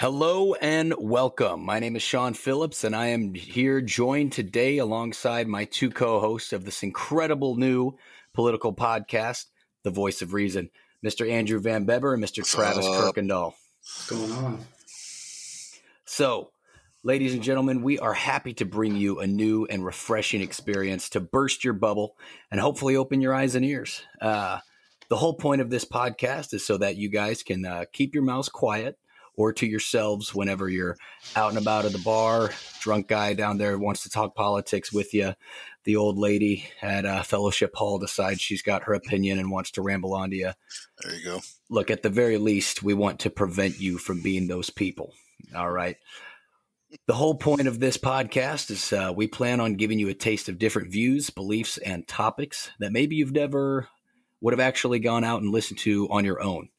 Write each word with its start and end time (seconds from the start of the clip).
Hello 0.00 0.54
and 0.54 0.94
welcome. 0.96 1.64
My 1.64 1.80
name 1.80 1.96
is 1.96 2.04
Sean 2.04 2.32
Phillips, 2.32 2.84
and 2.84 2.94
I 2.94 3.06
am 3.06 3.34
here 3.34 3.80
joined 3.80 4.30
today 4.30 4.78
alongside 4.78 5.48
my 5.48 5.64
two 5.64 5.90
co 5.90 6.20
hosts 6.20 6.52
of 6.52 6.64
this 6.64 6.84
incredible 6.84 7.56
new 7.56 7.96
political 8.32 8.72
podcast, 8.72 9.46
The 9.82 9.90
Voice 9.90 10.22
of 10.22 10.34
Reason, 10.34 10.70
Mr. 11.04 11.28
Andrew 11.28 11.58
Van 11.58 11.84
Beber 11.84 12.14
and 12.14 12.22
Mr. 12.22 12.48
Travis 12.48 12.86
Kirkendall. 12.86 13.54
What's 13.80 14.08
going 14.08 14.30
on? 14.30 14.64
So, 16.04 16.52
ladies 17.02 17.34
and 17.34 17.42
gentlemen, 17.42 17.82
we 17.82 17.98
are 17.98 18.14
happy 18.14 18.52
to 18.52 18.64
bring 18.64 18.94
you 18.94 19.18
a 19.18 19.26
new 19.26 19.66
and 19.66 19.84
refreshing 19.84 20.42
experience 20.42 21.08
to 21.08 21.20
burst 21.20 21.64
your 21.64 21.74
bubble 21.74 22.14
and 22.52 22.60
hopefully 22.60 22.94
open 22.94 23.20
your 23.20 23.34
eyes 23.34 23.56
and 23.56 23.64
ears. 23.64 24.02
Uh, 24.20 24.60
the 25.08 25.16
whole 25.16 25.34
point 25.34 25.60
of 25.60 25.70
this 25.70 25.84
podcast 25.84 26.54
is 26.54 26.64
so 26.64 26.78
that 26.78 26.94
you 26.94 27.08
guys 27.08 27.42
can 27.42 27.66
uh, 27.66 27.84
keep 27.92 28.14
your 28.14 28.22
mouths 28.22 28.48
quiet 28.48 28.96
or 29.38 29.52
to 29.52 29.66
yourselves 29.66 30.34
whenever 30.34 30.68
you're 30.68 30.96
out 31.36 31.50
and 31.50 31.58
about 31.58 31.84
at 31.84 31.92
the 31.92 31.98
bar. 31.98 32.50
Drunk 32.80 33.06
guy 33.06 33.32
down 33.34 33.56
there 33.56 33.78
wants 33.78 34.02
to 34.02 34.10
talk 34.10 34.34
politics 34.34 34.92
with 34.92 35.14
you. 35.14 35.32
The 35.84 35.96
old 35.96 36.18
lady 36.18 36.68
at 36.82 37.06
uh, 37.06 37.22
Fellowship 37.22 37.74
Hall 37.74 37.98
decides 37.98 38.40
she's 38.40 38.62
got 38.62 38.82
her 38.82 38.94
opinion 38.94 39.38
and 39.38 39.50
wants 39.50 39.70
to 39.72 39.82
ramble 39.82 40.12
on 40.12 40.30
to 40.30 40.36
you. 40.36 40.52
There 41.02 41.14
you 41.14 41.24
go. 41.24 41.40
Look, 41.70 41.90
at 41.90 42.02
the 42.02 42.10
very 42.10 42.36
least, 42.36 42.82
we 42.82 42.94
want 42.94 43.20
to 43.20 43.30
prevent 43.30 43.80
you 43.80 43.96
from 43.96 44.20
being 44.20 44.48
those 44.48 44.70
people. 44.70 45.14
All 45.54 45.70
right. 45.70 45.96
The 47.06 47.14
whole 47.14 47.36
point 47.36 47.68
of 47.68 47.78
this 47.78 47.96
podcast 47.96 48.70
is 48.70 48.92
uh, 48.92 49.12
we 49.14 49.28
plan 49.28 49.60
on 49.60 49.74
giving 49.74 50.00
you 50.00 50.08
a 50.08 50.14
taste 50.14 50.48
of 50.48 50.58
different 50.58 50.90
views, 50.90 51.30
beliefs, 51.30 51.78
and 51.78 52.08
topics 52.08 52.70
that 52.80 52.92
maybe 52.92 53.14
you've 53.14 53.32
never 53.32 53.88
would 54.40 54.52
have 54.52 54.60
actually 54.60 54.98
gone 54.98 55.22
out 55.22 55.42
and 55.42 55.52
listened 55.52 55.78
to 55.80 56.08
on 56.10 56.24
your 56.24 56.42
own. 56.42 56.70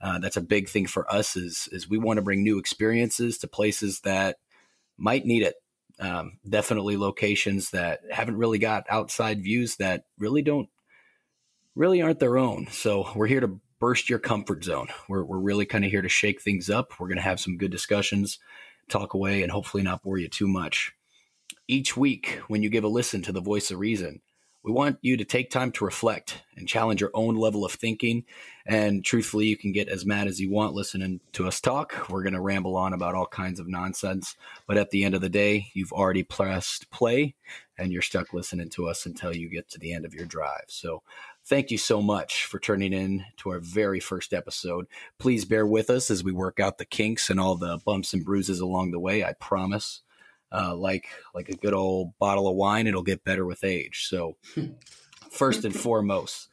Uh, 0.00 0.18
that's 0.18 0.36
a 0.36 0.42
big 0.42 0.68
thing 0.68 0.86
for 0.86 1.12
us 1.12 1.36
is 1.36 1.68
is 1.72 1.88
we 1.88 1.98
want 1.98 2.18
to 2.18 2.22
bring 2.22 2.42
new 2.42 2.58
experiences 2.58 3.38
to 3.38 3.48
places 3.48 4.00
that 4.00 4.36
might 4.96 5.26
need 5.26 5.42
it. 5.42 5.54
Um, 6.00 6.38
definitely 6.48 6.96
locations 6.96 7.70
that 7.70 8.00
haven't 8.10 8.36
really 8.36 8.58
got 8.58 8.84
outside 8.88 9.42
views 9.42 9.76
that 9.76 10.04
really 10.16 10.42
don't 10.42 10.68
really 11.74 12.00
aren't 12.00 12.20
their 12.20 12.38
own. 12.38 12.68
So 12.70 13.10
we're 13.16 13.26
here 13.26 13.40
to 13.40 13.60
burst 13.80 14.08
your 14.08 14.20
comfort 14.20 14.64
zone. 14.64 14.88
We're 15.08 15.24
we're 15.24 15.38
really 15.38 15.66
kind 15.66 15.84
of 15.84 15.90
here 15.90 16.02
to 16.02 16.08
shake 16.08 16.40
things 16.40 16.70
up. 16.70 16.92
We're 16.98 17.08
going 17.08 17.18
to 17.18 17.22
have 17.22 17.40
some 17.40 17.56
good 17.56 17.72
discussions, 17.72 18.38
talk 18.88 19.14
away, 19.14 19.42
and 19.42 19.50
hopefully 19.50 19.82
not 19.82 20.02
bore 20.02 20.18
you 20.18 20.28
too 20.28 20.48
much. 20.48 20.92
Each 21.66 21.96
week, 21.96 22.40
when 22.48 22.62
you 22.62 22.70
give 22.70 22.84
a 22.84 22.88
listen 22.88 23.22
to 23.22 23.32
the 23.32 23.40
voice 23.40 23.70
of 23.70 23.78
reason, 23.78 24.20
we 24.64 24.72
want 24.72 24.98
you 25.00 25.16
to 25.16 25.24
take 25.24 25.50
time 25.50 25.70
to 25.72 25.84
reflect 25.84 26.42
and 26.56 26.68
challenge 26.68 27.00
your 27.00 27.12
own 27.14 27.36
level 27.36 27.64
of 27.64 27.72
thinking. 27.72 28.24
And 28.66 29.04
truthfully, 29.04 29.46
you 29.46 29.56
can 29.56 29.72
get 29.72 29.88
as 29.88 30.04
mad 30.04 30.26
as 30.26 30.40
you 30.40 30.50
want 30.50 30.74
listening 30.74 31.20
to 31.32 31.46
us 31.46 31.60
talk. 31.60 32.10
We're 32.10 32.22
going 32.22 32.34
to 32.34 32.40
ramble 32.40 32.76
on 32.76 32.92
about 32.92 33.14
all 33.14 33.26
kinds 33.26 33.60
of 33.60 33.68
nonsense. 33.68 34.36
But 34.66 34.76
at 34.76 34.90
the 34.90 35.04
end 35.04 35.14
of 35.14 35.20
the 35.20 35.28
day, 35.28 35.68
you've 35.74 35.92
already 35.92 36.22
pressed 36.22 36.90
play 36.90 37.34
and 37.78 37.92
you're 37.92 38.02
stuck 38.02 38.34
listening 38.34 38.68
to 38.70 38.88
us 38.88 39.06
until 39.06 39.34
you 39.34 39.48
get 39.48 39.70
to 39.70 39.78
the 39.78 39.92
end 39.92 40.04
of 40.04 40.12
your 40.12 40.26
drive. 40.26 40.64
So 40.66 41.02
thank 41.46 41.70
you 41.70 41.78
so 41.78 42.02
much 42.02 42.44
for 42.44 42.58
turning 42.58 42.92
in 42.92 43.24
to 43.38 43.50
our 43.50 43.60
very 43.60 44.00
first 44.00 44.34
episode. 44.34 44.86
Please 45.18 45.44
bear 45.44 45.66
with 45.66 45.88
us 45.88 46.10
as 46.10 46.24
we 46.24 46.32
work 46.32 46.58
out 46.58 46.78
the 46.78 46.84
kinks 46.84 47.30
and 47.30 47.38
all 47.38 47.54
the 47.54 47.78
bumps 47.86 48.12
and 48.12 48.24
bruises 48.24 48.60
along 48.60 48.90
the 48.90 49.00
way. 49.00 49.24
I 49.24 49.34
promise 49.34 50.02
uh, 50.52 50.74
like 50.74 51.06
like 51.34 51.48
a 51.48 51.56
good 51.56 51.74
old 51.74 52.18
bottle 52.18 52.48
of 52.48 52.56
wine. 52.56 52.86
It'll 52.86 53.02
get 53.02 53.24
better 53.24 53.44
with 53.44 53.64
age. 53.64 54.06
So, 54.08 54.36
first 55.30 55.64
and 55.64 55.74
foremost, 55.74 56.48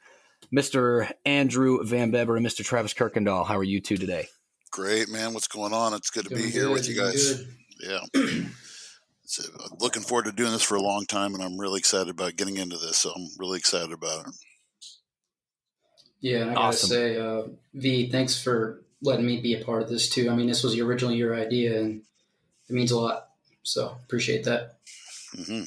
Mr. 0.54 1.12
Andrew 1.26 1.84
Van 1.84 2.12
Beber 2.12 2.38
and 2.38 2.46
Mr. 2.46 2.64
Travis 2.64 2.94
Kirkendall, 2.94 3.46
how 3.46 3.58
are 3.58 3.64
you 3.64 3.82
two 3.82 3.98
today? 3.98 4.28
Great, 4.72 5.10
man. 5.10 5.34
What's 5.34 5.48
going 5.48 5.74
on? 5.74 5.94
It's 5.94 6.10
good 6.10 6.26
to 6.26 6.30
Doing 6.30 6.44
be 6.44 6.50
here 6.50 6.70
with 6.70 6.88
you 6.90 6.96
guys. 6.96 7.36
Good. 7.36 7.48
Yeah. 7.80 8.46
So, 9.28 9.44
uh, 9.60 9.70
looking 9.80 10.04
forward 10.04 10.26
to 10.26 10.32
doing 10.32 10.52
this 10.52 10.62
for 10.62 10.76
a 10.76 10.82
long 10.82 11.06
time, 11.08 11.34
and 11.34 11.44
I'm 11.44 11.60
really 11.60 11.80
excited 11.80 12.10
about 12.10 12.36
getting 12.36 12.58
into 12.58 12.78
this. 12.78 13.00
So 13.00 13.12
I'm 13.12 13.28
really 13.40 13.58
excited 13.58 13.92
about 13.92 14.28
it. 14.28 14.34
Yeah, 16.22 16.42
and 16.42 16.52
I 16.52 16.54
gotta 16.54 16.68
awesome. 16.68 16.90
say, 16.90 17.18
uh, 17.18 17.44
V, 17.74 18.10
thanks 18.12 18.42
for 18.42 18.84
letting 19.02 19.26
me 19.26 19.42
be 19.42 19.60
a 19.60 19.66
part 19.66 19.82
of 19.82 19.90
this 19.90 20.10
too. 20.10 20.30
I 20.30 20.36
mean, 20.36 20.48
this 20.48 20.64
was 20.64 20.78
originally 20.80 21.18
your 21.18 21.36
idea, 21.36 21.80
and 21.80 22.04
it 22.70 22.74
means 22.74 22.92
a 22.92 23.00
lot. 23.00 23.30
So 23.66 23.98
appreciate 24.06 24.46
that. 24.46 24.78
Mm-hmm. 25.36 25.64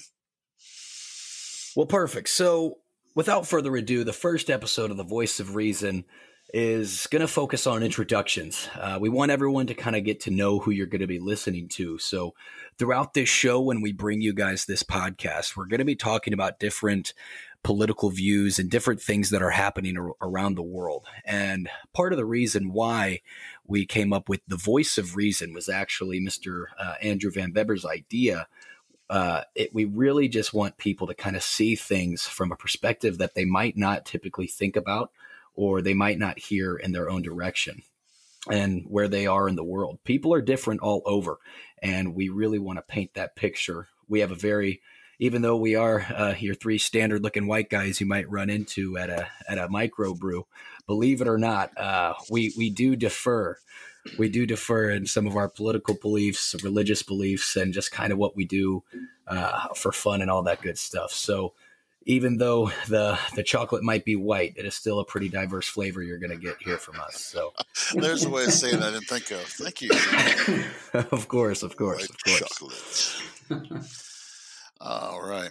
Well, 1.76 1.86
perfect. 1.86 2.28
So 2.28 2.78
without 3.14 3.47
further 3.47 3.75
ado, 3.76 4.04
the 4.04 4.12
first 4.12 4.50
episode 4.50 4.91
of 4.91 4.97
The 4.97 5.04
Voice 5.04 5.41
of 5.41 5.56
Reason 5.56 6.04
is 6.54 7.06
going 7.08 7.20
to 7.20 7.28
focus 7.28 7.66
on 7.66 7.82
introductions. 7.82 8.69
Uh, 8.75 8.98
we 9.00 9.08
want 9.08 9.32
everyone 9.32 9.66
to 9.66 9.75
kind 9.75 9.97
of 9.97 10.04
get 10.04 10.20
to 10.20 10.31
know 10.31 10.60
who 10.60 10.70
you're 10.70 10.87
going 10.87 11.03
to 11.03 11.06
be 11.06 11.19
listening 11.19 11.69
to. 11.69 11.98
So, 11.98 12.34
throughout 12.78 13.12
this 13.12 13.28
show, 13.28 13.60
when 13.60 13.82
we 13.82 13.92
bring 13.92 14.22
you 14.22 14.32
guys 14.32 14.64
this 14.64 14.82
podcast, 14.82 15.56
we're 15.56 15.66
going 15.66 15.81
to 15.81 15.84
be 15.84 15.97
talking 15.97 16.32
about 16.32 16.58
different 16.58 17.12
political 17.62 18.08
views 18.10 18.58
and 18.58 18.70
different 18.70 19.03
things 19.03 19.31
that 19.31 19.42
are 19.42 19.50
happening 19.50 19.98
ar- 19.98 20.14
around 20.22 20.54
the 20.54 20.62
world. 20.62 21.06
And 21.25 21.69
part 21.92 22.12
of 22.12 22.16
the 22.16 22.25
reason 22.25 22.72
why 22.72 23.20
we 23.68 23.84
came 23.84 24.12
up 24.12 24.28
with 24.28 24.40
the 24.48 24.56
voice 24.56 24.98
of 24.98 25.14
reason 25.14 25.52
was 25.52 25.68
actually 25.68 26.20
Mr. 26.20 26.64
Uh, 26.78 26.94
Andrew 27.02 27.30
Van 27.30 27.52
Beber's 27.52 27.84
idea. 27.84 28.48
Uh, 29.10 29.42
it, 29.54 29.72
we 29.74 29.84
really 29.84 30.28
just 30.28 30.54
want 30.54 30.78
people 30.78 31.06
to 31.06 31.14
kind 31.14 31.36
of 31.36 31.42
see 31.42 31.76
things 31.76 32.26
from 32.26 32.50
a 32.50 32.56
perspective 32.56 33.18
that 33.18 33.34
they 33.34 33.44
might 33.44 33.76
not 33.76 34.04
typically 34.04 34.46
think 34.46 34.74
about 34.74 35.12
or 35.54 35.82
they 35.82 35.94
might 35.94 36.18
not 36.18 36.38
hear 36.38 36.76
in 36.76 36.92
their 36.92 37.10
own 37.10 37.20
direction 37.20 37.82
and 38.50 38.84
where 38.88 39.08
they 39.08 39.26
are 39.26 39.48
in 39.48 39.56
the 39.56 39.64
world. 39.64 39.98
People 40.04 40.32
are 40.32 40.40
different 40.40 40.80
all 40.80 41.02
over, 41.04 41.38
and 41.82 42.14
we 42.14 42.28
really 42.28 42.58
want 42.58 42.78
to 42.78 42.82
paint 42.82 43.14
that 43.14 43.36
picture. 43.36 43.88
We 44.08 44.20
have 44.20 44.30
a 44.30 44.36
very 44.36 44.80
even 45.18 45.42
though 45.42 45.56
we 45.56 45.74
are 45.74 46.00
uh, 46.14 46.34
your 46.38 46.54
three 46.54 46.78
standard 46.78 47.22
looking 47.22 47.46
white 47.46 47.68
guys 47.68 48.00
you 48.00 48.06
might 48.06 48.30
run 48.30 48.50
into 48.50 48.96
at 48.96 49.10
a 49.10 49.28
at 49.48 49.58
a 49.58 49.68
micro 49.68 50.14
brew, 50.14 50.46
believe 50.86 51.20
it 51.20 51.28
or 51.28 51.38
not, 51.38 51.76
uh, 51.78 52.14
we 52.30 52.52
we 52.56 52.70
do 52.70 52.96
defer. 52.96 53.58
We 54.18 54.30
do 54.30 54.46
defer 54.46 54.90
in 54.90 55.06
some 55.06 55.26
of 55.26 55.36
our 55.36 55.48
political 55.48 55.94
beliefs, 55.94 56.54
religious 56.62 57.02
beliefs, 57.02 57.56
and 57.56 57.74
just 57.74 57.92
kind 57.92 58.10
of 58.10 58.18
what 58.18 58.36
we 58.36 58.46
do 58.46 58.82
uh, 59.26 59.68
for 59.74 59.92
fun 59.92 60.22
and 60.22 60.30
all 60.30 60.42
that 60.44 60.62
good 60.62 60.78
stuff. 60.78 61.12
So, 61.12 61.52
even 62.06 62.38
though 62.38 62.70
the 62.88 63.18
the 63.34 63.42
chocolate 63.42 63.82
might 63.82 64.06
be 64.06 64.16
white, 64.16 64.54
it 64.56 64.64
is 64.64 64.74
still 64.74 65.00
a 65.00 65.04
pretty 65.04 65.28
diverse 65.28 65.68
flavor 65.68 66.02
you're 66.02 66.18
going 66.18 66.30
to 66.30 66.38
get 66.38 66.56
here 66.60 66.78
from 66.78 66.98
us. 67.00 67.20
So 67.20 67.52
there's 67.94 68.24
a 68.24 68.30
way 68.30 68.44
of 68.44 68.52
saying 68.52 68.82
I 68.82 68.92
didn't 68.92 69.08
think 69.08 69.30
of. 69.30 69.40
Thank 69.40 69.82
you. 69.82 69.90
of 71.12 71.28
course, 71.28 71.62
of 71.62 71.76
course, 71.76 72.08
white 72.08 72.40
of 72.40 72.58
course. 72.58 73.22
Chocolate. 73.48 73.84
All 74.80 75.20
right. 75.20 75.50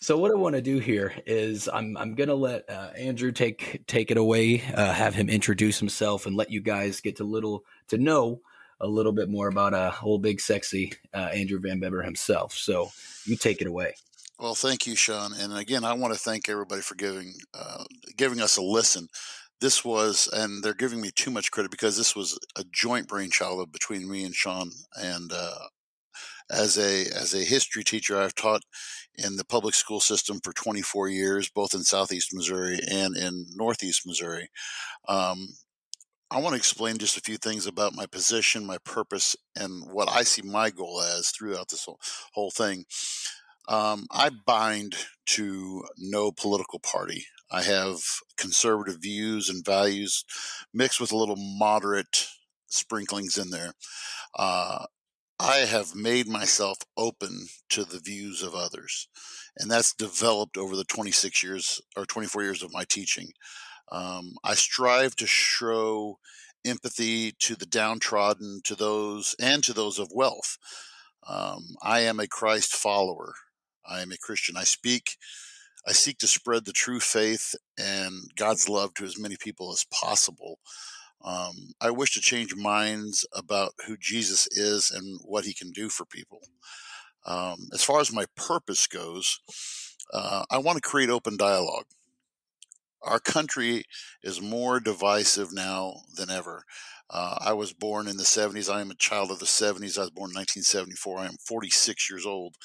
So 0.00 0.16
what 0.16 0.30
I 0.30 0.34
want 0.34 0.54
to 0.54 0.62
do 0.62 0.78
here 0.78 1.12
is 1.26 1.68
I'm 1.68 1.96
I'm 1.96 2.14
gonna 2.14 2.34
let 2.34 2.68
uh, 2.70 2.90
Andrew 2.96 3.32
take 3.32 3.84
take 3.86 4.10
it 4.10 4.16
away, 4.16 4.62
uh, 4.74 4.92
have 4.92 5.14
him 5.14 5.28
introduce 5.28 5.78
himself, 5.78 6.26
and 6.26 6.36
let 6.36 6.50
you 6.50 6.60
guys 6.60 7.00
get 7.00 7.16
to 7.16 7.24
little 7.24 7.64
to 7.88 7.98
know 7.98 8.40
a 8.80 8.86
little 8.86 9.12
bit 9.12 9.28
more 9.28 9.48
about 9.48 9.74
uh, 9.74 9.90
whole 9.90 10.18
big 10.18 10.40
sexy 10.40 10.92
uh, 11.12 11.30
Andrew 11.34 11.58
Van 11.58 11.80
Beber 11.80 12.04
himself. 12.04 12.52
So 12.52 12.90
you 13.24 13.36
take 13.36 13.60
it 13.60 13.66
away. 13.66 13.94
Well, 14.38 14.54
thank 14.54 14.86
you, 14.86 14.94
Sean, 14.96 15.32
and 15.32 15.56
again, 15.56 15.82
I 15.82 15.94
want 15.94 16.12
to 16.12 16.20
thank 16.20 16.48
everybody 16.48 16.82
for 16.82 16.94
giving 16.94 17.34
uh, 17.54 17.84
giving 18.16 18.40
us 18.40 18.58
a 18.58 18.62
listen. 18.62 19.08
This 19.60 19.84
was, 19.84 20.28
and 20.32 20.62
they're 20.62 20.74
giving 20.74 21.00
me 21.00 21.10
too 21.10 21.30
much 21.30 21.50
credit 21.50 21.70
because 21.70 21.96
this 21.96 22.14
was 22.14 22.38
a 22.56 22.62
joint 22.70 23.08
brainchild 23.08 23.72
between 23.72 24.08
me 24.08 24.24
and 24.24 24.34
Sean, 24.34 24.70
and 24.94 25.32
uh, 25.32 25.58
as 26.50 26.78
a 26.78 27.06
as 27.14 27.34
a 27.34 27.44
history 27.44 27.84
teacher, 27.84 28.18
I've 28.18 28.34
taught 28.34 28.62
in 29.16 29.36
the 29.36 29.44
public 29.44 29.74
school 29.74 30.00
system 30.00 30.40
for 30.42 30.52
24 30.52 31.08
years, 31.08 31.48
both 31.48 31.74
in 31.74 31.82
Southeast 31.82 32.34
Missouri 32.34 32.78
and 32.90 33.16
in 33.16 33.46
Northeast 33.54 34.06
Missouri. 34.06 34.50
Um, 35.08 35.48
I 36.30 36.40
want 36.40 36.54
to 36.54 36.58
explain 36.58 36.98
just 36.98 37.16
a 37.16 37.20
few 37.20 37.36
things 37.36 37.66
about 37.66 37.94
my 37.94 38.06
position, 38.06 38.66
my 38.66 38.78
purpose, 38.78 39.36
and 39.54 39.84
what 39.92 40.10
I 40.10 40.24
see 40.24 40.42
my 40.42 40.70
goal 40.70 41.00
as 41.00 41.30
throughout 41.30 41.68
this 41.68 41.84
whole, 41.84 42.00
whole 42.32 42.50
thing. 42.50 42.84
Um, 43.68 44.06
I 44.10 44.30
bind 44.44 44.96
to 45.26 45.84
no 45.98 46.32
political 46.32 46.80
party. 46.80 47.26
I 47.50 47.62
have 47.62 48.00
conservative 48.36 49.00
views 49.00 49.48
and 49.48 49.64
values 49.64 50.24
mixed 50.74 51.00
with 51.00 51.12
a 51.12 51.16
little 51.16 51.36
moderate 51.36 52.26
sprinklings 52.66 53.38
in 53.38 53.50
there. 53.50 53.72
Uh, 54.36 54.86
I 55.38 55.58
have 55.58 55.94
made 55.94 56.28
myself 56.28 56.78
open 56.96 57.46
to 57.70 57.84
the 57.84 57.98
views 57.98 58.42
of 58.42 58.54
others. 58.54 59.08
And 59.58 59.70
that's 59.70 59.94
developed 59.94 60.56
over 60.56 60.76
the 60.76 60.84
26 60.84 61.42
years 61.42 61.80
or 61.96 62.06
24 62.06 62.42
years 62.42 62.62
of 62.62 62.72
my 62.72 62.84
teaching. 62.84 63.28
Um, 63.92 64.36
I 64.42 64.54
strive 64.54 65.14
to 65.16 65.26
show 65.26 66.18
empathy 66.64 67.32
to 67.40 67.54
the 67.54 67.66
downtrodden, 67.66 68.60
to 68.64 68.74
those, 68.74 69.36
and 69.40 69.62
to 69.64 69.72
those 69.72 69.98
of 69.98 70.10
wealth. 70.12 70.58
Um, 71.28 71.76
I 71.82 72.00
am 72.00 72.18
a 72.18 72.26
Christ 72.26 72.74
follower. 72.74 73.34
I 73.84 74.00
am 74.00 74.12
a 74.12 74.18
Christian. 74.18 74.56
I 74.56 74.64
speak, 74.64 75.16
I 75.86 75.92
seek 75.92 76.18
to 76.18 76.26
spread 76.26 76.64
the 76.64 76.72
true 76.72 77.00
faith 77.00 77.54
and 77.78 78.30
God's 78.36 78.68
love 78.68 78.94
to 78.94 79.04
as 79.04 79.18
many 79.18 79.36
people 79.36 79.70
as 79.72 79.84
possible. 79.92 80.58
Um, 81.24 81.72
I 81.80 81.90
wish 81.90 82.14
to 82.14 82.20
change 82.20 82.54
minds 82.54 83.26
about 83.32 83.72
who 83.86 83.96
Jesus 83.96 84.46
is 84.52 84.90
and 84.90 85.20
what 85.24 85.44
he 85.44 85.54
can 85.54 85.72
do 85.72 85.88
for 85.88 86.04
people. 86.04 86.40
Um, 87.26 87.68
as 87.72 87.82
far 87.82 88.00
as 88.00 88.12
my 88.12 88.26
purpose 88.36 88.86
goes, 88.86 89.40
uh, 90.12 90.44
I 90.50 90.58
want 90.58 90.76
to 90.76 90.88
create 90.88 91.10
open 91.10 91.36
dialogue. 91.36 91.86
Our 93.02 93.18
country 93.18 93.84
is 94.22 94.40
more 94.40 94.80
divisive 94.80 95.52
now 95.52 96.02
than 96.16 96.30
ever. 96.30 96.64
Uh, 97.08 97.36
I 97.40 97.52
was 97.52 97.72
born 97.72 98.08
in 98.08 98.16
the 98.16 98.24
70s. 98.24 98.72
I 98.72 98.80
am 98.80 98.90
a 98.90 98.96
child 98.96 99.30
of 99.30 99.38
the 99.38 99.46
70s. 99.46 99.96
I 99.96 100.02
was 100.02 100.10
born 100.10 100.30
in 100.30 100.36
1974. 100.36 101.18
I 101.18 101.26
am 101.26 101.36
46 101.46 102.10
years 102.10 102.26
old. 102.26 102.56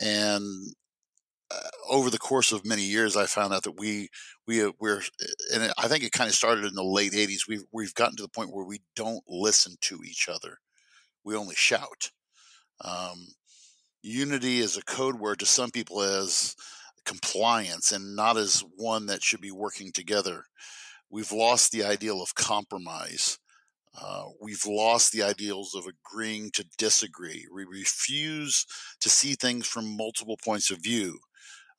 And 0.00 0.74
uh, 1.50 1.68
over 1.88 2.10
the 2.10 2.18
course 2.18 2.52
of 2.52 2.66
many 2.66 2.82
years, 2.82 3.16
I 3.16 3.26
found 3.26 3.54
out 3.54 3.62
that 3.64 3.78
we 3.78 4.08
we 4.46 4.64
uh, 4.64 4.72
we're 4.80 5.02
and 5.54 5.72
I 5.78 5.88
think 5.88 6.02
it 6.02 6.12
kind 6.12 6.28
of 6.28 6.34
started 6.34 6.64
in 6.64 6.74
the 6.74 6.82
late 6.82 7.12
'80s. 7.12 7.48
We've 7.48 7.64
we've 7.72 7.94
gotten 7.94 8.16
to 8.16 8.22
the 8.22 8.28
point 8.28 8.52
where 8.52 8.64
we 8.64 8.80
don't 8.96 9.22
listen 9.28 9.76
to 9.82 10.00
each 10.04 10.28
other; 10.28 10.58
we 11.24 11.36
only 11.36 11.54
shout. 11.54 12.10
Um, 12.80 13.28
unity 14.02 14.58
is 14.58 14.76
a 14.76 14.82
code 14.82 15.16
word 15.16 15.38
to 15.40 15.46
some 15.46 15.70
people 15.70 16.02
as 16.02 16.56
compliance, 17.04 17.92
and 17.92 18.16
not 18.16 18.36
as 18.36 18.64
one 18.76 19.06
that 19.06 19.22
should 19.22 19.40
be 19.40 19.52
working 19.52 19.92
together. 19.92 20.44
We've 21.10 21.32
lost 21.32 21.70
the 21.70 21.84
ideal 21.84 22.20
of 22.20 22.34
compromise. 22.34 23.38
Uh, 23.98 24.24
we've 24.40 24.66
lost 24.66 25.12
the 25.12 25.22
ideals 25.22 25.74
of 25.74 25.86
agreeing 25.86 26.50
to 26.50 26.66
disagree. 26.76 27.46
We 27.54 27.64
refuse 27.64 28.66
to 29.00 29.08
see 29.08 29.34
things 29.34 29.66
from 29.66 29.96
multiple 29.96 30.36
points 30.44 30.70
of 30.70 30.82
view. 30.82 31.20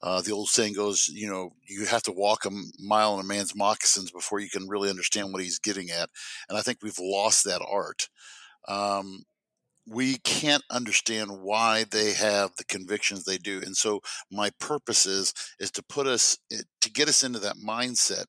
Uh, 0.02 0.22
the 0.22 0.32
old 0.32 0.50
saying 0.50 0.74
goes, 0.74 1.08
you 1.08 1.28
know, 1.28 1.52
you 1.68 1.86
have 1.86 2.04
to 2.04 2.12
walk 2.12 2.46
a 2.46 2.52
mile 2.80 3.16
in 3.16 3.26
a 3.26 3.28
man's 3.28 3.56
moccasins 3.56 4.12
before 4.12 4.40
you 4.40 4.50
can 4.50 4.68
really 4.68 4.90
understand 4.90 5.34
what 5.34 5.42
he's 5.42 5.60
getting 5.60 5.90
at. 5.90 6.10
And 6.50 6.58
I 6.58 6.62
think 6.62 6.80
we've 6.82 7.00
lost 7.00 7.44
that 7.46 7.66
art. 7.68 8.08
Um, 8.68 9.24
we 9.88 10.18
can't 10.18 10.64
understand 10.70 11.32
why 11.42 11.86
they 11.90 12.12
have 12.14 12.52
the 12.58 12.66
convictions 12.66 13.24
they 13.24 13.38
do. 13.38 13.62
And 13.66 13.76
so 13.76 14.02
my 14.32 14.52
purpose 14.60 15.06
is, 15.06 15.34
is 15.60 15.72
to 15.72 15.84
put 15.84 16.08
us, 16.08 16.38
eh, 16.52 16.58
to 16.82 16.92
get 16.92 17.08
us 17.08 17.24
into 17.24 17.40
that 17.40 17.56
mindset. 17.56 18.26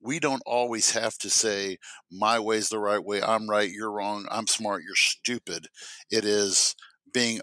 We 0.00 0.18
don't 0.18 0.42
always 0.46 0.92
have 0.92 1.18
to 1.18 1.30
say, 1.30 1.78
my 2.10 2.38
way's 2.38 2.68
the 2.68 2.78
right 2.78 3.02
way. 3.02 3.22
I'm 3.22 3.48
right. 3.48 3.70
You're 3.70 3.92
wrong. 3.92 4.26
I'm 4.30 4.46
smart. 4.46 4.82
You're 4.84 4.94
stupid. 4.94 5.68
It 6.10 6.24
is 6.24 6.74
being 7.12 7.40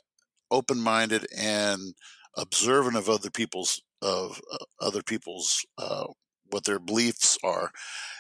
open 0.50 0.80
minded 0.80 1.25
and 1.36 1.94
observant 2.38 2.97
of 2.97 3.09
other 3.09 3.30
people's 3.30 3.81
of 4.01 4.41
uh, 4.51 4.65
other 4.81 5.01
people's 5.01 5.65
uh, 5.77 6.06
what 6.50 6.65
their 6.65 6.80
beliefs 6.80 7.38
are. 7.44 7.71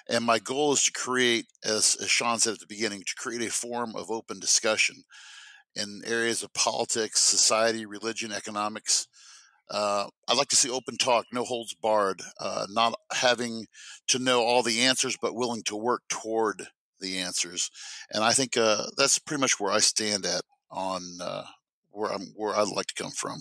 And 0.09 0.25
my 0.25 0.39
goal 0.39 0.73
is 0.73 0.83
to 0.83 0.91
create, 0.91 1.45
as, 1.63 1.95
as 2.01 2.09
Sean 2.09 2.39
said 2.39 2.53
at 2.53 2.59
the 2.59 2.67
beginning, 2.67 3.03
to 3.05 3.15
create 3.15 3.41
a 3.41 3.51
forum 3.51 3.95
of 3.95 4.11
open 4.11 4.39
discussion 4.39 5.03
in 5.75 6.01
areas 6.05 6.43
of 6.43 6.53
politics, 6.53 7.21
society, 7.21 7.85
religion, 7.85 8.31
economics. 8.31 9.07
Uh, 9.69 10.07
I'd 10.27 10.37
like 10.37 10.49
to 10.49 10.55
see 10.55 10.69
open 10.69 10.97
talk, 10.97 11.25
no 11.31 11.43
holds 11.43 11.73
barred, 11.73 12.21
uh, 12.39 12.67
not 12.69 12.95
having 13.13 13.67
to 14.07 14.19
know 14.19 14.41
all 14.41 14.61
the 14.61 14.81
answers, 14.81 15.17
but 15.21 15.35
willing 15.35 15.63
to 15.63 15.75
work 15.75 16.03
toward 16.09 16.67
the 16.99 17.19
answers. 17.19 17.71
And 18.11 18.23
I 18.23 18.33
think 18.33 18.57
uh, 18.57 18.85
that's 18.97 19.19
pretty 19.19 19.41
much 19.41 19.59
where 19.59 19.71
I 19.71 19.79
stand 19.79 20.25
at 20.25 20.41
on 20.69 21.01
uh, 21.21 21.45
where 21.91 22.11
I'm 22.11 22.33
where 22.35 22.55
I'd 22.55 22.67
like 22.67 22.87
to 22.87 23.03
come 23.03 23.11
from. 23.11 23.39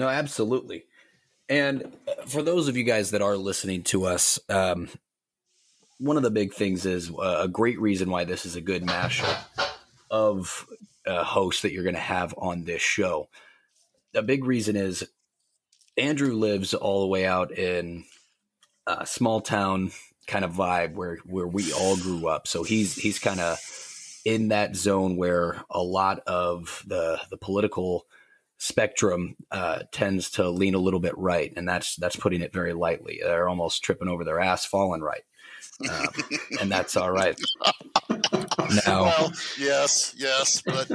No, 0.00 0.08
absolutely. 0.08 0.86
And 1.50 1.92
uh, 2.08 2.24
for 2.24 2.40
those 2.40 2.68
of 2.68 2.76
you 2.78 2.84
guys 2.84 3.10
that 3.10 3.20
are 3.20 3.36
listening 3.36 3.82
to 3.82 4.06
us, 4.06 4.40
um, 4.48 4.88
one 5.98 6.16
of 6.16 6.22
the 6.22 6.30
big 6.30 6.54
things 6.54 6.86
is 6.86 7.10
uh, 7.10 7.40
a 7.42 7.48
great 7.48 7.78
reason 7.78 8.08
why 8.08 8.24
this 8.24 8.46
is 8.46 8.56
a 8.56 8.62
good 8.62 8.82
mashup 8.82 9.44
of 10.10 10.66
uh, 11.06 11.22
hosts 11.22 11.60
that 11.60 11.72
you're 11.72 11.82
going 11.82 11.96
to 11.96 12.00
have 12.00 12.34
on 12.38 12.64
this 12.64 12.80
show. 12.80 13.28
A 14.14 14.22
big 14.22 14.46
reason 14.46 14.74
is 14.74 15.06
Andrew 15.98 16.32
lives 16.32 16.72
all 16.72 17.02
the 17.02 17.08
way 17.08 17.26
out 17.26 17.52
in 17.52 18.04
a 18.86 19.04
small 19.04 19.42
town 19.42 19.92
kind 20.26 20.46
of 20.46 20.52
vibe 20.52 20.94
where 20.94 21.18
where 21.26 21.46
we 21.46 21.74
all 21.74 21.98
grew 21.98 22.26
up. 22.26 22.48
So 22.48 22.62
he's 22.62 22.94
he's 22.94 23.18
kind 23.18 23.38
of 23.38 23.58
in 24.24 24.48
that 24.48 24.76
zone 24.76 25.18
where 25.18 25.62
a 25.68 25.82
lot 25.82 26.20
of 26.20 26.82
the 26.86 27.20
the 27.28 27.36
political 27.36 28.06
spectrum 28.60 29.36
uh, 29.50 29.80
tends 29.90 30.30
to 30.30 30.50
lean 30.50 30.74
a 30.74 30.78
little 30.78 31.00
bit 31.00 31.16
right, 31.16 31.52
and 31.56 31.66
that's 31.66 31.96
that's 31.96 32.16
putting 32.16 32.42
it 32.42 32.52
very 32.52 32.74
lightly. 32.74 33.18
They're 33.22 33.48
almost 33.48 33.82
tripping 33.82 34.08
over 34.08 34.22
their 34.22 34.38
ass, 34.38 34.64
falling 34.64 35.00
right, 35.00 35.22
um, 35.90 36.08
and 36.60 36.70
that's 36.70 36.96
all 36.96 37.10
right. 37.10 37.38
Now, 38.86 39.04
well, 39.04 39.32
yes, 39.58 40.14
yes, 40.16 40.62
but 40.62 40.86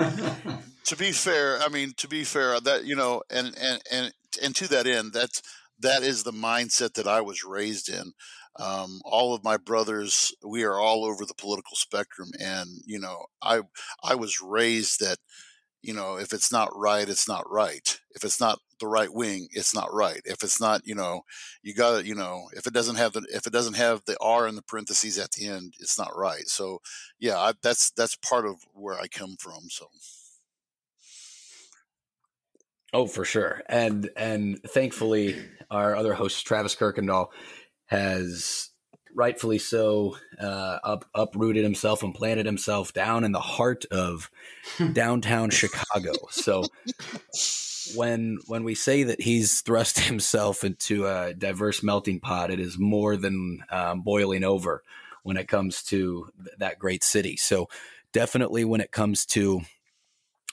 to 0.85 0.95
be 0.95 1.11
fair, 1.11 1.59
I 1.61 1.67
mean, 1.67 1.93
to 1.97 2.07
be 2.07 2.23
fair, 2.23 2.57
that 2.61 2.85
you 2.85 2.95
know, 2.95 3.21
and 3.29 3.47
and 3.59 3.81
and 3.91 4.13
and 4.41 4.55
to 4.55 4.67
that 4.69 4.87
end, 4.87 5.11
that's 5.11 5.41
that 5.79 6.03
is 6.03 6.23
the 6.23 6.31
mindset 6.31 6.93
that 6.93 7.07
I 7.07 7.21
was 7.21 7.43
raised 7.43 7.89
in. 7.89 8.13
Um, 8.57 9.01
all 9.03 9.33
of 9.33 9.43
my 9.43 9.57
brothers, 9.57 10.33
we 10.45 10.63
are 10.63 10.79
all 10.79 11.03
over 11.03 11.25
the 11.25 11.33
political 11.33 11.75
spectrum, 11.75 12.29
and 12.39 12.69
you 12.85 12.99
know, 12.99 13.25
I 13.41 13.61
I 14.03 14.15
was 14.15 14.39
raised 14.41 15.01
that 15.01 15.17
you 15.85 15.93
know, 15.93 16.17
if 16.17 16.33
it's 16.33 16.51
not 16.51 16.75
right, 16.75 17.07
it's 17.07 17.27
not 17.27 17.43
right. 17.47 17.99
If 18.15 18.23
it's 18.23 18.39
not 18.39 18.59
the 18.79 18.87
right 18.87 19.13
wing, 19.13 19.49
it's 19.51 19.75
not 19.75 19.93
right. 19.93 20.19
If 20.25 20.41
it's 20.41 20.59
not, 20.59 20.81
you 20.83 20.95
know, 20.95 21.21
you 21.61 21.75
got 21.75 21.99
to, 21.99 22.05
you 22.05 22.15
know, 22.15 22.49
if 22.53 22.65
it 22.65 22.73
doesn't 22.73 22.95
have 22.95 23.13
the 23.13 23.23
if 23.29 23.45
it 23.45 23.53
doesn't 23.53 23.75
have 23.75 24.01
the 24.05 24.17
R 24.19 24.47
in 24.47 24.55
the 24.55 24.63
parentheses 24.63 25.19
at 25.19 25.31
the 25.33 25.47
end, 25.47 25.75
it's 25.79 25.99
not 25.99 26.17
right. 26.17 26.47
So, 26.47 26.79
yeah, 27.19 27.37
I, 27.37 27.53
that's 27.61 27.91
that's 27.91 28.15
part 28.15 28.47
of 28.47 28.55
where 28.73 28.99
I 28.99 29.07
come 29.07 29.35
from. 29.39 29.69
So. 29.69 29.85
Oh, 32.91 33.05
for 33.05 33.23
sure, 33.23 33.61
and 33.69 34.09
and 34.17 34.59
thankfully, 34.63 35.37
our 35.69 35.95
other 35.95 36.15
host 36.15 36.47
Travis 36.47 36.75
Kirkendall 36.75 37.27
has 37.87 38.71
rightfully 39.15 39.57
so, 39.57 40.17
uh, 40.39 40.79
up 40.83 41.05
uprooted 41.15 41.63
himself 41.63 42.03
and 42.03 42.13
planted 42.13 42.45
himself 42.45 42.93
down 42.93 43.23
in 43.23 43.31
the 43.31 43.39
heart 43.39 43.85
of 43.85 44.29
downtown 44.93 45.49
Chicago. 45.51 46.13
So 46.29 46.65
when 47.95 48.39
when 48.47 48.63
we 48.63 48.75
say 48.75 49.03
that 49.03 49.21
he's 49.21 49.61
thrust 49.61 49.99
himself 50.11 50.63
into 50.63 51.07
a 51.07 51.33
diverse 51.33 51.81
melting 51.81 52.19
pot, 52.19 52.51
it 52.51 52.59
is 52.59 52.77
more 52.77 53.15
than 53.15 53.63
um, 53.71 54.01
boiling 54.01 54.43
over 54.43 54.83
when 55.23 55.37
it 55.37 55.47
comes 55.47 55.81
to 55.83 56.29
th- 56.43 56.57
that 56.59 56.77
great 56.77 57.03
city. 57.03 57.37
So 57.37 57.67
definitely 58.11 58.65
when 58.65 58.81
it 58.81 58.91
comes 58.91 59.25
to 59.27 59.61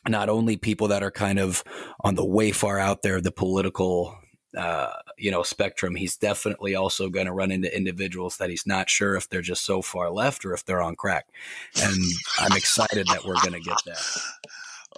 not 0.09 0.29
only 0.29 0.57
people 0.57 0.89
that 0.89 1.03
are 1.03 1.11
kind 1.11 1.39
of 1.39 1.63
on 2.01 2.15
the 2.15 2.25
way 2.25 2.53
far 2.53 2.79
out 2.79 3.03
there, 3.03 3.21
the 3.21 3.31
political 3.31 4.17
uh, 4.57 4.93
you 5.17 5.31
know 5.31 5.43
spectrum 5.43 5.95
he's 5.95 6.17
definitely 6.17 6.75
also 6.75 7.09
going 7.09 7.27
to 7.27 7.33
run 7.33 7.51
into 7.51 7.75
individuals 7.75 8.37
that 8.37 8.51
he's 8.51 8.67
not 8.67 8.91
sure 8.91 9.17
if 9.17 9.29
they're 9.29 9.43
just 9.43 9.65
so 9.65 9.81
far 9.81 10.11
left 10.11 10.45
or 10.45 10.53
if 10.53 10.65
they're 10.65 10.83
on 10.83 10.97
crack. 10.97 11.27
And 11.83 11.97
i'm 12.39 12.57
excited 12.57 13.07
that 13.09 13.25
we're 13.25 13.41
going 13.41 13.53
to 13.53 13.61
get 13.61 13.79
that. 13.87 14.03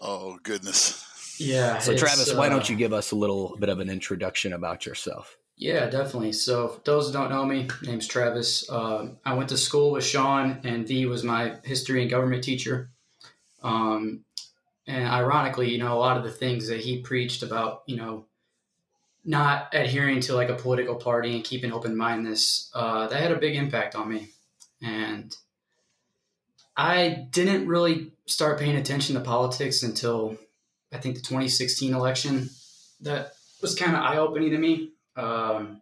Oh 0.02 0.38
goodness. 0.42 1.06
Yeah 1.38 1.78
so 1.78 1.96
travis 1.96 2.32
uh, 2.32 2.36
why 2.36 2.48
don't 2.48 2.68
uh, 2.68 2.72
you 2.72 2.76
give 2.76 2.92
us 2.92 3.12
a 3.12 3.16
little 3.16 3.56
bit 3.60 3.68
of 3.68 3.78
an 3.78 3.88
introduction 3.88 4.52
about 4.52 4.86
yourself? 4.86 5.36
Yeah 5.56 5.88
definitely. 5.88 6.32
So 6.32 6.66
for 6.66 6.80
those 6.84 7.06
who 7.06 7.12
don't 7.12 7.30
know 7.30 7.44
me 7.44 7.68
name's 7.82 8.08
travis. 8.08 8.68
Um, 8.68 9.18
i 9.24 9.34
went 9.34 9.50
to 9.50 9.56
school 9.56 9.92
with 9.92 10.04
sean 10.04 10.60
and 10.64 10.86
v 10.86 11.06
was 11.06 11.22
my 11.22 11.54
history 11.62 12.02
and 12.02 12.10
government 12.10 12.42
teacher. 12.42 12.90
Um, 13.62 14.24
and 14.88 15.06
ironically 15.06 15.70
you 15.70 15.78
know 15.78 15.94
a 15.94 16.00
lot 16.00 16.16
of 16.16 16.24
the 16.24 16.32
things 16.32 16.66
that 16.68 16.80
he 16.80 17.00
preached 17.00 17.44
about 17.44 17.84
you 17.86 17.96
know 17.96 18.26
not 19.24 19.68
adhering 19.72 20.20
to 20.20 20.34
like 20.34 20.48
a 20.48 20.54
political 20.54 20.96
party 20.96 21.34
and 21.34 21.44
keeping 21.44 21.72
open 21.72 21.96
mindedness, 21.96 22.70
uh, 22.74 23.06
that 23.08 23.20
had 23.20 23.32
a 23.32 23.36
big 23.36 23.56
impact 23.56 23.94
on 23.94 24.08
me. 24.08 24.28
And 24.82 25.34
I 26.76 27.26
didn't 27.30 27.66
really 27.66 28.12
start 28.26 28.58
paying 28.58 28.76
attention 28.76 29.14
to 29.14 29.20
politics 29.20 29.82
until 29.82 30.36
I 30.92 30.98
think 30.98 31.16
the 31.16 31.22
2016 31.22 31.94
election. 31.94 32.50
That 33.00 33.32
was 33.60 33.74
kind 33.74 33.94
of 33.94 34.02
eye 34.02 34.16
opening 34.16 34.50
to 34.50 34.58
me. 34.58 34.92
Um, 35.16 35.80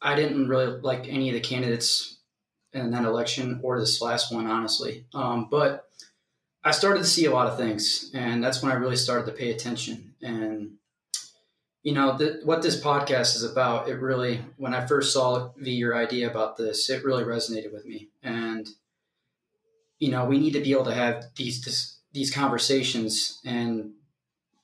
I 0.00 0.14
didn't 0.14 0.48
really 0.48 0.80
like 0.80 1.08
any 1.08 1.28
of 1.28 1.34
the 1.34 1.40
candidates 1.40 2.18
in 2.72 2.90
that 2.90 3.04
election 3.04 3.60
or 3.62 3.80
this 3.80 4.00
last 4.00 4.32
one, 4.32 4.46
honestly. 4.46 5.06
Um, 5.14 5.48
but 5.50 5.88
I 6.64 6.70
started 6.70 7.00
to 7.00 7.06
see 7.06 7.24
a 7.24 7.32
lot 7.32 7.46
of 7.46 7.56
things, 7.56 8.10
and 8.14 8.42
that's 8.42 8.62
when 8.62 8.70
I 8.70 8.76
really 8.76 8.96
started 8.96 9.26
to 9.26 9.36
pay 9.36 9.50
attention. 9.50 10.14
And 10.20 10.72
you 11.88 11.94
know 11.94 12.16
the, 12.16 12.40
what 12.44 12.62
this 12.62 12.80
podcast 12.80 13.34
is 13.36 13.44
about 13.44 13.88
it 13.88 13.94
really 13.94 14.40
when 14.56 14.74
i 14.74 14.86
first 14.86 15.12
saw 15.12 15.50
the 15.56 15.70
your 15.70 15.96
idea 15.96 16.30
about 16.30 16.56
this 16.56 16.90
it 16.90 17.04
really 17.04 17.24
resonated 17.24 17.72
with 17.72 17.86
me 17.86 18.08
and 18.22 18.68
you 19.98 20.10
know 20.10 20.24
we 20.24 20.38
need 20.38 20.52
to 20.52 20.60
be 20.60 20.72
able 20.72 20.84
to 20.84 20.94
have 20.94 21.24
these 21.36 21.64
this, 21.64 21.98
these 22.12 22.30
conversations 22.30 23.40
and 23.44 23.92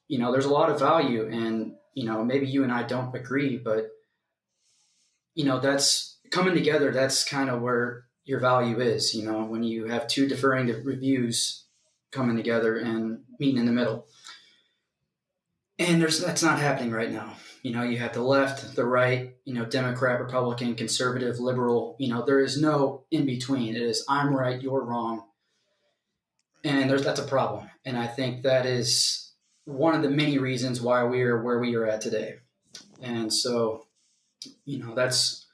you 0.09 0.19
know 0.19 0.31
there's 0.33 0.45
a 0.45 0.59
lot 0.61 0.71
of 0.71 0.79
value 0.79 1.27
and 1.29 1.75
you 1.95 2.05
know 2.05 2.25
maybe 2.25 2.47
you 2.47 2.63
and 2.63 2.73
i 2.73 2.83
don't 2.83 3.15
agree 3.15 3.57
but 3.57 3.91
you 5.35 5.45
know, 5.45 5.61
that's 5.61 6.19
coming 6.31 6.55
together. 6.55 6.93
That's 6.93 7.25
kind 7.25 7.51
of 7.51 7.61
where 7.61 8.05
your 8.25 8.41
value 8.41 8.81
is. 8.81 9.15
You 9.15 9.27
know, 9.27 9.45
when 9.45 9.63
you 9.63 9.87
have 9.87 10.07
two 10.07 10.29
differing 10.29 10.67
reviews 10.85 11.65
coming 12.13 12.37
together 12.37 12.79
and 12.79 13.21
meeting 13.39 13.59
in 13.59 13.67
the 13.67 13.73
middle. 13.73 14.07
And 15.79 16.01
there's 16.01 16.21
that's 16.21 16.43
not 16.43 16.59
happening 16.59 16.93
right 16.93 17.11
now. 17.11 17.35
You 17.63 17.73
know, 17.73 17.83
you 17.83 17.99
have 17.99 18.13
the 18.13 18.23
left, 18.23 18.77
the 18.77 18.85
right, 18.85 19.35
you 19.45 19.55
know, 19.55 19.65
Democrat, 19.65 20.21
Republican, 20.21 20.75
conservative, 20.75 21.41
liberal. 21.41 21.97
You 21.99 22.09
know, 22.09 22.25
there 22.25 22.41
is 22.41 22.61
no 22.61 23.05
in 23.11 23.27
between. 23.27 23.75
It 23.75 23.83
is 23.83 24.05
I'm 24.09 24.37
right, 24.37 24.61
you're 24.61 24.85
wrong, 24.85 25.25
and 26.63 26.89
there's 26.89 27.05
that's 27.05 27.21
a 27.21 27.27
problem. 27.27 27.71
And 27.85 27.97
I 27.97 28.07
think 28.07 28.43
that 28.43 28.67
is 28.67 29.33
one 29.65 29.95
of 29.95 30.03
the 30.03 30.11
many 30.11 30.39
reasons 30.39 30.81
why 30.81 31.05
we 31.05 31.23
are 31.23 31.43
where 31.43 31.59
we 31.59 31.75
are 31.75 31.87
at 31.87 32.01
today. 32.03 32.35
And 33.03 33.33
so, 33.33 33.87
you 34.65 34.79
know, 34.79 34.95
that's 34.95 35.47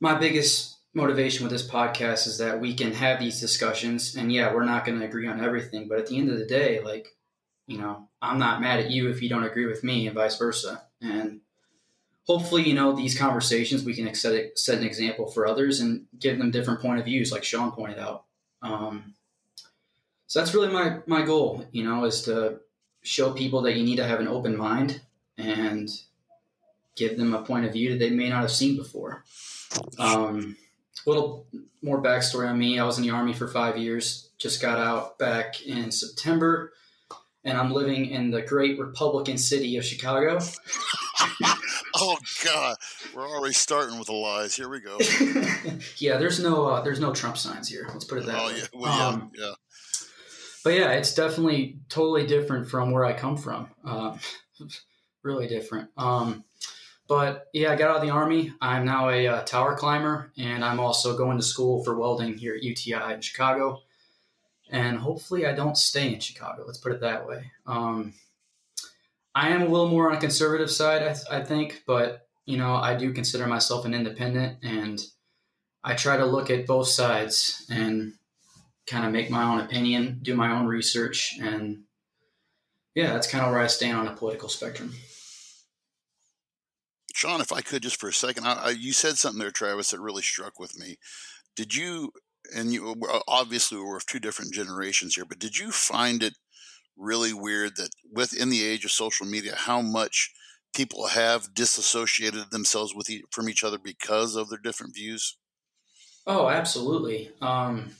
my 0.00 0.14
biggest 0.14 0.76
motivation 0.94 1.44
with 1.44 1.52
this 1.52 1.68
podcast 1.68 2.26
is 2.26 2.38
that 2.38 2.60
we 2.60 2.74
can 2.74 2.92
have 2.92 3.20
these 3.20 3.40
discussions. 3.40 4.16
And 4.16 4.32
yeah, 4.32 4.52
we're 4.54 4.64
not 4.64 4.84
going 4.84 4.98
to 4.98 5.04
agree 5.04 5.28
on 5.28 5.44
everything, 5.44 5.88
but 5.88 5.98
at 5.98 6.06
the 6.06 6.18
end 6.18 6.30
of 6.30 6.38
the 6.38 6.46
day, 6.46 6.80
like, 6.80 7.15
you 7.66 7.78
know, 7.78 8.08
I'm 8.22 8.38
not 8.38 8.60
mad 8.60 8.80
at 8.80 8.90
you 8.90 9.10
if 9.10 9.22
you 9.22 9.28
don't 9.28 9.44
agree 9.44 9.66
with 9.66 9.82
me 9.82 10.06
and 10.06 10.14
vice 10.14 10.38
versa. 10.38 10.82
And 11.00 11.40
hopefully, 12.26 12.62
you 12.62 12.74
know, 12.74 12.92
these 12.92 13.18
conversations 13.18 13.84
we 13.84 13.94
can 13.94 14.12
set, 14.14 14.58
set 14.58 14.78
an 14.78 14.84
example 14.84 15.26
for 15.26 15.46
others 15.46 15.80
and 15.80 16.06
give 16.18 16.38
them 16.38 16.50
different 16.50 16.80
point 16.80 16.98
of 16.98 17.04
views, 17.04 17.32
like 17.32 17.44
Sean 17.44 17.72
pointed 17.72 17.98
out. 17.98 18.24
Um, 18.62 19.14
so 20.26 20.40
that's 20.40 20.54
really 20.54 20.72
my 20.72 20.98
my 21.06 21.22
goal, 21.22 21.66
you 21.70 21.84
know, 21.84 22.04
is 22.04 22.22
to 22.22 22.60
show 23.02 23.32
people 23.32 23.62
that 23.62 23.76
you 23.76 23.84
need 23.84 23.96
to 23.96 24.06
have 24.06 24.18
an 24.18 24.28
open 24.28 24.56
mind 24.56 25.00
and 25.38 25.88
give 26.96 27.16
them 27.16 27.34
a 27.34 27.42
point 27.42 27.64
of 27.64 27.72
view 27.72 27.90
that 27.90 27.98
they 27.98 28.10
may 28.10 28.28
not 28.28 28.40
have 28.40 28.50
seen 28.50 28.76
before. 28.76 29.24
Um, 29.98 30.56
a 31.06 31.10
little 31.10 31.46
more 31.82 32.02
backstory 32.02 32.48
on 32.48 32.58
me: 32.58 32.78
I 32.78 32.84
was 32.84 32.98
in 32.98 33.04
the 33.04 33.10
army 33.10 33.34
for 33.34 33.46
five 33.46 33.76
years. 33.76 34.30
Just 34.38 34.60
got 34.60 34.78
out 34.78 35.18
back 35.18 35.64
in 35.64 35.92
September 35.92 36.72
and 37.46 37.56
I'm 37.56 37.72
living 37.72 38.06
in 38.06 38.30
the 38.30 38.42
great 38.42 38.78
Republican 38.78 39.38
city 39.38 39.76
of 39.76 39.84
Chicago. 39.84 40.38
oh 41.94 42.18
God, 42.44 42.76
we're 43.14 43.28
already 43.28 43.54
starting 43.54 43.98
with 43.98 44.08
the 44.08 44.14
lies. 44.14 44.54
Here 44.54 44.68
we 44.68 44.80
go. 44.80 44.98
yeah, 45.96 46.18
there's 46.18 46.40
no 46.40 46.66
uh, 46.66 46.82
there's 46.82 47.00
no 47.00 47.14
Trump 47.14 47.38
signs 47.38 47.68
here. 47.68 47.86
Let's 47.92 48.04
put 48.04 48.18
it 48.18 48.26
that 48.26 48.42
oh, 48.42 48.46
way. 48.48 48.58
Yeah. 48.58 48.66
Well, 48.74 49.00
um, 49.00 49.30
yeah, 49.34 49.44
yeah. 49.44 49.52
But 50.64 50.70
yeah, 50.74 50.90
it's 50.92 51.14
definitely 51.14 51.78
totally 51.88 52.26
different 52.26 52.68
from 52.68 52.90
where 52.90 53.04
I 53.04 53.12
come 53.12 53.36
from. 53.36 53.68
Uh, 53.84 54.18
really 55.22 55.46
different. 55.46 55.90
Um, 55.96 56.42
but 57.08 57.46
yeah, 57.54 57.70
I 57.70 57.76
got 57.76 57.90
out 57.90 57.96
of 57.96 58.02
the 58.02 58.10
army. 58.10 58.52
I'm 58.60 58.84
now 58.84 59.10
a 59.10 59.28
uh, 59.28 59.42
tower 59.42 59.76
climber, 59.76 60.32
and 60.36 60.64
I'm 60.64 60.80
also 60.80 61.16
going 61.16 61.36
to 61.36 61.44
school 61.44 61.84
for 61.84 61.96
welding 61.96 62.36
here 62.36 62.56
at 62.56 62.64
UTI 62.64 63.14
in 63.14 63.20
Chicago 63.20 63.82
and 64.70 64.98
hopefully 64.98 65.46
I 65.46 65.54
don't 65.54 65.76
stay 65.76 66.12
in 66.12 66.20
Chicago. 66.20 66.64
Let's 66.66 66.78
put 66.78 66.92
it 66.92 67.00
that 67.00 67.26
way. 67.26 67.50
Um, 67.66 68.14
I 69.34 69.50
am 69.50 69.62
a 69.62 69.68
little 69.68 69.88
more 69.88 70.10
on 70.10 70.16
a 70.16 70.20
conservative 70.20 70.70
side, 70.70 71.02
I, 71.02 71.12
th- 71.12 71.26
I, 71.30 71.44
think, 71.44 71.82
but 71.86 72.26
you 72.46 72.56
know 72.56 72.74
I 72.74 72.96
do 72.96 73.12
consider 73.12 73.46
myself 73.46 73.84
an 73.84 73.94
independent, 73.94 74.58
and 74.62 75.00
I 75.84 75.94
try 75.94 76.16
to 76.16 76.24
look 76.24 76.50
at 76.50 76.66
both 76.66 76.88
sides 76.88 77.66
and 77.70 78.14
kind 78.86 79.04
of 79.04 79.12
make 79.12 79.30
my 79.30 79.42
own 79.42 79.60
opinion, 79.60 80.20
do 80.22 80.34
my 80.34 80.52
own 80.52 80.66
research, 80.66 81.34
and 81.40 81.82
yeah, 82.94 83.12
that's 83.12 83.30
kind 83.30 83.44
of 83.44 83.52
where 83.52 83.60
I 83.60 83.66
stand 83.66 83.98
on 83.98 84.06
the 84.06 84.12
political 84.12 84.48
spectrum. 84.48 84.94
Sean, 87.14 87.40
if 87.40 87.52
I 87.52 87.60
could 87.60 87.82
just 87.82 88.00
for 88.00 88.08
a 88.08 88.12
second, 88.12 88.46
I, 88.46 88.52
I, 88.54 88.70
you 88.70 88.92
said 88.92 89.18
something 89.18 89.38
there, 89.38 89.50
Travis, 89.50 89.90
that 89.90 90.00
really 90.00 90.22
struck 90.22 90.58
with 90.58 90.78
me. 90.78 90.96
Did 91.56 91.74
you 91.74 92.12
and 92.54 92.72
you 92.72 92.94
obviously 93.28 93.78
we're 93.78 93.96
of 93.96 94.06
two 94.06 94.20
different 94.20 94.52
generations 94.52 95.14
here, 95.14 95.24
but 95.24 95.38
did 95.38 95.58
you 95.58 95.70
find 95.70 96.22
it 96.22 96.34
really 96.96 97.32
weird 97.32 97.76
that 97.76 97.90
within 98.12 98.50
the 98.50 98.64
age 98.64 98.84
of 98.84 98.90
social 98.90 99.26
media, 99.26 99.54
how 99.54 99.80
much 99.80 100.32
people 100.74 101.08
have 101.08 101.54
disassociated 101.54 102.50
themselves 102.50 102.94
with 102.94 103.08
e- 103.10 103.24
from 103.30 103.48
each 103.48 103.64
other 103.64 103.78
because 103.78 104.36
of 104.36 104.48
their 104.48 104.58
different 104.58 104.94
views? 104.94 105.36
Oh, 106.26 106.48
absolutely. 106.48 107.30
Um, 107.40 107.90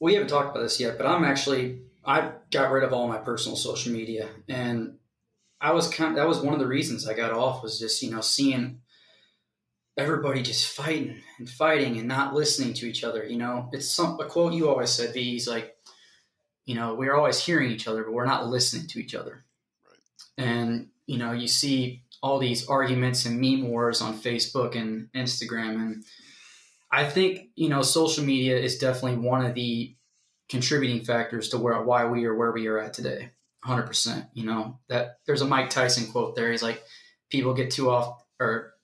we 0.00 0.14
haven't 0.14 0.28
talked 0.28 0.50
about 0.50 0.62
this 0.62 0.78
yet, 0.78 0.98
but 0.98 1.06
I'm 1.06 1.24
actually 1.24 1.80
I 2.04 2.30
got 2.52 2.70
rid 2.70 2.84
of 2.84 2.92
all 2.92 3.08
my 3.08 3.18
personal 3.18 3.56
social 3.56 3.92
media, 3.92 4.28
and 4.48 4.98
I 5.60 5.72
was 5.72 5.88
kind. 5.88 6.10
Of, 6.10 6.16
that 6.16 6.28
was 6.28 6.40
one 6.40 6.54
of 6.54 6.60
the 6.60 6.66
reasons 6.66 7.06
I 7.06 7.14
got 7.14 7.32
off 7.32 7.62
was 7.62 7.78
just 7.78 8.02
you 8.02 8.10
know 8.10 8.20
seeing 8.20 8.80
everybody 9.96 10.42
just 10.42 10.68
fighting 10.68 11.22
and 11.38 11.48
fighting 11.48 11.98
and 11.98 12.08
not 12.08 12.34
listening 12.34 12.74
to 12.74 12.86
each 12.86 13.02
other. 13.04 13.24
You 13.24 13.38
know, 13.38 13.70
it's 13.72 13.90
some 13.90 14.18
a 14.20 14.26
quote 14.26 14.52
you 14.52 14.68
always 14.68 14.90
said, 14.90 15.14
V. 15.14 15.22
He's 15.22 15.48
like, 15.48 15.76
you 16.66 16.74
know, 16.74 16.94
we're 16.94 17.14
always 17.14 17.42
hearing 17.42 17.70
each 17.70 17.88
other, 17.88 18.04
but 18.04 18.12
we're 18.12 18.26
not 18.26 18.48
listening 18.48 18.86
to 18.88 19.00
each 19.00 19.14
other. 19.14 19.44
Right. 19.86 20.46
And 20.46 20.88
you 21.06 21.18
know, 21.18 21.32
you 21.32 21.48
see 21.48 22.02
all 22.22 22.38
these 22.38 22.66
arguments 22.68 23.24
and 23.24 23.40
meme 23.40 23.68
wars 23.68 24.00
on 24.00 24.18
Facebook 24.18 24.74
and 24.74 25.08
Instagram, 25.14 25.76
and 25.76 26.04
I 26.90 27.08
think 27.08 27.50
you 27.54 27.68
know, 27.68 27.82
social 27.82 28.24
media 28.24 28.58
is 28.58 28.78
definitely 28.78 29.18
one 29.18 29.44
of 29.44 29.54
the 29.54 29.94
contributing 30.48 31.04
factors 31.04 31.48
to 31.50 31.58
where 31.58 31.82
why 31.82 32.04
we 32.04 32.24
are 32.24 32.34
where 32.34 32.52
we 32.52 32.66
are 32.66 32.78
at 32.78 32.92
today. 32.92 33.30
100%. 33.64 34.28
You 34.32 34.46
know, 34.46 34.78
that 34.88 35.18
there's 35.26 35.42
a 35.42 35.46
Mike 35.46 35.70
Tyson 35.70 36.10
quote 36.12 36.36
there. 36.36 36.50
He's 36.50 36.62
like, 36.62 36.82
people 37.30 37.54
get 37.54 37.70
too 37.70 37.90
off 37.90 38.22
or 38.38 38.74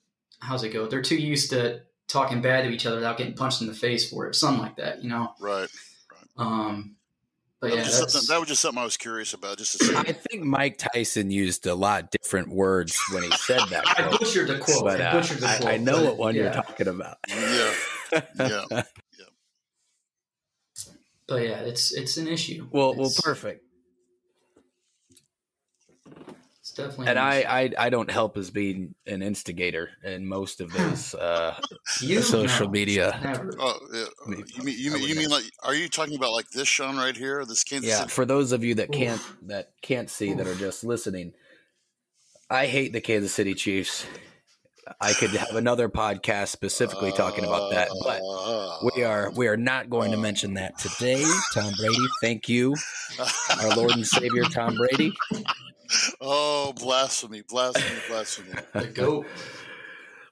how's 0.43 0.65
it 0.65 0.71
go? 0.71 0.87
They're 0.87 1.03
too 1.03 1.17
used 1.17 1.51
to 1.51 1.83
talking 2.09 2.43
bad 2.43 2.65
to 2.65 2.71
each 2.71 2.85
other 2.85 2.97
without 2.97 3.17
getting 3.17 3.35
punched 3.35 3.61
in 3.61 3.69
the 3.69 3.75
face 3.75 4.11
for 4.11 4.27
it, 4.27 4.35
something 4.35 4.63
like 4.63 4.77
that, 4.77 5.03
you 5.03 5.09
know? 5.09 5.33
Right. 5.41 5.69
right. 6.11 6.29
Um, 6.37 6.97
but 7.61 7.71
that 7.71 7.77
yeah, 7.77 7.83
was 7.85 8.27
that 8.27 8.41
was 8.41 8.49
just 8.49 8.61
something 8.61 8.81
I 8.81 8.85
was 8.85 8.97
curious 8.97 9.35
about. 9.35 9.57
Just 9.57 9.79
to 9.79 9.97
I 9.97 10.13
think 10.13 10.43
Mike 10.43 10.79
Tyson 10.79 11.31
used 11.31 11.65
a 11.69 11.77
lot 11.77 12.11
different 12.11 12.49
words 12.49 13.01
when 13.13 13.23
he 13.23 13.31
said 13.31 13.61
that. 13.71 13.85
I 13.99 14.11
butchered 14.11 14.49
the 14.49 14.59
quote. 14.59 14.83
But, 14.83 15.01
uh, 15.01 15.05
I 15.05 15.13
butchered 15.13 15.39
the 15.39 15.47
quote. 15.47 15.65
I, 15.67 15.75
I 15.75 15.77
know 15.77 16.03
what 16.03 16.17
one 16.17 16.35
yeah. 16.35 16.43
you're 16.43 16.53
talking 16.55 16.89
about. 16.89 17.19
Yeah, 17.29 17.75
yeah, 18.13 18.65
yeah. 18.71 18.83
But 21.29 21.45
yeah, 21.45 21.61
it's 21.61 21.93
it's 21.93 22.17
an 22.17 22.27
issue. 22.27 22.67
Well, 22.73 22.91
it's, 22.91 22.99
well, 22.99 23.13
perfect 23.23 23.65
definitely. 26.75 27.07
And 27.07 27.19
I, 27.19 27.45
I, 27.49 27.71
I 27.79 27.91
don't 27.91 28.11
help 28.11 28.37
as 28.37 28.51
being 28.51 28.95
an 29.07 29.23
instigator 29.23 29.91
in 30.03 30.27
most 30.27 30.61
of 30.61 30.73
those 30.73 31.15
uh, 31.15 31.59
social 31.85 32.69
media. 32.69 33.19
Oh, 33.59 33.79
yeah. 33.93 34.03
Uh, 34.03 34.37
you 34.57 34.65
mean 34.65 34.77
you, 34.79 34.93
mean, 34.93 35.09
you 35.09 35.15
mean 35.15 35.31
like? 35.31 35.45
Are 35.63 35.75
you 35.75 35.89
talking 35.89 36.17
about 36.17 36.33
like 36.33 36.51
this 36.51 36.69
Sean 36.69 36.97
right 36.97 37.17
here? 37.17 37.45
This 37.45 37.65
Kansas 37.65 37.89
yeah. 37.89 37.99
City? 38.01 38.11
For 38.11 38.25
those 38.25 38.53
of 38.53 38.65
you 38.65 38.75
that 38.77 38.93
can't 38.93 39.21
Oof. 39.21 39.37
that 39.43 39.73
can't 39.83 40.11
see 40.11 40.31
Oof. 40.31 40.39
that 40.39 40.47
are 40.47 40.55
just 40.55 40.85
listening, 40.85 41.33
I 42.51 42.67
hate 42.67 42.93
the 42.93 43.01
Kansas 43.01 43.33
City 43.33 43.55
Chiefs. 43.55 44.07
I 45.01 45.13
could 45.13 45.31
have 45.31 45.55
another 45.55 45.89
podcast 45.89 46.49
specifically 46.49 47.13
talking 47.13 47.45
about 47.45 47.71
that, 47.71 47.89
but 48.03 48.21
we 48.95 49.05
uh, 49.05 49.09
are 49.09 49.31
we 49.31 49.47
are 49.47 49.57
not 49.57 49.89
going 49.89 50.11
to 50.11 50.19
uh, 50.19 50.21
mention 50.21 50.55
that 50.55 50.77
today. 50.79 51.25
Tom 51.55 51.73
Brady, 51.79 51.97
thank 52.21 52.49
you, 52.49 52.75
our 53.61 53.77
Lord 53.77 53.93
and 53.93 54.07
Savior 54.07 54.43
Tom 54.43 54.75
Brady 54.75 55.15
oh, 56.23 56.73
blasphemy, 56.73 57.43
blasphemy, 57.49 58.01
blasphemy. 58.09 58.53
The 58.73 58.87
goat. 58.87 59.27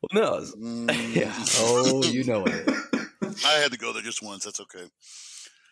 Well, 0.03 0.23
no. 0.23 0.47
Mm. 0.57 1.15
Yeah. 1.15 1.35
Oh, 1.59 2.03
you 2.05 2.25
know 2.25 2.45
it. 2.47 2.69
I 3.45 3.53
had 3.55 3.73
to 3.73 3.79
go 3.79 3.93
there 3.93 4.03
just 4.03 4.23
once. 4.23 4.45
That's 4.45 4.61
okay. 4.61 4.87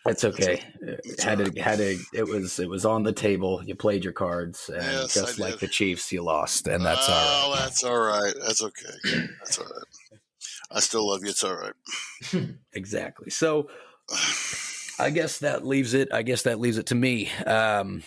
That's 0.05 0.23
okay. 0.23 0.63
It's 0.81 1.23
had 1.23 1.39
to 1.39 1.61
had 1.61 1.77
to. 1.79 1.99
It 2.13 2.27
was 2.27 2.59
it 2.59 2.69
was 2.69 2.85
on 2.85 3.03
the 3.03 3.11
table. 3.11 3.61
You 3.63 3.75
played 3.75 4.03
your 4.03 4.13
cards, 4.13 4.69
and 4.69 4.81
yes, 4.81 5.13
just 5.13 5.39
like 5.39 5.59
the 5.59 5.67
Chiefs, 5.67 6.11
you 6.11 6.23
lost, 6.23 6.67
and 6.67 6.85
that's 6.85 7.09
all 7.09 7.15
right. 7.15 7.23
oh, 7.23 7.43
all 7.43 7.51
right. 7.51 7.59
that's 7.59 7.83
all 7.83 7.99
right. 7.99 8.33
That's 8.39 8.63
okay. 8.63 9.27
That's 9.39 9.59
all 9.59 9.65
right. 9.65 10.19
I 10.71 10.79
still 10.79 11.07
love 11.07 11.23
you. 11.23 11.29
It's 11.29 11.43
all 11.43 11.55
right. 11.55 11.73
exactly. 12.73 13.29
So, 13.29 13.69
I 14.99 15.09
guess 15.09 15.39
that 15.39 15.65
leaves 15.65 15.93
it. 15.93 16.09
I 16.13 16.21
guess 16.21 16.43
that 16.43 16.59
leaves 16.59 16.77
it 16.77 16.87
to 16.87 16.95
me. 16.95 17.29
Um, 17.45 18.03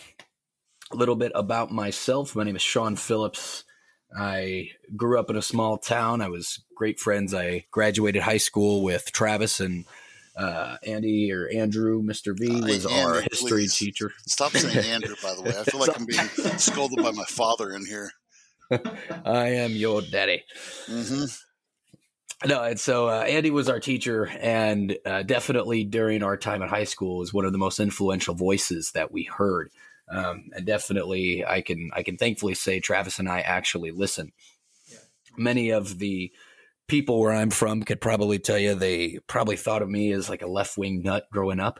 a 0.93 0.97
little 0.97 1.15
bit 1.15 1.31
about 1.33 1.71
myself. 1.71 2.35
My 2.35 2.43
name 2.43 2.55
is 2.55 2.61
Sean 2.61 2.95
Phillips. 2.95 3.63
I 4.15 4.69
grew 4.95 5.19
up 5.19 5.29
in 5.29 5.35
a 5.35 5.41
small 5.41 5.77
town. 5.79 6.21
I 6.21 6.29
was 6.29 6.63
great 6.75 6.99
friends. 6.99 7.33
I 7.33 7.65
graduated 7.71 8.21
high 8.21 8.37
school 8.37 8.83
with 8.83 9.11
Travis 9.11 9.59
and 9.59 9.85
uh, 10.37 10.77
Andy 10.85 11.31
or 11.31 11.49
Andrew. 11.49 12.03
Mr. 12.03 12.37
V 12.37 12.61
uh, 12.61 12.67
was 12.67 12.85
uh, 12.85 12.91
our 12.91 13.21
history 13.21 13.63
please. 13.63 13.75
teacher. 13.75 14.11
Stop 14.27 14.51
saying 14.51 14.85
Andrew, 14.93 15.15
by 15.23 15.33
the 15.33 15.41
way. 15.41 15.53
I 15.57 15.63
feel 15.63 15.79
like 15.79 15.99
I'm 15.99 16.05
being 16.05 16.27
scolded 16.59 17.03
by 17.03 17.11
my 17.11 17.25
father 17.25 17.71
in 17.71 17.85
here. 17.85 18.11
I 19.25 19.49
am 19.49 19.71
your 19.71 20.01
daddy. 20.01 20.43
Mm-hmm. 20.87 22.47
No, 22.49 22.63
and 22.63 22.79
so 22.79 23.07
uh, 23.07 23.21
Andy 23.21 23.51
was 23.51 23.69
our 23.69 23.79
teacher, 23.79 24.27
and 24.39 24.97
uh, 25.05 25.23
definitely 25.23 25.85
during 25.85 26.23
our 26.23 26.37
time 26.37 26.61
at 26.61 26.69
high 26.69 26.83
school 26.83 27.17
was 27.17 27.33
one 27.33 27.45
of 27.45 27.51
the 27.51 27.57
most 27.57 27.79
influential 27.79 28.35
voices 28.35 28.91
that 28.93 29.11
we 29.11 29.23
heard. 29.23 29.71
Um, 30.09 30.49
and 30.55 30.65
definitely, 30.65 31.45
I 31.45 31.61
can 31.61 31.89
I 31.93 32.03
can 32.03 32.17
thankfully 32.17 32.55
say 32.55 32.79
Travis 32.79 33.19
and 33.19 33.29
I 33.29 33.41
actually 33.41 33.91
listen. 33.91 34.31
Yeah. 34.87 34.97
Many 35.37 35.69
of 35.69 35.99
the 35.99 36.31
people 36.87 37.19
where 37.19 37.31
I'm 37.31 37.49
from 37.49 37.83
could 37.83 38.01
probably 38.01 38.39
tell 38.39 38.57
you 38.57 38.75
they 38.75 39.19
probably 39.27 39.55
thought 39.55 39.81
of 39.81 39.89
me 39.89 40.11
as 40.11 40.29
like 40.29 40.41
a 40.41 40.47
left 40.47 40.77
wing 40.77 41.01
nut 41.03 41.27
growing 41.31 41.59
up. 41.59 41.79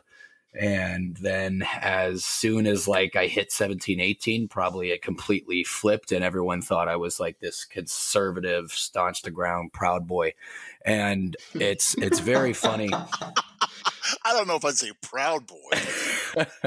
And 0.58 1.16
then 1.16 1.66
as 1.80 2.24
soon 2.24 2.66
as 2.66 2.86
like 2.86 3.16
I 3.16 3.26
hit 3.26 3.50
17, 3.50 4.00
18, 4.00 4.46
probably 4.46 4.92
it 4.92 5.02
completely 5.02 5.64
flipped 5.64 6.12
and 6.12 6.24
everyone 6.24 6.62
thought 6.62 6.88
I 6.88 6.94
was 6.94 7.18
like 7.18 7.40
this 7.40 7.64
conservative, 7.64 8.70
staunch 8.70 9.22
to 9.22 9.32
ground, 9.32 9.72
proud 9.72 10.06
boy. 10.06 10.34
And 10.84 11.36
it's 11.54 11.96
it's 11.98 12.20
very 12.20 12.52
funny. 12.52 12.88
I 14.24 14.32
don't 14.32 14.46
know 14.46 14.56
if 14.56 14.64
I'd 14.64 14.76
say 14.76 14.92
proud 15.02 15.46
boy. 15.46 15.80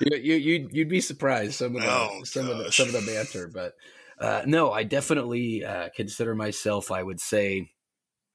you, 0.00 0.16
you 0.16 0.68
you'd, 0.70 0.88
be 0.88 1.00
surprised 1.00 1.54
some 1.54 1.76
of 1.76 1.82
the 1.82 1.88
oh, 1.88 2.20
some 2.24 2.46
gosh. 2.46 2.52
of 2.52 2.58
the 2.58 2.72
some 2.72 2.86
of 2.88 2.92
the 2.92 3.12
banter, 3.12 3.48
but 3.52 3.74
uh, 4.18 4.42
no, 4.46 4.72
I 4.72 4.84
definitely 4.84 5.64
uh, 5.64 5.88
consider 5.94 6.34
myself. 6.34 6.90
I 6.90 7.02
would 7.02 7.20
say 7.20 7.70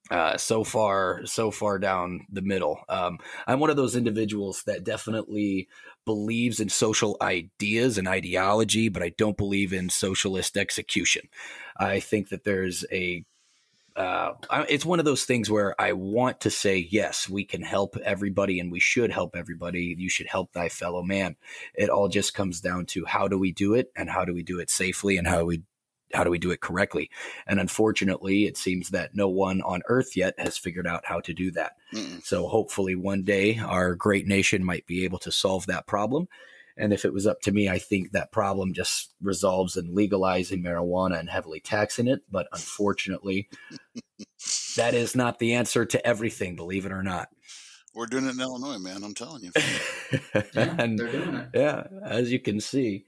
uh, 0.09 0.37
so 0.37 0.63
far, 0.63 1.25
so 1.25 1.51
far 1.51 1.79
down 1.79 2.25
the 2.29 2.41
middle. 2.41 2.81
Um, 2.89 3.19
I'm 3.47 3.59
one 3.59 3.69
of 3.69 3.77
those 3.77 3.95
individuals 3.95 4.63
that 4.63 4.83
definitely 4.83 5.69
believes 6.05 6.59
in 6.59 6.69
social 6.69 7.15
ideas 7.21 7.97
and 7.97 8.07
ideology, 8.07 8.89
but 8.89 9.03
I 9.03 9.13
don't 9.17 9.37
believe 9.37 9.71
in 9.71 9.89
socialist 9.89 10.57
execution. 10.57 11.29
I 11.77 11.99
think 11.99 12.29
that 12.29 12.43
there's 12.43 12.83
a 12.91 13.23
uh, 13.95 14.33
it's 14.69 14.85
one 14.85 14.99
of 14.99 15.05
those 15.05 15.25
things 15.25 15.49
where 15.49 15.79
I 15.79 15.93
want 15.93 16.41
to 16.41 16.49
say, 16.49 16.87
yes, 16.89 17.29
we 17.29 17.43
can 17.43 17.61
help 17.61 17.97
everybody 17.97 18.59
and 18.59 18.71
we 18.71 18.79
should 18.79 19.11
help 19.11 19.35
everybody. 19.35 19.95
You 19.97 20.09
should 20.09 20.27
help 20.27 20.53
thy 20.53 20.69
fellow 20.69 21.03
man. 21.03 21.35
It 21.75 21.89
all 21.89 22.07
just 22.07 22.33
comes 22.33 22.61
down 22.61 22.85
to 22.87 23.05
how 23.05 23.27
do 23.27 23.37
we 23.37 23.51
do 23.51 23.73
it 23.73 23.91
and 23.95 24.09
how 24.09 24.25
do 24.25 24.33
we 24.33 24.43
do 24.43 24.59
it 24.59 24.69
safely 24.69 25.17
and 25.17 25.27
how 25.27 25.43
we 25.43 25.63
how 26.13 26.23
do 26.25 26.29
we 26.29 26.39
do 26.39 26.51
it 26.51 26.59
correctly? 26.59 27.09
And 27.47 27.59
unfortunately, 27.59 28.45
it 28.45 28.57
seems 28.57 28.89
that 28.89 29.15
no 29.15 29.29
one 29.29 29.61
on 29.61 29.81
earth 29.87 30.17
yet 30.17 30.33
has 30.37 30.57
figured 30.57 30.87
out 30.87 31.05
how 31.05 31.21
to 31.21 31.33
do 31.33 31.51
that. 31.51 31.73
Mm-mm. 31.93 32.21
So 32.23 32.47
hopefully 32.47 32.95
one 32.95 33.23
day 33.23 33.59
our 33.59 33.95
great 33.95 34.27
nation 34.27 34.63
might 34.63 34.85
be 34.85 35.05
able 35.05 35.19
to 35.19 35.31
solve 35.31 35.67
that 35.67 35.87
problem. 35.87 36.27
And 36.81 36.91
if 36.91 37.05
it 37.05 37.13
was 37.13 37.27
up 37.27 37.41
to 37.41 37.51
me, 37.51 37.69
I 37.69 37.77
think 37.77 38.11
that 38.11 38.31
problem 38.31 38.73
just 38.73 39.13
resolves 39.21 39.77
in 39.77 39.93
legalizing 39.93 40.63
marijuana 40.63 41.19
and 41.19 41.29
heavily 41.29 41.59
taxing 41.59 42.07
it. 42.07 42.21
But 42.29 42.47
unfortunately, 42.51 43.49
that 44.75 44.95
is 44.95 45.15
not 45.15 45.37
the 45.37 45.53
answer 45.53 45.85
to 45.85 46.05
everything, 46.05 46.55
believe 46.55 46.87
it 46.87 46.91
or 46.91 47.03
not. 47.03 47.29
We're 47.93 48.07
doing 48.07 48.25
it 48.25 48.33
in 48.33 48.41
Illinois, 48.41 48.79
man. 48.79 49.03
I'm 49.03 49.13
telling 49.13 49.43
you. 49.43 49.51
yeah, 50.33 50.75
and, 50.79 50.97
they're 50.97 51.11
doing 51.11 51.35
it. 51.35 51.49
Yeah, 51.53 51.83
as 52.03 52.31
you 52.31 52.39
can 52.39 52.59
see, 52.59 53.05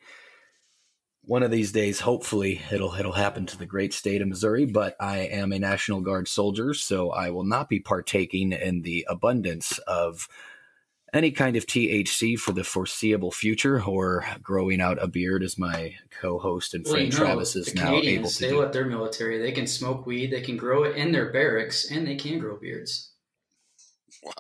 one 1.24 1.42
of 1.42 1.52
these 1.52 1.72
days, 1.72 2.02
hopefully, 2.02 2.62
it'll 2.70 2.94
it'll 2.94 3.14
happen 3.14 3.46
to 3.48 3.58
the 3.58 3.66
great 3.66 3.94
state 3.94 4.22
of 4.22 4.28
Missouri. 4.28 4.66
But 4.66 4.96
I 5.00 5.20
am 5.20 5.52
a 5.52 5.60
National 5.60 6.02
Guard 6.02 6.28
soldier, 6.28 6.74
so 6.74 7.12
I 7.12 7.32
will 7.32 7.46
not 7.46 7.70
be 7.70 7.80
partaking 7.80 8.52
in 8.52 8.82
the 8.82 9.08
abundance 9.10 9.80
of 9.88 10.28
any 11.14 11.32
kind 11.32 11.56
of 11.56 11.66
THC 11.66 12.38
for 12.38 12.52
the 12.52 12.64
foreseeable 12.64 13.32
future, 13.32 13.82
or 13.82 14.26
growing 14.42 14.82
out 14.82 15.02
a 15.02 15.08
beard, 15.08 15.44
as 15.44 15.58
my 15.58 15.96
co-host 16.10 16.74
and 16.74 16.86
friend 16.86 17.14
well, 17.14 17.20
Travis 17.20 17.56
is 17.56 17.74
now 17.76 17.90
Canadians, 17.90 18.18
able 18.18 18.30
to. 18.30 18.40
They 18.40 18.50
do. 18.50 18.60
let 18.60 18.74
their 18.74 18.86
military; 18.86 19.40
they 19.40 19.52
can 19.52 19.68
smoke 19.68 20.06
weed, 20.06 20.32
they 20.32 20.42
can 20.42 20.58
grow 20.58 20.84
it 20.84 20.98
in 20.98 21.12
their 21.12 21.32
barracks, 21.32 21.90
and 21.90 22.06
they 22.08 22.16
can 22.16 22.40
grow 22.40 22.58
beards. 22.58 23.12
Wow. 24.24 24.34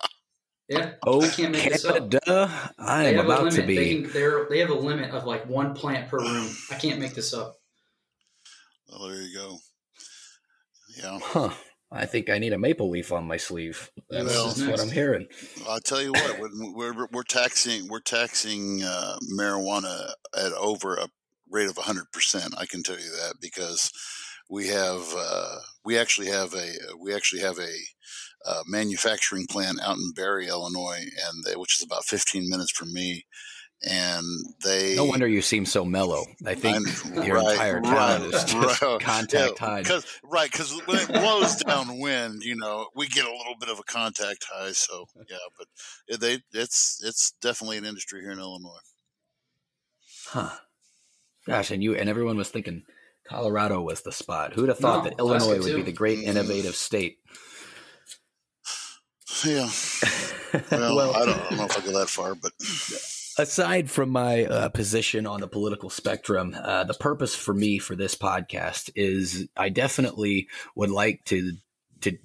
Yeah. 0.69 0.91
Oh, 1.05 1.21
I 1.21 1.27
can't 1.27 1.51
make 1.51 1.81
Canada. 1.81 2.71
I 2.79 3.05
am 3.05 3.25
about 3.25 3.51
to 3.51 3.63
be. 3.63 3.75
They, 3.75 4.09
can, 4.11 4.47
they 4.49 4.59
have 4.59 4.69
a 4.69 4.75
limit 4.75 5.11
of 5.11 5.25
like 5.25 5.47
one 5.47 5.75
plant 5.75 6.09
per 6.09 6.17
room. 6.17 6.49
I 6.71 6.75
can't 6.75 6.99
make 6.99 7.13
this 7.13 7.33
up. 7.33 7.57
Well, 8.87 9.09
there 9.09 9.21
you 9.21 9.35
go. 9.35 9.57
Yeah. 10.97 11.19
Huh. 11.21 11.49
I 11.93 12.07
think 12.07 12.29
I 12.29 12.39
need 12.39 12.53
a 12.53 12.57
maple 12.57 12.89
leaf 12.89 13.11
on 13.11 13.27
my 13.27 13.37
sleeve. 13.37 13.91
That's 14.09 14.25
well, 14.25 14.71
what 14.71 14.81
I'm 14.81 14.91
hearing. 14.91 15.27
I'll 15.69 15.79
tell 15.79 16.01
you 16.01 16.11
what, 16.11 16.39
we're, 16.75 17.07
we're 17.11 17.23
taxing 17.23 17.87
we're 17.87 17.99
taxing 17.99 18.81
uh, 18.83 19.17
marijuana 19.31 20.11
at 20.35 20.51
over 20.53 20.95
a 20.95 21.07
rate 21.49 21.69
of 21.69 21.77
100. 21.77 22.11
percent 22.11 22.55
I 22.57 22.65
can 22.65 22.81
tell 22.81 22.97
you 22.97 23.11
that 23.11 23.35
because 23.39 23.91
we 24.49 24.67
have 24.67 25.01
uh, 25.15 25.57
we 25.85 25.97
actually 25.97 26.27
have 26.27 26.53
a 26.55 26.73
we 26.99 27.13
actually 27.13 27.41
have 27.41 27.59
a 27.59 27.73
uh, 28.45 28.63
manufacturing 28.67 29.45
plant 29.47 29.79
out 29.81 29.97
in 29.97 30.11
Barry, 30.15 30.47
Illinois, 30.47 31.05
and 31.27 31.43
they, 31.45 31.55
which 31.55 31.79
is 31.79 31.85
about 31.85 32.05
15 32.05 32.49
minutes 32.49 32.71
from 32.71 32.91
me. 32.91 33.25
And 33.85 34.25
they 34.63 34.95
no 34.95 35.03
wonder 35.03 35.27
you 35.27 35.41
seem 35.41 35.65
so 35.65 35.83
mellow. 35.83 36.23
I 36.45 36.55
think 36.55 36.87
your 37.25 37.35
right, 37.35 37.51
entire 37.51 37.81
town 37.81 38.21
right, 38.21 38.33
is 38.33 38.43
just 38.45 38.81
right, 38.81 38.99
contact 39.01 39.59
yeah, 39.59 39.67
high. 39.67 39.83
Cause, 39.83 40.05
right, 40.23 40.49
because 40.49 40.71
when 40.85 40.99
it 40.99 41.09
blows 41.09 41.57
downwind, 41.57 42.43
you 42.43 42.55
know, 42.55 42.87
we 42.95 43.09
get 43.09 43.25
a 43.25 43.31
little 43.31 43.55
bit 43.59 43.67
of 43.67 43.79
a 43.79 43.83
contact 43.83 44.45
high. 44.49 44.71
So 44.71 45.05
yeah, 45.29 45.35
but 45.57 46.21
they 46.21 46.39
it's 46.53 47.01
it's 47.03 47.33
definitely 47.41 47.77
an 47.77 47.83
industry 47.83 48.21
here 48.21 48.31
in 48.31 48.39
Illinois. 48.39 48.79
Huh. 50.27 50.51
Gosh, 51.45 51.71
and 51.71 51.83
you 51.83 51.95
and 51.95 52.09
everyone 52.09 52.37
was 52.37 52.49
thinking 52.49 52.83
Colorado 53.27 53.81
was 53.81 54.01
the 54.01 54.13
spot. 54.13 54.53
Who'd 54.53 54.69
have 54.69 54.79
thought 54.79 55.03
no, 55.03 55.09
that 55.09 55.19
Illinois 55.19 55.59
would 55.59 55.75
be 55.75 55.81
the 55.81 55.91
great 55.91 56.19
mm-hmm. 56.19 56.29
innovative 56.29 56.75
state? 56.75 57.17
Yeah. 59.45 59.69
Well, 60.71 60.95
well 60.95 61.15
I, 61.15 61.25
don't, 61.25 61.29
I, 61.29 61.49
don't, 61.49 61.57
know 61.57 61.65
if 61.65 61.77
I 61.77 61.85
go 61.85 61.99
that 61.99 62.09
far, 62.09 62.35
but 62.35 62.53
aside 63.37 63.89
from 63.89 64.09
my 64.09 64.45
uh, 64.45 64.69
position 64.69 65.25
on 65.25 65.41
the 65.41 65.47
political 65.47 65.89
spectrum, 65.89 66.55
uh, 66.61 66.83
the 66.83 66.93
purpose 66.93 67.35
for 67.35 67.53
me 67.53 67.79
for 67.79 67.95
this 67.95 68.15
podcast 68.15 68.89
is 68.95 69.47
I 69.55 69.69
definitely 69.69 70.47
would 70.75 70.89
like 70.89 71.23
to 71.25 71.53
to. 72.01 72.17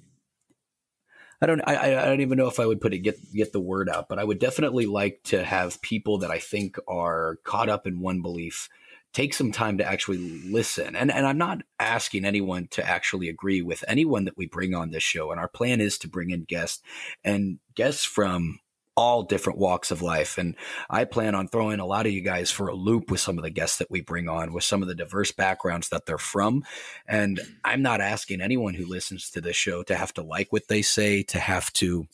I 1.41 1.45
don't. 1.45 1.61
I, 1.65 2.01
I 2.01 2.05
don't 2.05 2.21
even 2.21 2.37
know 2.37 2.47
if 2.47 2.59
I 2.59 2.65
would 2.65 2.81
put 2.81 2.93
it 2.93 2.99
get 2.99 3.17
get 3.33 3.53
the 3.53 3.59
word 3.59 3.89
out, 3.89 4.09
but 4.09 4.19
I 4.19 4.23
would 4.23 4.39
definitely 4.39 4.85
like 4.85 5.21
to 5.25 5.43
have 5.43 5.81
people 5.81 6.19
that 6.19 6.31
I 6.31 6.39
think 6.39 6.77
are 6.87 7.37
caught 7.43 7.69
up 7.69 7.87
in 7.87 8.01
one 8.01 8.21
belief 8.21 8.69
take 9.13 9.33
some 9.33 9.51
time 9.51 9.77
to 9.77 9.85
actually 9.85 10.17
listen. 10.17 10.95
And 10.95 11.11
and 11.11 11.25
I'm 11.25 11.37
not 11.37 11.63
asking 11.79 12.25
anyone 12.25 12.67
to 12.71 12.87
actually 12.87 13.29
agree 13.29 13.61
with 13.61 13.83
anyone 13.87 14.25
that 14.25 14.37
we 14.37 14.45
bring 14.45 14.75
on 14.75 14.91
this 14.91 15.03
show. 15.03 15.31
And 15.31 15.39
our 15.39 15.47
plan 15.47 15.81
is 15.81 15.97
to 15.99 16.07
bring 16.07 16.29
in 16.29 16.43
guests 16.43 16.81
and 17.23 17.59
guests 17.75 18.05
from 18.05 18.59
all 18.99 19.23
different 19.23 19.57
walks 19.57 19.91
of 19.91 20.01
life. 20.01 20.37
And 20.37 20.57
I 20.89 21.05
plan 21.05 21.33
on 21.33 21.47
throwing 21.47 21.79
a 21.79 21.85
lot 21.85 22.05
of 22.05 22.11
you 22.11 22.19
guys 22.19 22.51
for 22.51 22.67
a 22.67 22.75
loop 22.75 23.09
with 23.09 23.21
some 23.21 23.37
of 23.37 23.45
the 23.45 23.49
guests 23.49 23.77
that 23.77 23.89
we 23.89 24.01
bring 24.01 24.27
on, 24.27 24.51
with 24.51 24.65
some 24.65 24.81
of 24.81 24.89
the 24.89 24.93
diverse 24.93 25.31
backgrounds 25.31 25.87
that 25.87 26.05
they're 26.05 26.17
from. 26.17 26.65
And 27.07 27.39
I'm 27.63 27.81
not 27.81 28.01
asking 28.01 28.41
anyone 28.41 28.73
who 28.73 28.85
listens 28.85 29.29
to 29.31 29.39
this 29.39 29.55
show 29.55 29.83
to 29.83 29.95
have 29.95 30.13
to 30.15 30.21
like 30.21 30.51
what 30.51 30.67
they 30.67 30.81
say, 30.81 31.23
to 31.23 31.39
have 31.39 31.71
to 31.73 32.07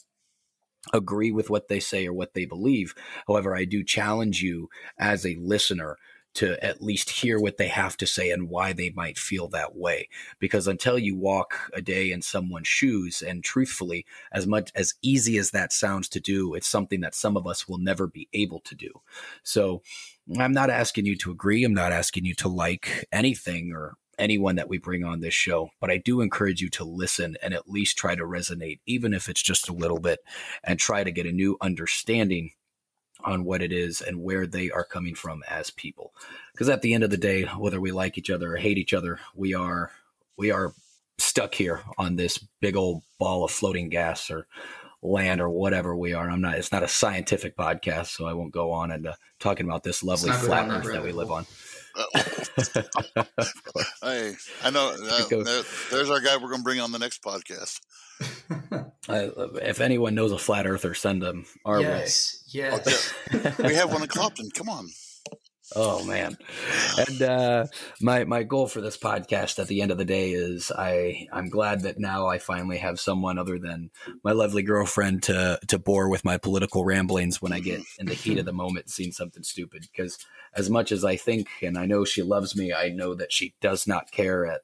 agree 0.94 1.32
with 1.32 1.50
what 1.50 1.70
they 1.70 1.80
say 1.80 2.06
or 2.06 2.14
what 2.14 2.36
they 2.36 2.46
believe. 2.46 2.94
However, 3.28 3.56
I 3.56 3.66
do 3.66 3.84
challenge 3.84 4.44
you 4.44 4.70
as 5.00 5.26
a 5.26 5.38
listener 5.40 5.98
to 6.36 6.64
at 6.64 6.82
least 6.82 7.10
hear 7.10 7.40
what 7.40 7.58
they 7.58 7.68
have 7.68 7.98
to 7.98 8.06
say 8.06 8.30
and 8.30 8.50
why 8.50 8.74
they 8.74 8.92
might 8.92 9.18
feel 9.18 9.48
that 9.50 9.76
way. 9.76 10.08
Because 10.40 10.68
until 10.68 11.00
you 11.00 11.16
walk 11.18 11.72
a 11.74 11.82
day 11.82 12.12
in 12.12 12.22
someone's 12.22 12.68
shoes, 12.68 13.22
and 13.22 13.44
truthfully, 13.44 14.06
as 14.32 14.46
much 14.46 14.72
as 14.76 14.94
easy 15.02 15.38
as 15.38 15.52
that 15.52 15.74
sounds 15.74 16.08
to 16.10 16.20
do, 16.20 16.54
it's 16.54 16.68
something 16.68 17.02
that 17.02 17.16
some 17.16 17.36
of 17.36 17.48
us 17.48 17.68
will 17.68 17.78
never 17.78 18.08
be 18.08 18.28
able 18.34 18.60
to 18.62 18.76
do. 18.76 18.92
So 19.44 19.82
I'm 20.38 20.54
not 20.54 20.70
asking 20.70 21.06
you 21.06 21.16
to 21.18 21.32
agree. 21.32 21.64
I'm 21.64 21.74
not 21.74 21.92
asking 21.92 22.26
you 22.26 22.36
to 22.36 22.48
like 22.48 23.08
anything 23.12 23.72
or 23.74 23.96
anyone 24.18 24.56
that 24.56 24.70
we 24.70 24.78
bring 24.78 25.04
on 25.04 25.20
this 25.20 25.34
show, 25.34 25.70
but 25.80 25.92
I 25.92 25.98
do 25.98 26.22
encourage 26.22 26.62
you 26.62 26.70
to 26.72 26.84
listen 26.84 27.36
and 27.42 27.54
at 27.54 27.70
least 27.70 27.98
try 27.98 28.16
to 28.16 28.24
resonate, 28.24 28.80
even 28.86 29.14
if 29.14 29.28
it's 29.28 29.42
just 29.42 29.70
a 29.70 29.74
little 29.74 30.00
bit, 30.00 30.20
and 30.64 30.80
try 30.80 31.04
to 31.04 31.12
get 31.12 31.26
a 31.26 31.32
new 31.32 31.58
understanding 31.62 32.52
on 33.26 33.44
what 33.44 33.62
it 33.62 33.72
is 33.72 34.02
and 34.02 34.24
where 34.24 34.46
they 34.46 34.72
are 34.72 34.84
coming 34.84 35.16
from 35.16 35.44
as 35.50 35.70
people. 35.70 36.14
Because 36.52 36.70
at 36.70 36.82
the 36.82 36.94
end 36.94 37.04
of 37.04 37.10
the 37.10 37.18
day, 37.18 37.44
whether 37.44 37.82
we 37.82 37.92
like 37.92 38.18
each 38.18 38.30
other 38.30 38.54
or 38.54 38.58
hate 38.58 38.78
each 38.78 38.94
other, 38.94 39.20
we 39.34 39.54
are 39.54 39.92
we 40.38 40.52
are 40.52 40.74
stuck 41.18 41.56
here 41.56 41.82
on 41.98 42.16
this 42.16 42.38
big 42.60 42.76
old 42.76 43.02
ball 43.20 43.44
of 43.44 43.52
floating 43.52 43.90
gas 43.90 44.30
or 44.30 44.48
land 45.02 45.40
or 45.40 45.50
whatever 45.50 45.96
we 45.96 46.14
are. 46.14 46.30
I'm 46.30 46.42
not. 46.42 46.58
It's 46.58 46.72
not 46.72 46.84
a 46.84 46.88
scientific 46.88 47.56
podcast, 47.56 48.08
so 48.08 48.26
I 48.26 48.34
won't 48.34 48.52
go 48.52 48.72
on 48.72 48.92
and 48.92 49.08
uh, 49.08 49.14
talking 49.40 49.66
about 49.66 49.84
this 49.84 50.04
lovely 50.04 50.32
flat 50.32 50.70
Earth 50.70 50.92
that 50.92 51.04
we 51.04 51.12
live 51.12 51.32
on. 51.32 51.46
Hey, 54.02 54.34
I 54.64 54.70
know. 54.72 54.96
Uh, 55.06 55.28
there, 55.30 55.64
there's 55.92 56.10
our 56.10 56.20
guy 56.20 56.36
we're 56.38 56.50
going 56.50 56.60
to 56.60 56.64
bring 56.64 56.80
on 56.80 56.92
the 56.92 57.00
next 57.00 57.24
podcast. 57.24 57.80
I, 59.10 59.30
if 59.62 59.82
anyone 59.82 60.16
knows 60.16 60.32
a 60.32 60.38
flat 60.38 60.66
earther, 60.66 60.94
send 60.94 61.22
them 61.22 61.46
our 61.64 61.80
yes, 61.80 62.44
way. 62.54 62.62
Yes, 62.62 63.14
yes. 63.32 63.60
we 63.60 63.76
have 63.76 63.92
one 63.94 64.02
in 64.02 64.08
Clopton. 64.08 64.54
Come 64.54 64.70
on. 64.70 64.90
Oh 65.74 66.06
man, 66.06 66.38
and 66.98 67.22
uh, 67.24 67.66
my 68.00 68.24
my 68.24 68.44
goal 68.44 68.68
for 68.68 68.82
this 68.82 68.98
podcast 68.98 69.58
at 69.58 69.68
the 69.68 69.82
end 69.82 69.92
of 69.92 69.98
the 69.98 70.06
day 70.06 70.32
is 70.32 70.72
I 70.72 71.28
I'm 71.32 71.50
glad 71.50 71.82
that 71.82 72.00
now 72.00 72.28
I 72.28 72.38
finally 72.38 72.78
have 72.78 73.00
someone 73.00 73.40
other 73.40 73.58
than 73.58 73.90
my 74.24 74.32
lovely 74.32 74.62
girlfriend 74.62 75.24
to 75.24 75.60
to 75.68 75.80
bore 75.80 76.08
with 76.08 76.24
my 76.24 76.38
political 76.38 76.86
ramblings 76.86 77.42
when 77.42 77.52
I 77.52 77.62
get 77.62 77.82
in 77.98 78.06
the 78.06 78.14
heat 78.14 78.38
of 78.38 78.46
the 78.46 78.54
moment 78.54 78.92
seeing 78.92 79.12
something 79.12 79.42
stupid. 79.42 79.88
Because 79.92 80.20
as 80.54 80.70
much 80.70 80.92
as 80.92 81.04
I 81.04 81.16
think 81.16 81.48
and 81.64 81.80
I 81.80 81.88
know 81.88 82.06
she 82.06 82.22
loves 82.22 82.56
me, 82.56 82.72
I 82.72 82.90
know 82.90 83.16
that 83.16 83.34
she 83.34 83.56
does 83.60 83.88
not 83.88 84.12
care 84.12 84.46
at 84.46 84.62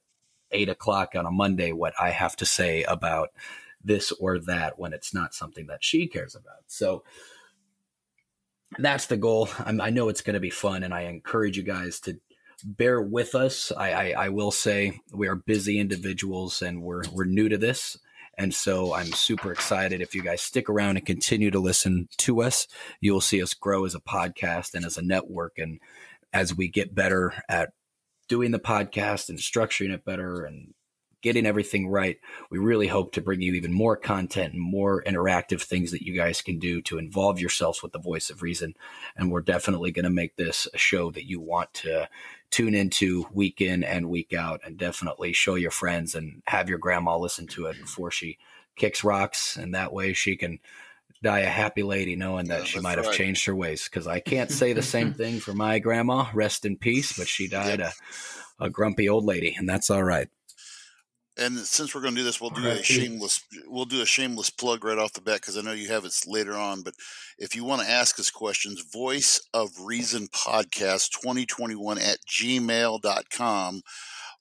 eight 0.51 0.69
o'clock 0.69 1.15
on 1.15 1.25
a 1.25 1.31
Monday 1.31 1.71
what 1.71 1.93
I 1.99 2.11
have 2.11 2.35
to 2.37 2.45
say 2.45 2.83
about 2.83 3.29
this 3.83 4.11
or 4.11 4.37
that 4.37 4.77
when 4.77 4.93
it's 4.93 5.13
not 5.13 5.33
something 5.33 5.65
that 5.67 5.83
she 5.83 6.07
cares 6.07 6.35
about. 6.35 6.63
So 6.67 7.03
that's 8.77 9.07
the 9.07 9.17
goal. 9.17 9.49
I'm, 9.59 9.81
i 9.81 9.89
know 9.89 10.09
it's 10.09 10.21
going 10.21 10.35
to 10.35 10.39
be 10.39 10.49
fun, 10.49 10.83
and 10.83 10.93
I 10.93 11.01
encourage 11.01 11.57
you 11.57 11.63
guys 11.63 11.99
to 12.01 12.19
bear 12.63 13.01
with 13.01 13.35
us. 13.35 13.71
I, 13.75 13.91
I, 13.91 14.25
I 14.25 14.29
will 14.29 14.51
say 14.51 14.99
we 15.11 15.27
are 15.27 15.35
busy 15.35 15.79
individuals, 15.79 16.61
and 16.61 16.81
we're 16.81 17.03
we're 17.11 17.25
new 17.25 17.49
to 17.49 17.57
this. 17.57 17.97
And 18.37 18.53
so 18.53 18.93
I'm 18.93 19.11
super 19.11 19.51
excited. 19.51 20.01
If 20.01 20.15
you 20.15 20.23
guys 20.23 20.41
stick 20.41 20.69
around 20.69 20.97
and 20.97 21.05
continue 21.05 21.51
to 21.51 21.59
listen 21.59 22.07
to 22.19 22.41
us, 22.41 22.67
you 23.01 23.13
will 23.13 23.21
see 23.21 23.43
us 23.43 23.53
grow 23.53 23.85
as 23.85 23.93
a 23.93 23.99
podcast 23.99 24.73
and 24.73 24.85
as 24.85 24.97
a 24.97 25.01
network. 25.01 25.53
And 25.57 25.79
as 26.33 26.55
we 26.55 26.69
get 26.69 26.95
better 26.95 27.33
at 27.49 27.71
doing 28.29 28.51
the 28.51 28.59
podcast 28.59 29.29
and 29.29 29.37
structuring 29.37 29.93
it 29.93 30.05
better 30.05 30.45
and 30.45 30.73
getting 31.21 31.45
everything 31.45 31.87
right, 31.87 32.19
we 32.49 32.57
really 32.57 32.87
hope 32.87 33.13
to 33.13 33.21
bring 33.21 33.41
you 33.41 33.53
even 33.53 33.71
more 33.71 33.95
content 33.95 34.53
and 34.53 34.61
more 34.61 35.03
interactive 35.03 35.61
things 35.61 35.91
that 35.91 36.03
you 36.03 36.15
guys 36.15 36.41
can 36.41 36.59
do 36.59 36.81
to 36.81 36.97
involve 36.97 37.39
yourselves 37.39 37.83
with 37.83 37.91
the 37.91 37.99
voice 37.99 38.29
of 38.29 38.41
reason. 38.41 38.75
And 39.15 39.31
we're 39.31 39.41
definitely 39.41 39.91
going 39.91 40.05
to 40.05 40.09
make 40.09 40.35
this 40.35 40.67
a 40.73 40.77
show 40.77 41.11
that 41.11 41.27
you 41.27 41.39
want 41.39 41.73
to 41.75 42.09
tune 42.49 42.73
into 42.73 43.27
week 43.31 43.61
in 43.61 43.83
and 43.83 44.09
week 44.09 44.33
out 44.33 44.61
and 44.65 44.77
definitely 44.77 45.31
show 45.31 45.55
your 45.55 45.71
friends 45.71 46.15
and 46.15 46.41
have 46.47 46.67
your 46.67 46.79
grandma 46.79 47.17
listen 47.17 47.47
to 47.47 47.67
it 47.67 47.79
before 47.79 48.11
she 48.11 48.37
kicks 48.75 49.03
rocks. 49.03 49.57
And 49.57 49.75
that 49.75 49.93
way 49.93 50.13
she 50.13 50.35
can 50.35 50.59
die 51.23 51.41
a 51.41 51.49
happy 51.49 51.83
lady 51.83 52.15
knowing 52.15 52.47
that 52.47 52.61
yeah, 52.61 52.65
she 52.65 52.79
might 52.79 52.97
have 52.97 53.07
right. 53.07 53.15
changed 53.15 53.45
her 53.45 53.55
ways. 53.55 53.85
Because 53.85 54.07
I 54.07 54.19
can't 54.19 54.51
say 54.51 54.73
the 54.73 54.81
same 54.81 55.13
thing 55.15 55.39
for 55.39 55.53
my 55.53 55.77
grandma, 55.77 56.25
rest 56.33 56.65
in 56.65 56.77
peace, 56.77 57.15
but 57.17 57.27
she 57.27 57.47
died 57.47 57.79
yep. 57.79 57.93
a, 58.59 58.65
a 58.65 58.69
grumpy 58.69 59.07
old 59.07 59.23
lady, 59.23 59.55
and 59.57 59.69
that's 59.69 59.91
all 59.91 60.03
right 60.03 60.27
and 61.37 61.57
since 61.59 61.95
we're 61.95 62.01
going 62.01 62.13
to 62.13 62.19
do 62.19 62.25
this, 62.25 62.41
we'll 62.41 62.49
do 62.49 62.67
a 62.67 62.83
shameless 62.83 63.43
we'll 63.67 63.85
do 63.85 64.01
a 64.01 64.05
shameless 64.05 64.49
plug 64.49 64.83
right 64.83 64.97
off 64.97 65.13
the 65.13 65.21
bat 65.21 65.41
because 65.41 65.57
I 65.57 65.61
know 65.61 65.71
you 65.71 65.87
have 65.87 66.05
it 66.05 66.13
later 66.27 66.53
on. 66.53 66.81
But 66.81 66.95
if 67.37 67.55
you 67.55 67.63
want 67.63 67.81
to 67.81 67.89
ask 67.89 68.19
us 68.19 68.29
questions, 68.29 68.83
Voice 68.91 69.41
of 69.53 69.69
Reason 69.83 70.27
Podcast 70.27 71.11
2021 71.21 71.97
at 71.99 72.17
gmail.com, 72.27 73.81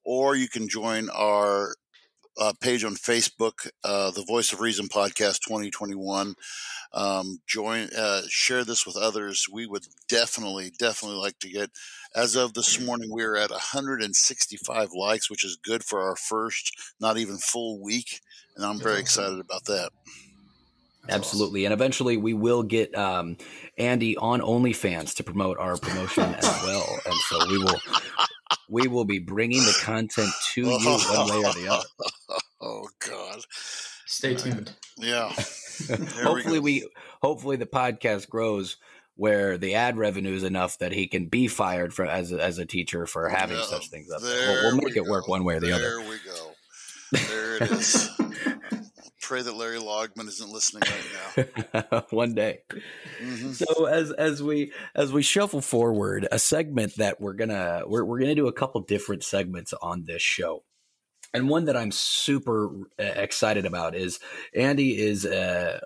or 0.05 0.35
you 0.35 0.49
can 0.49 0.69
join 0.69 1.09
our 1.11 1.75
uh, 2.41 2.55
page 2.61 2.85
on 2.85 2.95
Facebook, 2.95 3.69
uh, 3.85 4.11
the 4.11 4.25
Voice 4.25 4.53
of 4.53 4.61
Reason 4.61 4.89
Podcast 4.89 5.41
2021. 5.47 6.35
Um, 6.93 7.41
join, 7.47 7.89
uh, 7.97 8.23
share 8.29 8.65
this 8.65 8.87
with 8.87 8.97
others. 8.97 9.47
We 9.53 9.67
would 9.67 9.87
definitely, 10.09 10.73
definitely 10.79 11.19
like 11.19 11.39
to 11.41 11.51
get. 11.51 11.71
As 12.17 12.35
of 12.35 12.55
this 12.55 12.81
morning, 12.81 13.13
we 13.13 13.23
are 13.23 13.37
at 13.37 13.51
165 13.51 14.89
likes, 14.95 15.31
which 15.31 15.45
is 15.45 15.59
good 15.63 15.85
for 15.85 16.01
our 16.01 16.17
first, 16.17 16.73
not 16.99 17.19
even 17.19 17.37
full 17.37 17.81
week, 17.81 18.21
and 18.57 18.65
I'm 18.65 18.81
very 18.81 18.99
excited 18.99 19.39
about 19.39 19.67
that. 19.67 19.91
Absolutely, 21.09 21.65
and 21.65 21.73
eventually 21.75 22.17
we 22.17 22.35
will 22.35 22.63
get 22.63 22.95
um, 22.97 23.37
Andy 23.79 24.17
on 24.17 24.41
OnlyFans 24.41 25.15
to 25.17 25.25
promote 25.25 25.59
our 25.59 25.77
promotion 25.77 26.35
as 26.35 26.63
well, 26.65 26.99
and 27.07 27.15
so 27.29 27.39
we 27.49 27.59
will 27.59 27.81
we 28.71 28.89
will 28.89 29.05
be 29.05 29.19
bringing 29.19 29.61
the 29.61 29.79
content 29.83 30.31
to 30.55 30.63
you 30.63 30.71
one 30.71 30.85
way 31.29 31.45
or 31.45 31.53
the 31.53 31.69
other. 31.71 31.85
Oh 32.63 32.87
God! 32.99 33.41
Stay 34.05 34.35
tuned. 34.35 34.73
Yeah. 34.99 35.31
hopefully 36.23 36.59
we, 36.59 36.83
we, 36.83 36.89
hopefully 37.23 37.57
the 37.57 37.65
podcast 37.65 38.29
grows 38.29 38.77
where 39.17 39.57
the 39.57 39.77
ad 39.77 39.97
revenue 39.97 40.35
is 40.35 40.45
enough 40.45 40.77
that 40.77 40.93
he 40.93 41.07
can 41.07 41.25
be 41.25 41.49
fired 41.49 41.95
for 41.95 42.05
as 42.05 42.33
a, 42.33 42.43
as 42.43 42.59
a 42.59 42.67
teacher 42.67 43.07
for 43.07 43.31
having 43.31 43.57
yeah, 43.57 43.65
such 43.65 43.89
things 43.89 44.11
up 44.11 44.21
there. 44.21 44.49
We'll, 44.49 44.63
we'll 44.63 44.77
make 44.77 44.95
we 44.95 45.01
it 45.01 45.05
go. 45.05 45.11
work 45.11 45.27
one 45.27 45.43
way 45.43 45.57
or 45.57 45.61
the 45.61 45.69
there 45.69 45.75
other. 45.77 46.01
There 46.01 46.11
we 46.11 46.17
go. 46.27 46.51
There 47.13 47.57
it 47.57 47.71
is. 47.71 48.11
Pray 49.31 49.43
that 49.43 49.55
Larry 49.55 49.79
Logman 49.79 50.27
isn't 50.27 50.51
listening 50.51 50.83
right 50.91 51.85
now. 51.93 52.05
one 52.11 52.35
day. 52.35 52.63
Mm-hmm. 53.23 53.53
So 53.53 53.85
as 53.85 54.11
as 54.11 54.43
we 54.43 54.73
as 54.93 55.13
we 55.13 55.23
shuffle 55.23 55.61
forward, 55.61 56.27
a 56.33 56.39
segment 56.41 56.97
that 56.97 57.21
we're 57.21 57.35
gonna 57.35 57.85
we're 57.87 58.05
we're 58.05 58.19
gonna 58.19 58.35
do 58.35 58.49
a 58.49 58.53
couple 58.53 58.81
different 58.81 59.23
segments 59.23 59.73
on 59.81 60.07
this 60.07 60.21
show. 60.21 60.65
And 61.33 61.49
one 61.49 61.67
that 61.67 61.77
I'm 61.77 61.93
super 61.93 62.71
uh, 62.99 63.05
excited 63.05 63.67
about 63.67 63.95
is 63.95 64.19
Andy 64.53 65.01
is 65.01 65.25
uh, 65.25 65.79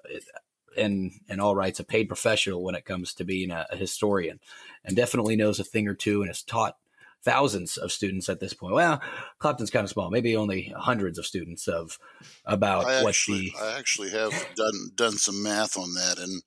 in 0.74 1.11
in 1.28 1.38
all 1.38 1.54
rights 1.54 1.78
a 1.80 1.85
paid 1.85 2.09
professional 2.09 2.64
when 2.64 2.74
it 2.74 2.87
comes 2.87 3.12
to 3.12 3.24
being 3.24 3.50
a, 3.50 3.66
a, 3.70 3.76
historian, 3.76 4.40
and 4.87 4.96
definitely 4.96 5.37
knows 5.37 5.61
a 5.61 5.64
thing 5.64 5.87
or 5.87 5.94
two 5.94 6.22
and 6.22 6.30
has 6.30 6.42
taught 6.42 6.78
thousands 7.24 7.76
of 7.76 7.90
students 7.90 8.28
at 8.28 8.40
this 8.40 8.54
point. 8.54 8.74
Well, 8.74 9.00
Clopton's 9.38 9.70
kind 9.70 9.84
of 9.84 9.90
small, 9.90 10.10
maybe 10.10 10.37
only 10.37 10.72
hundreds 10.76 11.18
of 11.18 11.26
students 11.26 11.66
of 11.66 11.98
about 12.44 12.84
I 12.84 13.02
what 13.02 13.10
actually, 13.10 13.52
the. 13.58 13.64
I 13.64 13.78
actually 13.78 14.10
have 14.10 14.32
done 14.54 14.90
done 14.94 15.12
some 15.12 15.42
math 15.42 15.78
on 15.78 15.94
that, 15.94 16.18
and 16.18 16.42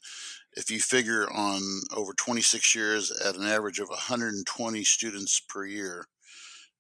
if 0.54 0.72
you 0.72 0.80
figure 0.80 1.28
on 1.32 1.62
over 1.96 2.14
26 2.14 2.76
years 2.76 3.12
at 3.12 3.36
an 3.36 3.46
average 3.46 3.80
of 3.80 3.90
120 3.90 4.84
students 4.84 5.40
per 5.40 5.66
year, 5.66 6.08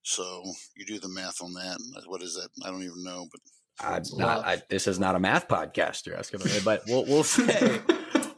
so 0.03 0.43
you 0.75 0.85
do 0.85 0.99
the 0.99 1.09
math 1.09 1.41
on 1.41 1.53
that. 1.53 1.77
What 2.05 2.21
is 2.21 2.35
that? 2.35 2.49
I 2.65 2.71
don't 2.71 2.83
even 2.83 3.03
know, 3.03 3.27
but 3.31 3.41
I'm 3.79 4.03
not. 4.15 4.45
I, 4.45 4.61
this 4.69 4.87
is 4.87 4.99
not 4.99 5.15
a 5.15 5.19
math 5.19 5.47
podcast 5.47 6.05
you're 6.05 6.17
asking 6.17 6.41
but 6.63 6.83
we'll, 6.87 7.05
we'll 7.05 7.23
say 7.23 7.79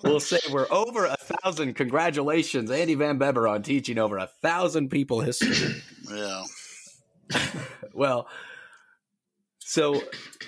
we'll 0.03 0.19
say 0.19 0.39
we're 0.51 0.71
over 0.71 1.05
a 1.05 1.15
thousand. 1.17 1.73
Congratulations, 1.75 2.71
Andy 2.71 2.95
Van 2.95 3.17
Beber, 3.17 3.49
on 3.49 3.63
teaching 3.63 3.97
over 3.97 4.17
a 4.17 4.27
thousand 4.41 4.89
people 4.89 5.21
history. 5.21 5.81
Yeah. 6.11 6.43
well, 7.93 8.27
so, 9.69 10.01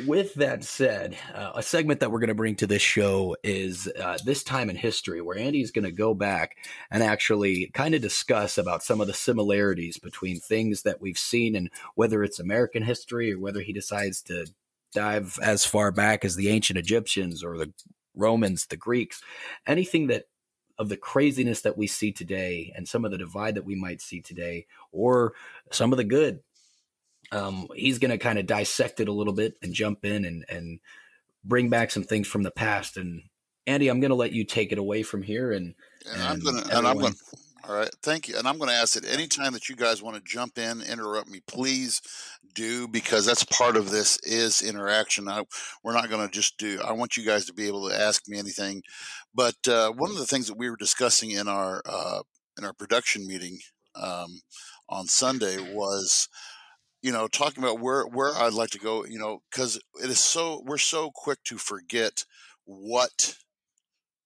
with 0.08 0.34
that 0.34 0.64
said, 0.64 1.16
uh, 1.36 1.52
a 1.54 1.62
segment 1.62 2.00
that 2.00 2.12
we're 2.12 2.22
going 2.22 2.30
to 2.30 2.34
bring 2.34 2.56
to 2.56 2.66
this 2.66 2.82
show 2.82 3.38
is 3.44 3.88
uh, 3.88 4.18
this 4.26 4.44
time 4.44 4.68
in 4.68 4.76
history, 4.76 5.22
where 5.22 5.38
Andy's 5.38 5.70
going 5.70 5.86
to 5.86 5.92
go 5.92 6.16
back 6.16 6.56
and 6.90 7.04
actually 7.04 7.70
kind 7.76 7.94
of 7.94 8.02
discuss 8.02 8.58
about 8.58 8.82
some 8.82 9.00
of 9.00 9.06
the 9.06 9.14
similarities 9.14 10.00
between 10.00 10.40
things 10.40 10.82
that 10.82 11.02
we've 11.02 11.20
seen, 11.20 11.56
and 11.56 11.70
whether 11.94 12.24
it's 12.24 12.40
American 12.40 12.82
history 12.82 13.32
or 13.32 13.38
whether 13.38 13.62
he 13.62 13.72
decides 13.72 14.24
to 14.24 14.48
dive 14.92 15.38
as 15.44 15.66
far 15.66 15.92
back 15.92 16.26
as 16.26 16.36
the 16.36 16.50
ancient 16.50 16.80
Egyptians 16.80 17.44
or 17.44 17.60
the 17.60 17.72
Romans, 18.16 18.66
the 18.66 18.78
Greeks, 18.78 19.22
anything 19.66 20.08
that 20.08 20.26
of 20.78 20.90
the 20.90 20.98
craziness 20.98 21.62
that 21.62 21.78
we 21.78 21.86
see 21.86 22.12
today 22.12 22.74
and 22.76 22.88
some 22.88 23.06
of 23.06 23.12
the 23.12 23.18
divide 23.18 23.56
that 23.56 23.66
we 23.66 23.76
might 23.76 24.02
see 24.02 24.22
today, 24.22 24.66
or 24.92 25.34
some 25.72 25.92
of 25.92 25.98
the 25.98 26.04
good 26.04 26.42
um, 27.32 27.68
he's 27.76 28.00
going 28.00 28.12
to 28.12 28.18
kind 28.18 28.38
of 28.38 28.46
dissect 28.46 29.00
it 29.00 29.08
a 29.08 29.14
little 29.14 29.34
bit 29.34 29.56
and 29.62 29.74
jump 29.74 30.06
in 30.06 30.26
and 30.26 30.46
and 30.50 30.80
bring 31.44 31.70
back 31.70 31.92
some 31.92 32.04
things 32.04 32.28
from 32.28 32.44
the 32.44 32.52
past. 32.52 32.98
And 32.98 33.24
Andy, 33.66 33.88
I'm 33.88 34.00
going 34.00 34.10
to 34.10 34.16
let 34.16 34.34
you 34.34 34.44
take 34.44 34.72
it 34.72 34.78
away 34.78 35.04
from 35.04 35.22
here. 35.22 35.52
And, 35.52 35.76
and, 36.12 36.22
and 36.22 36.24
I'm 36.24 36.40
going 36.40 36.64
to 36.64 36.78
and 36.78 36.88
I'm 36.88 36.98
going. 36.98 37.14
All 37.68 37.76
right, 37.76 37.90
thank 38.02 38.28
you. 38.28 38.38
And 38.38 38.48
I'm 38.48 38.58
going 38.58 38.70
to 38.70 38.76
ask 38.76 38.96
that 38.96 39.06
anytime 39.06 39.54
that 39.54 39.70
you 39.70 39.76
guys 39.76 40.02
want 40.02 40.16
to 40.16 40.24
jump 40.26 40.58
in, 40.58 40.82
interrupt 40.82 41.30
me, 41.30 41.42
please 41.46 42.02
do 42.56 42.88
because 42.88 43.26
that's 43.26 43.44
part 43.44 43.78
of 43.78 43.92
this 43.92 44.18
is 44.24 44.64
interaction. 44.64 45.28
I, 45.28 45.44
we're 45.84 45.94
not 45.94 46.10
going 46.10 46.28
to 46.28 46.34
just 46.34 46.58
do. 46.58 46.82
I 46.84 46.92
want 46.94 47.18
you 47.18 47.26
guys 47.26 47.46
to 47.46 47.54
be 47.54 47.68
able 47.68 47.88
to 47.88 48.00
ask 48.00 48.28
me 48.28 48.40
anything. 48.40 48.82
But 49.36 49.56
uh, 49.68 49.92
one 49.92 50.10
of 50.10 50.18
the 50.18 50.26
things 50.26 50.48
that 50.48 50.58
we 50.58 50.70
were 50.70 50.76
discussing 50.76 51.32
in 51.32 51.48
our 51.48 51.82
uh, 51.86 52.22
in 52.58 52.66
our 52.66 52.74
production 52.74 53.28
meeting 53.28 53.60
um, 53.96 54.42
on 54.90 55.06
Sunday 55.06 55.58
was 55.74 56.28
you 57.02 57.12
know, 57.12 57.28
talking 57.28 57.64
about 57.64 57.80
where 57.80 58.04
where 58.04 58.34
I'd 58.36 58.54
like 58.54 58.70
to 58.72 58.80
go, 58.80 59.06
you 59.06 59.18
know, 59.18 59.42
because 59.52 59.80
it 60.04 60.10
is 60.10 60.20
so 60.20 60.62
we're 60.66 60.78
so 60.78 61.12
quick 61.14 61.40
to 61.46 61.58
forget 61.58 62.26
what 62.66 63.36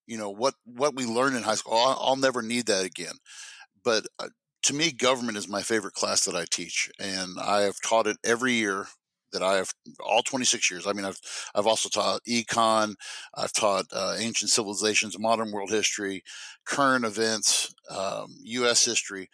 you 0.06 0.16
know 0.18 0.30
what 0.30 0.54
what 0.64 0.94
we 0.94 1.06
learned 1.06 1.36
in 1.36 1.42
high 1.42 1.54
school. 1.54 1.74
I'll, 1.74 1.98
I'll 2.00 2.16
never 2.16 2.42
need 2.42 2.66
that 2.66 2.84
again. 2.84 3.14
But 3.84 4.06
uh, 4.18 4.28
to 4.64 4.74
me, 4.74 4.92
government 4.92 5.38
is 5.38 5.48
my 5.48 5.62
favorite 5.62 5.94
class 5.94 6.24
that 6.24 6.34
I 6.36 6.44
teach, 6.50 6.90
and 6.98 7.38
I 7.40 7.62
have 7.62 7.80
taught 7.82 8.06
it 8.06 8.16
every 8.24 8.52
year 8.54 8.86
that 9.32 9.42
I 9.42 9.56
have 9.56 9.72
all 10.00 10.22
26 10.22 10.70
years. 10.70 10.86
I 10.86 10.92
mean, 10.92 11.04
I've 11.04 11.20
I've 11.54 11.66
also 11.66 11.88
taught 11.88 12.22
econ, 12.28 12.94
I've 13.34 13.52
taught 13.52 13.86
uh, 13.92 14.16
ancient 14.18 14.50
civilizations, 14.50 15.18
modern 15.18 15.52
world 15.52 15.70
history, 15.70 16.22
current 16.64 17.04
events, 17.04 17.74
um, 17.90 18.36
U.S. 18.42 18.84
history 18.84 19.28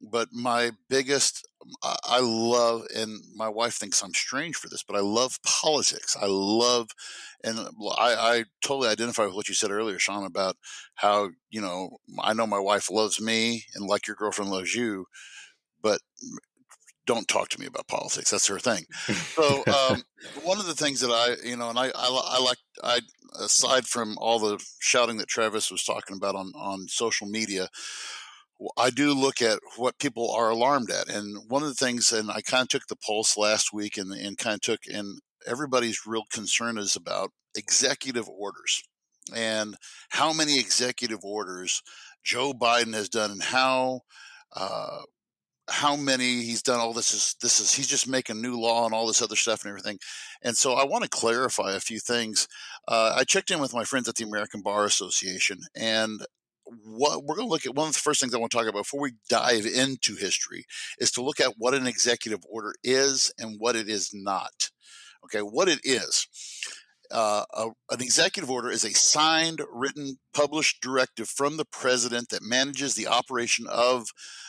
but 0.00 0.28
my 0.32 0.72
biggest 0.88 1.46
i 1.82 2.20
love 2.20 2.84
and 2.94 3.22
my 3.34 3.48
wife 3.48 3.74
thinks 3.74 4.02
i'm 4.02 4.12
strange 4.12 4.56
for 4.56 4.68
this 4.68 4.82
but 4.82 4.96
i 4.96 5.00
love 5.00 5.38
politics 5.42 6.16
i 6.20 6.26
love 6.26 6.90
and 7.42 7.58
i, 7.58 8.14
I 8.14 8.44
totally 8.62 8.88
identify 8.88 9.24
with 9.24 9.34
what 9.34 9.48
you 9.48 9.54
said 9.54 9.70
earlier 9.70 9.98
sean 9.98 10.24
about 10.24 10.56
how 10.96 11.30
you 11.50 11.60
know 11.60 11.98
i 12.20 12.34
know 12.34 12.46
my 12.46 12.58
wife 12.58 12.90
loves 12.90 13.20
me 13.20 13.64
and 13.74 13.86
like 13.86 14.06
your 14.06 14.16
girlfriend 14.16 14.50
loves 14.50 14.74
you 14.74 15.06
but 15.82 16.00
don't 17.06 17.28
talk 17.28 17.48
to 17.50 17.60
me 17.60 17.66
about 17.66 17.86
politics. 17.86 18.30
That's 18.30 18.48
her 18.48 18.58
thing. 18.58 18.84
So 19.34 19.62
um, 19.66 20.02
one 20.42 20.58
of 20.58 20.66
the 20.66 20.74
things 20.74 21.00
that 21.00 21.10
I, 21.10 21.46
you 21.46 21.56
know, 21.56 21.70
and 21.70 21.78
I, 21.78 21.88
I, 21.94 22.36
I, 22.38 22.42
like, 22.42 22.58
I 22.82 23.00
aside 23.40 23.86
from 23.86 24.16
all 24.18 24.38
the 24.38 24.64
shouting 24.80 25.18
that 25.18 25.28
Travis 25.28 25.70
was 25.70 25.84
talking 25.84 26.16
about 26.16 26.34
on 26.34 26.52
on 26.56 26.88
social 26.88 27.26
media, 27.26 27.68
I 28.76 28.90
do 28.90 29.12
look 29.12 29.42
at 29.42 29.58
what 29.76 29.98
people 29.98 30.30
are 30.30 30.50
alarmed 30.50 30.90
at. 30.90 31.08
And 31.08 31.48
one 31.48 31.62
of 31.62 31.68
the 31.68 31.74
things, 31.74 32.12
and 32.12 32.30
I 32.30 32.40
kind 32.40 32.62
of 32.62 32.68
took 32.68 32.86
the 32.88 32.96
pulse 32.96 33.36
last 33.36 33.72
week 33.72 33.96
and, 33.96 34.12
and 34.12 34.38
kind 34.38 34.54
of 34.54 34.60
took, 34.60 34.80
and 34.92 35.20
everybody's 35.46 36.06
real 36.06 36.24
concern 36.32 36.78
is 36.78 36.96
about 36.96 37.30
executive 37.56 38.28
orders 38.28 38.82
and 39.34 39.76
how 40.10 40.32
many 40.32 40.58
executive 40.58 41.24
orders 41.24 41.82
Joe 42.22 42.52
Biden 42.52 42.94
has 42.94 43.08
done 43.08 43.30
and 43.30 43.42
how 43.42 44.00
uh, 44.54 45.02
how 45.68 45.96
many 45.96 46.42
he's 46.42 46.62
done 46.62 46.78
all 46.78 46.92
this 46.92 47.14
is 47.14 47.36
this 47.40 47.58
is 47.58 47.72
he's 47.72 47.86
just 47.86 48.06
making 48.06 48.40
new 48.40 48.58
law 48.58 48.84
and 48.84 48.94
all 48.94 49.06
this 49.06 49.22
other 49.22 49.36
stuff 49.36 49.62
and 49.62 49.70
everything 49.70 49.98
and 50.42 50.56
so 50.56 50.74
i 50.74 50.84
want 50.84 51.02
to 51.02 51.08
clarify 51.08 51.72
a 51.72 51.80
few 51.80 51.98
things 51.98 52.46
uh, 52.88 53.14
i 53.16 53.24
checked 53.24 53.50
in 53.50 53.60
with 53.60 53.72
my 53.72 53.82
friends 53.82 54.06
at 54.06 54.14
the 54.16 54.24
american 54.24 54.60
bar 54.60 54.84
association 54.84 55.60
and 55.74 56.20
what 56.84 57.24
we're 57.24 57.36
going 57.36 57.46
to 57.46 57.50
look 57.50 57.66
at 57.66 57.74
one 57.74 57.88
of 57.88 57.94
the 57.94 57.98
first 57.98 58.20
things 58.20 58.34
i 58.34 58.38
want 58.38 58.50
to 58.50 58.56
talk 58.56 58.66
about 58.66 58.80
before 58.80 59.00
we 59.00 59.12
dive 59.28 59.66
into 59.66 60.16
history 60.16 60.64
is 60.98 61.10
to 61.10 61.22
look 61.22 61.40
at 61.40 61.54
what 61.58 61.74
an 61.74 61.86
executive 61.86 62.40
order 62.50 62.74
is 62.82 63.32
and 63.38 63.56
what 63.58 63.76
it 63.76 63.88
is 63.88 64.10
not 64.14 64.70
okay 65.24 65.40
what 65.40 65.68
it 65.68 65.80
is 65.84 66.26
uh, 67.10 67.44
a, 67.54 67.66
an 67.90 68.00
executive 68.00 68.50
order 68.50 68.70
is 68.70 68.84
a 68.84 68.90
signed, 68.90 69.60
written, 69.72 70.18
published 70.32 70.80
directive 70.80 71.28
from 71.28 71.56
the 71.56 71.64
president 71.64 72.30
that 72.30 72.42
manages 72.42 72.94
the 72.94 73.06
operation 73.06 73.66
of 73.68 74.08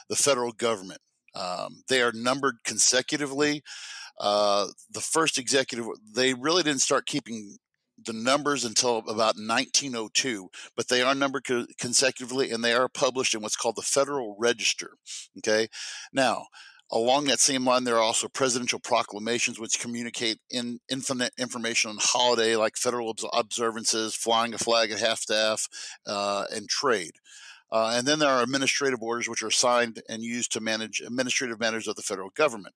the 0.09 0.15
federal 0.15 0.51
government. 0.51 1.01
Um, 1.35 1.83
they 1.89 2.01
are 2.01 2.13
numbered 2.13 2.55
consecutively. 2.63 3.61
Uh, 4.19 4.67
the 4.89 5.01
first 5.01 5.37
executive, 5.37 5.85
they 6.15 6.33
really 6.33 6.63
didn't 6.63 6.81
start 6.81 7.05
keeping 7.05 7.57
the 8.05 8.13
numbers 8.13 8.65
until 8.65 8.97
about 8.97 9.35
1902, 9.37 10.49
but 10.75 10.87
they 10.87 11.01
are 11.01 11.15
numbered 11.15 11.45
co- 11.45 11.67
consecutively 11.79 12.51
and 12.51 12.63
they 12.63 12.73
are 12.73 12.89
published 12.89 13.33
in 13.35 13.41
what's 13.41 13.55
called 13.55 13.75
the 13.75 13.81
Federal 13.81 14.35
Register. 14.39 14.91
Okay. 15.37 15.67
Now, 16.13 16.47
Along 16.91 17.25
that 17.25 17.39
same 17.39 17.65
line, 17.65 17.83
there 17.83 17.95
are 17.95 18.01
also 18.01 18.27
presidential 18.27 18.79
proclamations 18.79 19.59
which 19.59 19.79
communicate 19.79 20.37
in 20.51 20.79
infinite 20.89 21.33
information 21.37 21.89
on 21.89 21.97
holiday 21.99 22.55
like 22.55 22.77
federal 22.77 23.15
observances, 23.33 24.15
flying 24.15 24.53
a 24.53 24.59
flag 24.59 24.91
at 24.91 24.99
half 24.99 25.19
staff, 25.19 25.67
uh, 26.05 26.45
and 26.53 26.69
trade. 26.69 27.13
Uh, 27.71 27.95
and 27.97 28.07
then 28.07 28.19
there 28.19 28.29
are 28.29 28.43
administrative 28.43 29.01
orders 29.01 29.27
which 29.27 29.41
are 29.41 29.51
signed 29.51 30.01
and 30.07 30.21
used 30.21 30.51
to 30.51 30.61
manage 30.61 31.01
administrative 31.01 31.59
matters 31.59 31.87
of 31.87 31.95
the 31.95 32.03
federal 32.03 32.29
government. 32.29 32.75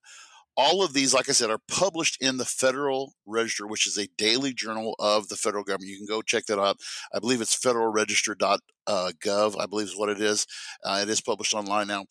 All 0.62 0.84
of 0.84 0.92
these, 0.92 1.14
like 1.14 1.30
I 1.30 1.32
said, 1.32 1.50
are 1.50 1.62
published 1.70 2.22
in 2.22 2.36
the 2.36 2.44
Federal 2.44 3.14
Register, 3.26 3.66
which 3.66 3.88
is 3.88 3.98
a 3.98 4.10
daily 4.18 4.54
journal 4.54 4.94
of 5.00 5.30
the 5.30 5.38
federal 5.38 5.64
government. 5.64 5.90
You 5.90 5.96
can 5.96 6.06
go 6.06 6.22
check 6.22 6.48
that 6.48 6.60
out. 6.60 6.82
I 7.14 7.20
believe 7.20 7.40
it's 7.40 7.56
federalregister.gov, 7.56 8.60
uh, 8.86 9.58
I 9.58 9.66
believe 9.68 9.88
is 9.88 9.98
what 9.98 10.10
it 10.10 10.20
is. 10.20 10.46
Uh, 10.84 11.00
it 11.02 11.08
is 11.08 11.22
published 11.22 11.54
online 11.54 11.88
now. 11.88 12.08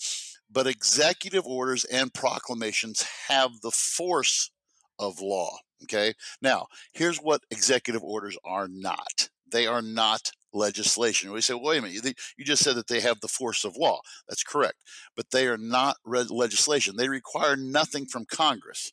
But 0.51 0.67
executive 0.67 1.47
orders 1.47 1.85
and 1.85 2.15
proclamations 2.15 3.05
have 3.29 3.51
the 3.61 3.71
force 3.71 4.51
of 4.99 5.21
law. 5.21 5.59
Okay. 5.83 6.15
Now, 6.41 6.69
here's 6.95 7.19
what 7.19 7.43
executive 7.51 8.03
orders 8.03 8.39
are 8.47 8.67
not 8.67 9.29
they 9.51 9.67
are 9.67 9.83
not 9.83 10.31
legislation. 10.53 11.33
We 11.33 11.41
say, 11.41 11.55
well, 11.55 11.65
wait 11.65 11.79
a 11.79 11.83
minute, 11.83 12.19
you 12.37 12.45
just 12.45 12.65
said 12.65 12.77
that 12.77 12.89
they 12.89 13.01
have 13.01 13.21
the 13.21 13.29
force 13.29 13.65
of 13.65 13.77
law. 13.77 14.01
That's 14.29 14.43
correct. 14.43 14.79
But 15.17 15.31
they 15.31 15.47
are 15.47 15.59
not 15.59 15.97
legislation. 16.05 16.97
They 16.97 17.09
require 17.09 17.57
nothing 17.57 18.07
from 18.07 18.25
Congress. 18.25 18.93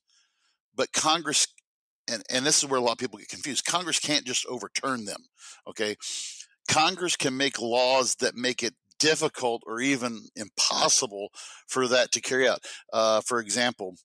But 0.75 0.91
Congress, 0.91 1.47
and, 2.11 2.23
and 2.29 2.45
this 2.45 2.61
is 2.61 2.69
where 2.69 2.79
a 2.79 2.83
lot 2.83 2.93
of 2.93 2.97
people 2.97 3.19
get 3.19 3.29
confused, 3.29 3.65
Congress 3.65 3.99
can't 3.99 4.25
just 4.25 4.45
overturn 4.47 5.05
them. 5.05 5.25
Okay. 5.67 5.95
Congress 6.67 7.15
can 7.15 7.37
make 7.37 7.61
laws 7.61 8.15
that 8.15 8.35
make 8.35 8.63
it 8.63 8.73
difficult 8.99 9.61
or 9.65 9.79
even 9.81 10.23
impossible 10.35 11.29
for 11.67 11.87
that 11.87 12.11
to 12.11 12.21
carry 12.21 12.47
out. 12.47 12.59
Uh, 12.91 13.21
for 13.21 13.39
example, 13.39 13.95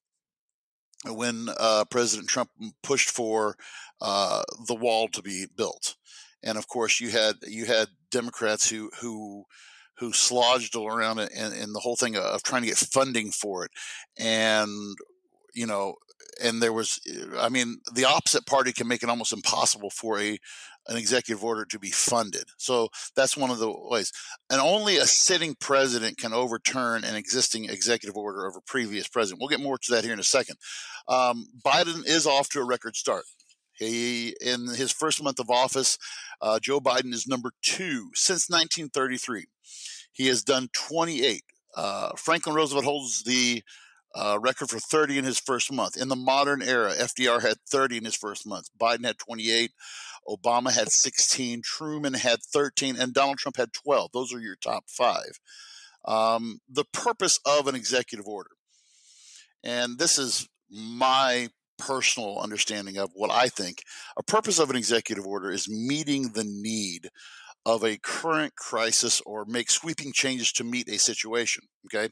when 1.07 1.49
uh, 1.59 1.85
President 1.91 2.29
Trump 2.29 2.51
pushed 2.83 3.11
for 3.11 3.57
uh, 4.01 4.43
the 4.67 4.75
wall 4.75 5.09
to 5.09 5.23
be 5.23 5.47
built, 5.57 5.97
and 6.43 6.59
of 6.59 6.69
course 6.69 7.01
you 7.01 7.11
had 7.11 7.37
you 7.47 7.67
had 7.67 7.89
Democrats 8.11 8.69
who 8.69 8.91
who 9.01 9.45
who 9.99 10.13
slodged 10.13 10.75
around 10.77 11.19
in, 11.19 11.53
in 11.53 11.73
the 11.73 11.81
whole 11.81 11.97
thing 11.97 12.17
of 12.17 12.43
trying 12.43 12.63
to 12.63 12.69
get 12.69 12.79
funding 12.79 13.31
for 13.31 13.65
it, 13.65 13.71
and 14.19 14.97
you 15.55 15.67
know 15.67 15.95
and 16.43 16.63
there 16.63 16.73
was 16.73 17.01
i 17.39 17.49
mean 17.49 17.79
the 17.95 18.05
opposite 18.05 18.47
party 18.47 18.73
can 18.73 18.87
make 18.87 19.03
it 19.03 19.09
almost 19.09 19.33
impossible 19.33 19.91
for 19.91 20.19
a 20.21 20.39
an 20.89 20.97
executive 20.97 21.45
order 21.45 21.65
to 21.65 21.79
be 21.79 21.91
funded. 21.91 22.45
So 22.57 22.89
that's 23.15 23.37
one 23.37 23.51
of 23.51 23.59
the 23.59 23.71
ways. 23.71 24.13
And 24.49 24.61
only 24.61 24.97
a 24.97 25.07
sitting 25.07 25.55
president 25.55 26.19
can 26.19 26.33
overturn 26.33 27.05
an 27.05 27.15
existing 27.15 27.67
executive 27.67 28.17
order 28.17 28.47
of 28.47 28.57
a 28.57 28.61
previous 28.63 29.07
president. 29.07 29.41
We'll 29.41 29.49
get 29.49 29.61
more 29.61 29.79
to 29.79 29.93
that 29.93 30.05
here 30.05 30.13
in 30.13 30.21
a 30.21 30.25
second. 30.25 30.57
Um, 31.07 31.47
biden 31.65 32.07
is 32.07 32.27
off 32.27 32.49
to 32.51 32.61
a 32.61 32.65
record 32.65 32.97
start 32.97 33.25
he 33.81 34.37
in 34.41 34.69
his 34.69 34.93
first 34.93 35.23
month 35.23 35.39
of 35.39 35.51
office 35.51 35.99
uh, 36.41 36.59
joe 36.61 36.81
biden 36.81 37.13
is 37.13 37.27
number 37.27 37.51
two 37.63 38.11
since 38.15 38.49
1933 38.49 39.47
he 40.13 40.27
has 40.29 40.43
done 40.43 40.69
28 40.73 41.43
uh, 41.77 42.11
franklin 42.17 42.55
roosevelt 42.55 42.85
holds 42.85 43.25
the 43.25 43.63
uh, 44.15 44.39
record 44.41 44.69
for 44.69 44.81
30 44.81 45.19
in 45.19 45.25
his 45.25 45.39
first 45.39 45.73
month. 45.73 45.97
In 45.97 46.09
the 46.09 46.17
modern 46.17 46.63
era, 46.63 46.93
FDR 46.93 47.41
had 47.43 47.59
30 47.71 47.99
in 47.99 48.05
his 48.05 48.17
first 48.17 48.45
month. 48.45 48.69
Biden 48.77 49.05
had 49.05 49.19
28. 49.19 49.71
Obama 50.29 50.73
had 50.73 50.91
16. 50.91 51.63
Truman 51.63 52.15
had 52.15 52.43
13. 52.43 52.97
And 52.97 53.15
Donald 53.15 53.39
Trump 53.39 53.57
had 53.57 53.73
12. 53.73 54.11
Those 54.13 54.35
are 54.35 54.41
your 54.41 54.57
top 54.57 54.85
five. 54.89 55.39
Um, 56.05 56.61
the 56.69 56.85
purpose 56.93 57.39
of 57.45 57.67
an 57.67 57.75
executive 57.75 58.27
order, 58.27 58.51
and 59.63 59.99
this 59.99 60.19
is 60.19 60.49
my 60.71 61.51
personal 61.81 62.39
understanding 62.39 62.99
of 62.99 63.11
what 63.15 63.31
I 63.31 63.49
think 63.49 63.83
a 64.17 64.23
purpose 64.23 64.59
of 64.59 64.71
an 64.71 64.77
executive 64.77 65.27
order 65.27 65.51
is 65.51 65.69
meeting 65.69 66.31
the 66.33 66.45
need 66.45 67.11
of 67.67 67.85
a 67.85 67.99
current 67.99 68.55
crisis 68.57 69.21
or 69.27 69.45
make 69.45 69.71
sweeping 69.71 70.13
changes 70.13 70.53
to 70.53 70.65
meet 70.65 70.89
a 70.89 70.99
situation. 70.99 71.65
Okay. 71.87 72.11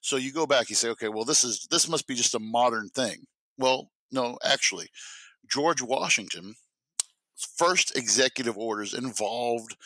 So 0.00 0.16
you 0.16 0.32
go 0.32 0.46
back, 0.46 0.68
you 0.70 0.76
say, 0.76 0.88
okay, 0.90 1.08
well, 1.08 1.24
this 1.24 1.42
is 1.44 1.66
this 1.70 1.88
must 1.88 2.06
be 2.06 2.14
just 2.14 2.34
a 2.34 2.38
modern 2.38 2.88
thing. 2.90 3.24
Well, 3.58 3.90
no, 4.12 4.38
actually, 4.44 4.88
George 5.50 5.82
Washington 5.82 6.54
first 7.58 7.96
executive 7.96 8.56
orders 8.56 8.94
involved 8.94 9.76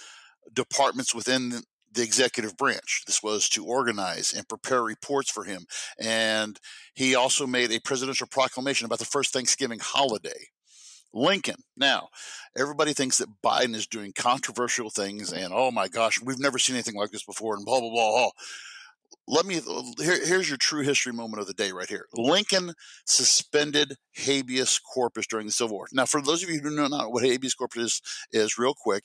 departments 0.53 1.15
within 1.15 1.63
the 1.93 2.03
executive 2.03 2.57
branch. 2.57 3.03
This 3.07 3.23
was 3.23 3.49
to 3.51 3.65
organize 3.65 4.33
and 4.33 4.49
prepare 4.49 4.83
reports 4.83 5.31
for 5.31 5.45
him. 5.45 5.67
And 5.99 6.59
he 6.95 7.15
also 7.15 7.47
made 7.47 7.73
a 7.73 7.81
presidential 7.81 8.27
proclamation 8.27 8.87
about 8.87 8.99
the 8.99 9.05
first 9.05 9.33
Thanksgiving 9.33 9.81
holiday. 9.81 10.49
Lincoln. 11.13 11.57
Now, 11.77 12.09
everybody 12.57 12.93
thinks 12.93 13.19
that 13.19 13.43
Biden 13.45 13.75
is 13.75 13.89
doing 13.89 14.13
controversial 14.15 14.91
things 14.91 15.33
and, 15.33 15.53
oh 15.53 15.73
my 15.73 15.89
gosh, 15.89 16.23
we've 16.23 16.39
never 16.39 16.59
seen 16.59 16.77
anything 16.77 16.95
like 16.95 17.11
this 17.11 17.25
before 17.25 17.57
and 17.57 17.65
blah, 17.65 17.81
blah, 17.81 17.91
blah. 17.91 18.11
blah 18.11 18.31
let 19.27 19.47
me 19.47 19.61
here, 19.99 20.27
here's 20.27 20.49
your 20.49 20.59
true 20.59 20.83
history 20.83 21.13
moment 21.13 21.41
of 21.41 21.47
the 21.47 21.55
day 21.55 21.73
right 21.73 21.89
here 21.89 22.07
lincoln 22.15 22.73
suspended 23.07 23.97
habeas 24.13 24.79
corpus 24.79 25.27
during 25.27 25.47
the 25.47 25.53
civil 25.53 25.77
war 25.77 25.87
now 25.93 26.05
for 26.05 26.21
those 26.21 26.43
of 26.43 26.51
you 26.51 26.61
who 26.61 26.71
do 26.71 26.77
not 26.77 26.91
know 26.91 27.09
what 27.09 27.25
habeas 27.25 27.55
corpus 27.55 27.83
is, 27.83 28.03
is 28.33 28.59
real 28.59 28.75
quick 28.75 29.05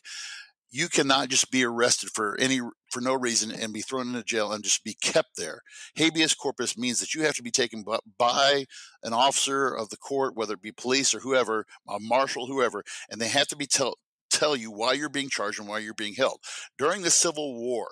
you 0.76 0.90
cannot 0.90 1.30
just 1.30 1.52
be 1.52 1.64
arrested 1.64 2.10
for 2.14 2.38
any 2.38 2.60
for 2.92 3.00
no 3.00 3.14
reason 3.14 3.50
and 3.50 3.72
be 3.72 3.80
thrown 3.80 4.10
into 4.10 4.24
jail 4.24 4.52
and 4.52 4.62
just 4.62 4.84
be 4.84 4.94
kept 5.02 5.38
there. 5.38 5.62
Habeas 5.96 6.36
corpus 6.36 6.78
means 6.78 7.00
that 7.00 7.16
you 7.16 7.24
have 7.24 7.36
to 7.36 7.44
be 7.44 7.52
taken 7.52 7.82
by, 7.82 8.00
by 8.18 8.66
an 9.02 9.14
officer 9.14 9.74
of 9.74 9.90
the 9.90 9.96
court 9.96 10.36
whether 10.36 10.56
it 10.56 10.62
be 10.62 10.74
police 10.74 11.16
or 11.16 11.20
whoever 11.20 11.66
a 11.88 11.98
marshal 12.02 12.48
whoever 12.48 12.84
and 13.10 13.22
they 13.22 13.30
have 13.30 13.48
to 13.48 13.56
be 13.56 13.66
tell 13.66 13.96
tell 14.30 14.54
you 14.54 14.70
why 14.70 14.92
you're 14.92 15.08
being 15.08 15.30
charged 15.30 15.60
and 15.60 15.70
why 15.70 15.80
you're 15.80 15.94
being 15.94 16.16
held. 16.16 16.40
During 16.78 17.04
the 17.04 17.10
civil 17.10 17.56
war 17.56 17.88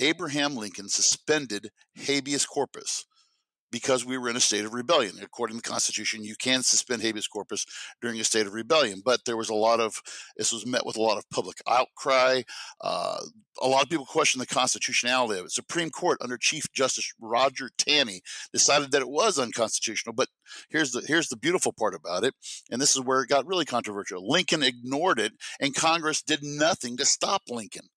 Abraham 0.00 0.56
Lincoln 0.56 0.88
suspended 0.88 1.68
habeas 1.94 2.46
corpus 2.46 3.04
because 3.72 4.04
we 4.04 4.18
were 4.18 4.28
in 4.28 4.36
a 4.36 4.40
state 4.40 4.64
of 4.64 4.74
rebellion. 4.74 5.16
According 5.20 5.56
to 5.56 5.62
the 5.62 5.68
Constitution, 5.68 6.22
you 6.22 6.36
can 6.36 6.62
suspend 6.62 7.02
habeas 7.02 7.26
corpus 7.26 7.66
during 8.00 8.20
a 8.20 8.24
state 8.24 8.46
of 8.46 8.52
rebellion, 8.52 9.02
but 9.04 9.24
there 9.24 9.36
was 9.36 9.48
a 9.48 9.54
lot 9.54 9.80
of 9.80 10.00
this 10.36 10.52
was 10.52 10.66
met 10.66 10.86
with 10.86 10.96
a 10.96 11.02
lot 11.02 11.18
of 11.18 11.28
public 11.30 11.56
outcry. 11.66 12.42
Uh, 12.80 13.18
a 13.60 13.66
lot 13.66 13.82
of 13.82 13.88
people 13.88 14.06
questioned 14.06 14.40
the 14.40 14.46
constitutionality 14.46 15.40
of 15.40 15.46
it. 15.46 15.52
Supreme 15.52 15.90
Court 15.90 16.18
under 16.20 16.36
Chief 16.36 16.70
Justice 16.72 17.12
Roger 17.20 17.70
Taney 17.76 18.20
decided 18.52 18.92
that 18.92 19.02
it 19.02 19.10
was 19.10 19.38
unconstitutional. 19.38 20.14
But 20.14 20.28
here's 20.68 20.92
the 20.92 21.02
here's 21.06 21.28
the 21.28 21.36
beautiful 21.36 21.72
part 21.72 21.94
about 21.94 22.24
it, 22.24 22.34
and 22.70 22.80
this 22.80 22.94
is 22.94 23.02
where 23.02 23.22
it 23.22 23.28
got 23.28 23.46
really 23.46 23.64
controversial. 23.64 24.28
Lincoln 24.28 24.62
ignored 24.62 25.18
it, 25.18 25.32
and 25.60 25.74
Congress 25.74 26.22
did 26.22 26.42
nothing 26.42 26.96
to 26.98 27.04
stop 27.04 27.42
Lincoln 27.48 27.88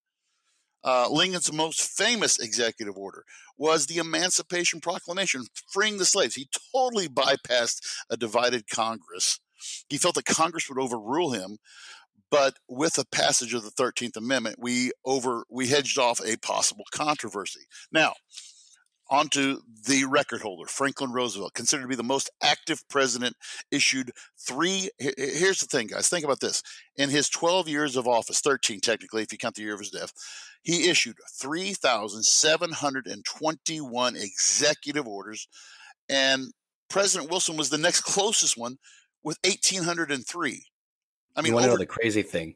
uh, 0.85 1.09
Lincoln's 1.09 1.51
most 1.51 1.81
famous 1.81 2.39
executive 2.39 2.97
order 2.97 3.25
was 3.57 3.87
the 3.87 3.97
Emancipation 3.97 4.79
Proclamation, 4.81 5.43
freeing 5.71 5.97
the 5.97 6.05
slaves. 6.05 6.35
He 6.35 6.47
totally 6.73 7.07
bypassed 7.09 7.81
a 8.09 8.17
divided 8.17 8.69
Congress. 8.69 9.39
He 9.89 9.97
felt 9.97 10.15
that 10.15 10.25
Congress 10.25 10.69
would 10.69 10.79
overrule 10.79 11.31
him, 11.31 11.57
But 12.31 12.55
with 12.67 12.95
the 12.95 13.05
passage 13.05 13.53
of 13.53 13.63
the 13.63 13.71
13th 13.71 14.17
Amendment, 14.17 14.57
we 14.59 14.91
over 15.05 15.45
we 15.49 15.67
hedged 15.67 15.99
off 15.99 16.19
a 16.25 16.37
possible 16.37 16.85
controversy. 16.91 17.61
Now, 17.91 18.13
onto 19.09 19.59
the 19.87 20.05
record 20.05 20.41
holder, 20.41 20.67
Franklin 20.67 21.11
Roosevelt, 21.11 21.53
considered 21.53 21.83
to 21.83 21.87
be 21.87 21.95
the 21.95 22.03
most 22.03 22.29
active 22.41 22.83
president, 22.89 23.35
issued 23.71 24.11
three. 24.37 24.89
Here's 24.99 25.59
the 25.59 25.67
thing, 25.67 25.87
guys. 25.87 26.09
Think 26.09 26.25
about 26.25 26.39
this. 26.39 26.63
In 26.97 27.09
his 27.09 27.29
12 27.29 27.67
years 27.67 27.95
of 27.95 28.07
office, 28.07 28.41
13 28.41 28.79
technically, 28.79 29.21
if 29.21 29.31
you 29.31 29.37
count 29.37 29.55
the 29.55 29.61
year 29.61 29.73
of 29.73 29.79
his 29.79 29.91
death, 29.91 30.11
he 30.63 30.89
issued 30.89 31.17
3,721 31.39 34.15
executive 34.15 35.07
orders, 35.07 35.47
and 36.09 36.51
President 36.89 37.29
Wilson 37.29 37.57
was 37.57 37.69
the 37.69 37.77
next 37.77 38.01
closest 38.01 38.57
one 38.57 38.77
with 39.23 39.37
1,803. 39.43 40.65
I 41.37 41.41
mean, 41.41 41.49
you 41.49 41.53
want 41.53 41.65
to 41.65 41.71
know 41.71 41.77
the 41.77 41.85
crazy 41.85 42.21
thing 42.21 42.55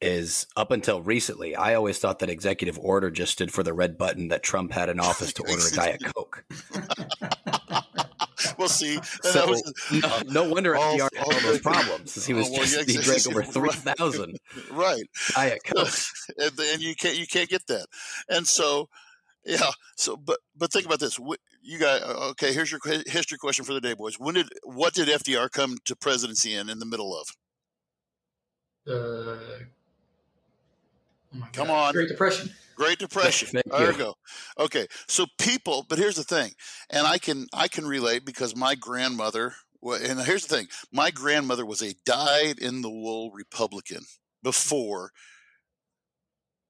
is 0.00 0.46
up 0.56 0.70
until 0.70 1.02
recently, 1.02 1.56
I 1.56 1.74
always 1.74 1.98
thought 1.98 2.18
that 2.18 2.30
executive 2.30 2.78
order 2.78 3.10
just 3.10 3.32
stood 3.32 3.52
for 3.52 3.62
the 3.62 3.72
red 3.72 3.96
button 3.96 4.28
that 4.28 4.42
Trump 4.42 4.72
had 4.72 4.88
in 4.88 5.00
office 5.00 5.32
to 5.34 5.42
order 5.42 5.66
a 5.66 5.70
Diet 5.74 6.02
Coke. 6.14 6.44
we'll 8.58 8.68
see, 8.68 8.98
so, 9.22 9.48
was, 9.48 9.72
no, 9.92 10.44
no, 10.44 10.50
wonder 10.50 10.74
FDR 10.74 11.08
had 11.16 11.24
all 11.24 11.40
those 11.40 11.60
problems. 11.60 12.12
since 12.12 12.26
He 12.26 12.34
was 12.34 12.46
well, 12.50 12.60
just 12.60 12.90
he 12.90 12.98
drank 12.98 13.26
over 13.26 13.42
three 13.42 13.70
thousand 13.70 14.38
right 14.70 15.04
Diet 15.34 15.60
Coke, 15.64 15.88
and, 16.38 16.52
and 16.58 16.82
you 16.82 16.94
can't 16.94 17.16
you 17.16 17.26
can't 17.26 17.48
get 17.48 17.66
that. 17.68 17.86
And 18.28 18.46
so, 18.46 18.88
yeah. 19.44 19.70
So, 19.96 20.16
but 20.16 20.38
but 20.54 20.72
think 20.72 20.84
about 20.84 21.00
this. 21.00 21.18
You 21.62 21.78
got 21.78 22.02
uh, 22.02 22.28
okay. 22.30 22.52
Here's 22.52 22.70
your 22.70 22.80
history 23.06 23.38
question 23.38 23.64
for 23.64 23.72
the 23.72 23.80
day, 23.80 23.94
boys. 23.94 24.16
When 24.18 24.34
did 24.34 24.48
what 24.62 24.92
did 24.92 25.08
FDR 25.08 25.50
come 25.50 25.78
to 25.86 25.96
presidency 25.96 26.54
in 26.54 26.68
in 26.68 26.80
the 26.80 26.86
middle 26.86 27.18
of? 27.18 27.28
Uh, 28.88 29.36
oh 31.42 31.48
Come 31.52 31.70
on. 31.70 31.92
Great 31.92 32.08
Depression. 32.08 32.50
Great 32.76 32.98
Depression. 32.98 33.48
Thank 33.52 33.70
there 33.70 33.92
you 33.92 33.98
go. 33.98 34.14
Okay, 34.58 34.86
so 35.08 35.26
people, 35.38 35.86
but 35.88 35.98
here's 35.98 36.16
the 36.16 36.24
thing, 36.24 36.52
and 36.90 37.06
I 37.06 37.18
can 37.18 37.46
I 37.52 37.68
can 37.68 37.86
relate 37.86 38.24
because 38.24 38.54
my 38.54 38.74
grandmother. 38.74 39.54
And 39.82 40.20
here's 40.20 40.46
the 40.46 40.56
thing: 40.56 40.66
my 40.92 41.10
grandmother 41.10 41.64
was 41.64 41.80
a 41.80 41.94
dyed-in-the-wool 42.04 43.30
Republican 43.32 44.04
before 44.42 45.12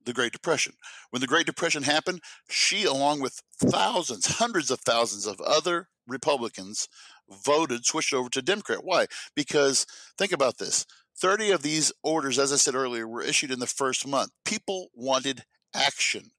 the 0.05 0.13
Great 0.13 0.33
Depression. 0.33 0.75
When 1.11 1.21
the 1.21 1.27
Great 1.27 1.47
Depression 1.47 1.83
happened, 1.83 2.21
she, 2.49 2.85
along 2.85 3.21
with 3.21 3.43
thousands, 3.59 4.39
hundreds 4.39 4.71
of 4.71 4.81
thousands 4.81 5.27
of 5.27 5.41
other 5.41 5.89
Republicans, 6.07 6.89
voted, 7.29 7.85
switched 7.85 8.15
over 8.15 8.29
to 8.31 8.43
Democrat. 8.43 8.85
Why? 8.85 9.07
Because 9.35 9.87
think 10.17 10.33
about 10.33 10.59
this 10.59 10.87
30 11.21 11.51
of 11.51 11.63
these 11.63 11.93
orders, 12.03 12.39
as 12.39 12.53
I 12.53 12.57
said 12.57 12.75
earlier, 12.75 13.09
were 13.09 13.23
issued 13.23 13.51
in 13.51 13.59
the 13.59 13.67
first 13.67 14.07
month. 14.07 14.31
People 14.45 14.89
wanted 14.95 15.45
action. 15.75 16.31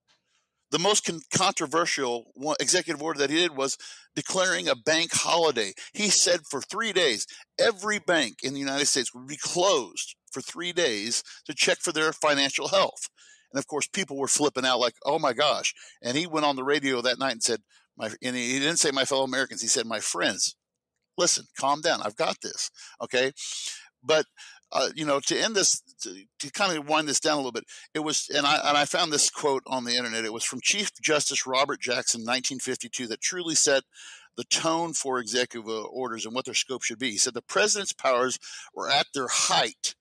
The 0.69 0.79
most 0.79 1.05
con- 1.05 1.21
controversial 1.33 2.31
one, 2.35 2.57
executive 2.59 3.01
order 3.01 3.19
that 3.19 3.29
he 3.29 3.37
did 3.37 3.55
was 3.55 3.77
declaring 4.15 4.67
a 4.67 4.75
bank 4.75 5.11
holiday. 5.13 5.73
He 5.93 6.09
said 6.09 6.41
for 6.49 6.61
three 6.61 6.91
days, 6.91 7.25
every 7.59 7.99
bank 7.99 8.37
in 8.43 8.53
the 8.53 8.59
United 8.59 8.87
States 8.87 9.13
would 9.13 9.27
be 9.27 9.37
closed 9.37 10.15
for 10.31 10.41
three 10.41 10.73
days 10.73 11.23
to 11.45 11.53
check 11.53 11.79
for 11.79 11.91
their 11.91 12.11
financial 12.11 12.67
health. 12.67 13.09
And 13.51 13.59
of 13.59 13.67
course, 13.67 13.87
people 13.87 14.17
were 14.17 14.27
flipping 14.27 14.65
out 14.65 14.79
like, 14.79 14.95
oh 15.05 15.19
my 15.19 15.33
gosh. 15.33 15.73
And 16.01 16.17
he 16.17 16.27
went 16.27 16.45
on 16.45 16.57
the 16.57 16.65
radio 16.65 17.01
that 17.01 17.19
night 17.19 17.31
and 17.31 17.43
said, 17.43 17.61
my, 17.97 18.09
and 18.21 18.35
he 18.35 18.59
didn't 18.59 18.77
say 18.77 18.91
my 18.91 19.05
fellow 19.05 19.23
Americans, 19.23 19.61
he 19.61 19.67
said, 19.67 19.85
my 19.85 19.99
friends, 19.99 20.55
listen, 21.17 21.45
calm 21.57 21.81
down. 21.81 22.01
I've 22.03 22.15
got 22.15 22.41
this. 22.41 22.69
Okay. 23.01 23.31
But 24.03 24.25
uh, 24.71 24.89
you 24.95 25.05
know, 25.05 25.19
to 25.21 25.39
end 25.39 25.55
this, 25.55 25.81
to, 26.01 26.13
to, 26.39 26.51
kind 26.51 26.77
of 26.77 26.87
wind 26.87 27.07
this 27.07 27.19
down 27.19 27.33
a 27.33 27.37
little 27.37 27.51
bit, 27.51 27.65
it 27.93 27.99
was, 27.99 28.29
and 28.35 28.45
I 28.45 28.59
and 28.65 28.77
I 28.77 28.85
found 28.85 29.11
this 29.11 29.29
quote 29.29 29.63
on 29.67 29.85
the 29.85 29.95
internet. 29.95 30.25
It 30.25 30.33
was 30.33 30.43
from 30.43 30.59
Chief 30.61 30.91
Justice 31.01 31.47
Robert 31.47 31.79
Jackson, 31.79 32.21
1952, 32.21 33.07
that 33.07 33.21
truly 33.21 33.55
set 33.55 33.83
the 34.35 34.43
tone 34.45 34.93
for 34.93 35.19
executive 35.19 35.67
orders 35.67 36.25
and 36.25 36.35
what 36.35 36.45
their 36.45 36.53
scope 36.53 36.83
should 36.83 36.99
be. 36.99 37.11
He 37.11 37.17
said 37.17 37.33
the 37.33 37.41
president's 37.41 37.93
powers 37.93 38.37
were 38.73 38.89
at 38.89 39.07
their 39.13 39.27
height 39.29 39.95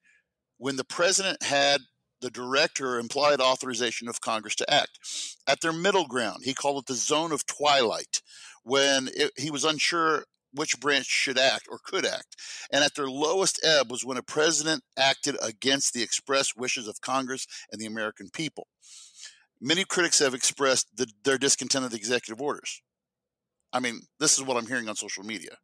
when 0.57 0.75
the 0.75 0.83
president 0.83 1.43
had 1.43 1.81
the 2.21 2.29
direct 2.29 2.81
or 2.81 2.99
implied 2.99 3.39
authorization 3.39 4.07
of 4.07 4.21
Congress 4.21 4.55
to 4.55 4.73
act. 4.73 4.99
At 5.47 5.61
their 5.61 5.73
middle 5.73 6.07
ground, 6.07 6.41
he 6.43 6.53
called 6.53 6.83
it 6.83 6.87
the 6.87 6.95
zone 6.95 7.31
of 7.31 7.45
twilight, 7.45 8.21
when 8.63 9.09
it, 9.15 9.31
he 9.37 9.51
was 9.51 9.63
unsure 9.63 10.25
which 10.57 10.79
branch 10.79 11.05
should 11.05 11.37
act 11.37 11.67
or 11.69 11.79
could 11.83 12.05
act. 12.05 12.35
And 12.71 12.83
at 12.83 12.95
their 12.95 13.09
lowest 13.09 13.59
ebb 13.63 13.89
was 13.91 14.03
when 14.03 14.17
a 14.17 14.23
president 14.23 14.83
acted 14.97 15.37
against 15.41 15.93
the 15.93 16.03
express 16.03 16.55
wishes 16.55 16.87
of 16.87 17.01
Congress 17.01 17.47
and 17.71 17.79
the 17.79 17.85
American 17.85 18.29
people. 18.33 18.67
Many 19.61 19.85
critics 19.85 20.19
have 20.19 20.33
expressed 20.33 20.87
the, 20.95 21.07
their 21.23 21.37
discontent 21.37 21.89
the 21.89 21.97
executive 21.97 22.41
orders. 22.41 22.81
I 23.73 23.79
mean, 23.79 24.01
this 24.19 24.37
is 24.37 24.43
what 24.43 24.57
I'm 24.57 24.67
hearing 24.67 24.89
on 24.89 24.95
social 24.95 25.23
media 25.23 25.57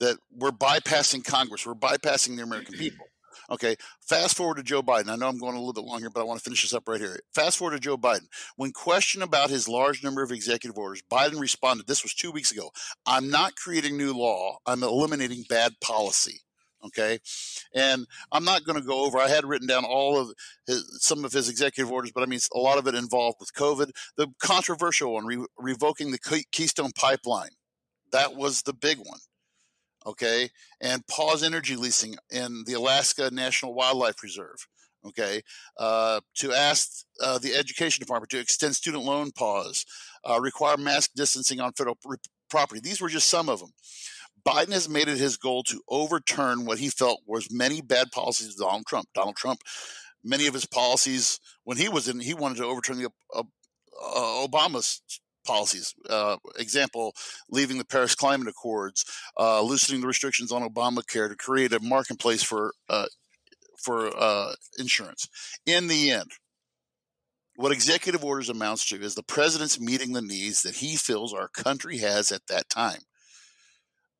that 0.00 0.16
we're 0.34 0.50
bypassing 0.50 1.24
Congress, 1.24 1.66
we're 1.66 1.74
bypassing 1.74 2.36
the 2.36 2.42
American 2.42 2.76
people. 2.76 3.06
Okay, 3.50 3.76
fast 4.00 4.36
forward 4.36 4.56
to 4.56 4.62
Joe 4.62 4.82
Biden. 4.82 5.08
I 5.08 5.16
know 5.16 5.28
I'm 5.28 5.38
going 5.38 5.54
a 5.54 5.58
little 5.58 5.72
bit 5.72 5.84
long 5.84 6.00
here, 6.00 6.10
but 6.10 6.20
I 6.20 6.24
want 6.24 6.38
to 6.38 6.44
finish 6.44 6.62
this 6.62 6.74
up 6.74 6.88
right 6.88 7.00
here. 7.00 7.18
Fast 7.34 7.58
forward 7.58 7.74
to 7.74 7.80
Joe 7.80 7.96
Biden. 7.96 8.28
When 8.56 8.72
questioned 8.72 9.24
about 9.24 9.50
his 9.50 9.68
large 9.68 10.02
number 10.02 10.22
of 10.22 10.32
executive 10.32 10.78
orders, 10.78 11.02
Biden 11.10 11.40
responded, 11.40 11.86
this 11.86 12.02
was 12.02 12.14
two 12.14 12.30
weeks 12.30 12.52
ago 12.52 12.70
I'm 13.06 13.30
not 13.30 13.56
creating 13.56 13.96
new 13.96 14.12
law, 14.12 14.58
I'm 14.66 14.82
eliminating 14.82 15.44
bad 15.48 15.72
policy 15.80 16.40
okay 16.84 17.18
and 17.74 18.06
i'm 18.32 18.44
not 18.44 18.64
going 18.64 18.78
to 18.78 18.86
go 18.86 19.04
over 19.04 19.18
i 19.18 19.28
had 19.28 19.44
written 19.44 19.66
down 19.66 19.84
all 19.84 20.18
of 20.18 20.32
his, 20.66 20.84
some 21.02 21.24
of 21.24 21.32
his 21.32 21.48
executive 21.48 21.92
orders 21.92 22.12
but 22.12 22.22
i 22.22 22.26
mean 22.26 22.40
a 22.54 22.58
lot 22.58 22.78
of 22.78 22.86
it 22.86 22.94
involved 22.94 23.36
with 23.38 23.52
covid 23.52 23.90
the 24.16 24.26
controversial 24.40 25.14
one 25.14 25.26
re- 25.26 25.46
revoking 25.58 26.10
the 26.10 26.44
keystone 26.52 26.92
pipeline 26.92 27.50
that 28.12 28.34
was 28.34 28.62
the 28.62 28.72
big 28.72 28.98
one 28.98 29.18
okay, 30.06 30.50
and 30.80 31.06
pause 31.06 31.42
energy 31.42 31.76
leasing 31.76 32.16
in 32.30 32.64
the 32.66 32.74
Alaska 32.74 33.30
National 33.32 33.74
Wildlife 33.74 34.22
Reserve, 34.22 34.66
okay, 35.06 35.42
uh, 35.78 36.20
to 36.36 36.52
ask 36.52 37.04
uh, 37.22 37.38
the 37.38 37.54
Education 37.54 38.00
Department 38.00 38.30
to 38.30 38.38
extend 38.38 38.76
student 38.76 39.04
loan 39.04 39.30
pause, 39.32 39.84
uh, 40.28 40.40
require 40.40 40.76
mask 40.76 41.10
distancing 41.14 41.60
on 41.60 41.72
federal 41.72 41.98
property. 42.48 42.80
These 42.80 43.00
were 43.00 43.08
just 43.08 43.28
some 43.28 43.48
of 43.48 43.60
them. 43.60 43.70
Biden 44.46 44.72
has 44.72 44.88
made 44.88 45.08
it 45.08 45.18
his 45.18 45.36
goal 45.36 45.62
to 45.64 45.82
overturn 45.88 46.64
what 46.64 46.78
he 46.78 46.88
felt 46.88 47.20
was 47.26 47.52
many 47.52 47.80
bad 47.80 48.10
policies 48.10 48.54
of 48.54 48.56
Donald 48.56 48.86
Trump. 48.86 49.06
Donald 49.14 49.36
Trump, 49.36 49.60
many 50.24 50.46
of 50.46 50.54
his 50.54 50.64
policies, 50.64 51.38
when 51.64 51.76
he 51.76 51.88
was 51.88 52.08
in, 52.08 52.20
he 52.20 52.34
wanted 52.34 52.56
to 52.58 52.64
overturn 52.64 52.98
the 52.98 53.10
uh, 53.34 53.42
Obama's 54.46 55.02
policies. 55.50 55.94
Uh, 56.08 56.36
example, 56.58 57.12
leaving 57.50 57.78
the 57.78 57.84
Paris 57.84 58.14
Climate 58.14 58.48
Accords, 58.48 59.04
uh, 59.38 59.60
loosening 59.60 60.00
the 60.00 60.06
restrictions 60.06 60.52
on 60.52 60.62
Obamacare 60.62 61.28
to 61.28 61.36
create 61.36 61.72
a 61.72 61.80
marketplace 61.80 62.42
for 62.42 62.72
uh, 62.88 63.06
for 63.82 64.10
uh, 64.16 64.52
insurance. 64.78 65.28
In 65.66 65.88
the 65.88 66.10
end, 66.10 66.30
what 67.56 67.72
executive 67.72 68.24
orders 68.24 68.48
amounts 68.48 68.86
to 68.88 69.02
is 69.02 69.14
the 69.14 69.22
president's 69.22 69.80
meeting 69.80 70.12
the 70.12 70.22
needs 70.22 70.62
that 70.62 70.76
he 70.76 70.96
feels 70.96 71.34
our 71.34 71.48
country 71.48 71.98
has 71.98 72.30
at 72.30 72.46
that 72.48 72.68
time. 72.68 73.00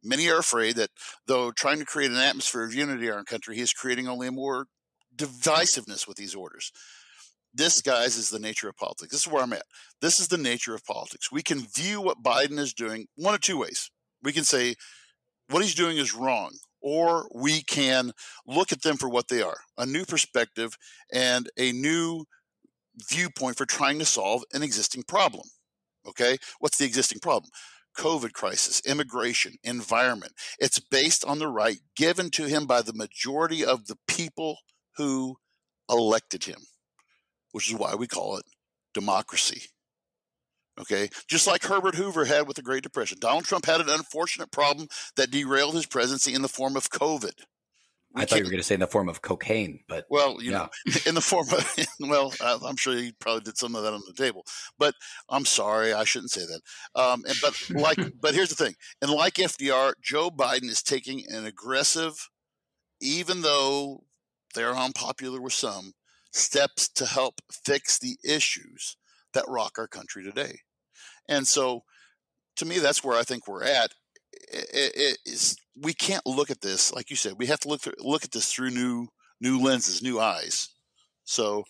Many 0.02 0.28
are 0.30 0.38
afraid 0.38 0.76
that 0.76 0.90
though 1.26 1.52
trying 1.52 1.78
to 1.78 1.84
create 1.84 2.10
an 2.10 2.16
atmosphere 2.16 2.64
of 2.64 2.74
unity 2.74 3.06
in 3.06 3.12
our 3.12 3.24
country, 3.24 3.54
he 3.54 3.62
is 3.62 3.72
creating 3.72 4.08
only 4.08 4.26
a 4.28 4.32
more 4.32 4.66
divisiveness 5.14 6.08
with 6.08 6.16
these 6.16 6.34
orders. 6.34 6.72
This, 7.52 7.82
guys, 7.82 8.16
is 8.16 8.30
the 8.30 8.38
nature 8.38 8.68
of 8.68 8.76
politics. 8.76 9.10
This 9.10 9.26
is 9.26 9.32
where 9.32 9.42
I'm 9.42 9.52
at. 9.52 9.64
This 10.00 10.20
is 10.20 10.28
the 10.28 10.38
nature 10.38 10.74
of 10.74 10.84
politics. 10.84 11.32
We 11.32 11.42
can 11.42 11.66
view 11.66 12.00
what 12.00 12.22
Biden 12.22 12.58
is 12.58 12.72
doing 12.72 13.06
one 13.16 13.34
of 13.34 13.40
two 13.40 13.58
ways. 13.58 13.90
We 14.22 14.32
can 14.32 14.44
say 14.44 14.76
what 15.48 15.62
he's 15.62 15.74
doing 15.74 15.96
is 15.96 16.14
wrong, 16.14 16.52
or 16.80 17.28
we 17.34 17.62
can 17.62 18.12
look 18.46 18.70
at 18.70 18.82
them 18.82 18.96
for 18.96 19.08
what 19.08 19.28
they 19.28 19.42
are 19.42 19.58
a 19.76 19.84
new 19.84 20.04
perspective 20.04 20.76
and 21.12 21.50
a 21.58 21.72
new 21.72 22.24
viewpoint 23.08 23.56
for 23.56 23.66
trying 23.66 23.98
to 23.98 24.04
solve 24.04 24.44
an 24.52 24.62
existing 24.62 25.02
problem. 25.02 25.44
Okay? 26.06 26.38
What's 26.60 26.78
the 26.78 26.84
existing 26.84 27.18
problem? 27.18 27.50
COVID 27.98 28.32
crisis, 28.32 28.80
immigration, 28.86 29.54
environment. 29.64 30.32
It's 30.60 30.78
based 30.78 31.24
on 31.24 31.40
the 31.40 31.48
right 31.48 31.78
given 31.96 32.30
to 32.30 32.44
him 32.44 32.66
by 32.66 32.82
the 32.82 32.92
majority 32.92 33.64
of 33.64 33.86
the 33.86 33.96
people 34.06 34.58
who 34.96 35.36
elected 35.88 36.44
him 36.44 36.60
which 37.52 37.68
is 37.70 37.76
why 37.76 37.94
we 37.94 38.06
call 38.06 38.36
it 38.36 38.44
democracy. 38.94 39.62
Okay, 40.80 41.10
just 41.28 41.46
like 41.46 41.64
Herbert 41.64 41.96
Hoover 41.96 42.24
had 42.24 42.46
with 42.46 42.56
the 42.56 42.62
Great 42.62 42.82
Depression, 42.82 43.18
Donald 43.20 43.44
Trump 43.44 43.66
had 43.66 43.80
an 43.80 43.90
unfortunate 43.90 44.50
problem 44.50 44.88
that 45.16 45.30
derailed 45.30 45.74
his 45.74 45.84
presidency 45.84 46.32
in 46.32 46.42
the 46.42 46.48
form 46.48 46.74
of 46.76 46.88
COVID. 46.90 47.34
We 48.14 48.22
I 48.22 48.24
thought 48.24 48.38
you 48.38 48.44
were 48.44 48.50
going 48.50 48.60
to 48.60 48.66
say 48.66 48.74
in 48.74 48.80
the 48.80 48.88
form 48.88 49.08
of 49.08 49.22
cocaine, 49.22 49.80
but 49.88 50.06
well, 50.10 50.42
you 50.42 50.50
yeah. 50.50 50.58
know, 50.58 50.68
in 51.06 51.14
the 51.14 51.20
form 51.20 51.46
of 51.50 51.76
well, 52.00 52.32
I'm 52.40 52.76
sure 52.76 52.94
he 52.94 53.12
probably 53.20 53.42
did 53.42 53.56
some 53.56 53.76
of 53.76 53.84
that 53.84 53.92
on 53.92 54.02
the 54.06 54.14
table. 54.14 54.44
But 54.78 54.94
I'm 55.28 55.44
sorry, 55.44 55.92
I 55.92 56.02
shouldn't 56.04 56.32
say 56.32 56.40
that. 56.40 56.60
Um, 57.00 57.22
and, 57.28 57.36
but 57.40 57.70
like, 57.70 57.98
but 58.20 58.34
here's 58.34 58.48
the 58.48 58.64
thing, 58.64 58.74
and 59.00 59.12
like 59.12 59.34
FDR, 59.34 59.92
Joe 60.02 60.30
Biden 60.30 60.64
is 60.64 60.82
taking 60.82 61.24
an 61.28 61.46
aggressive, 61.46 62.28
even 63.00 63.42
though 63.42 64.02
they're 64.54 64.74
unpopular 64.74 65.40
with 65.40 65.52
some, 65.52 65.92
steps 66.30 66.88
to 66.88 67.06
help 67.06 67.40
fix 67.64 67.98
the 67.98 68.16
issues 68.24 68.96
that 69.34 69.44
rock 69.48 69.72
our 69.78 69.88
country 69.88 70.24
today. 70.24 70.60
And 71.28 71.46
so, 71.46 71.82
to 72.56 72.64
me, 72.64 72.78
that's 72.78 73.04
where 73.04 73.16
I 73.16 73.22
think 73.22 73.46
we're 73.46 73.64
at. 73.64 73.92
It, 74.52 75.18
we 75.80 75.92
can't 75.94 76.26
look 76.26 76.50
at 76.50 76.60
this 76.60 76.92
like 76.92 77.10
you 77.10 77.16
said. 77.16 77.34
We 77.38 77.46
have 77.46 77.60
to 77.60 77.68
look 77.68 77.80
through, 77.80 77.94
look 77.98 78.24
at 78.24 78.32
this 78.32 78.52
through 78.52 78.70
new 78.70 79.08
new 79.40 79.60
lenses, 79.60 80.02
new 80.02 80.20
eyes. 80.20 80.68
So, 81.24 81.64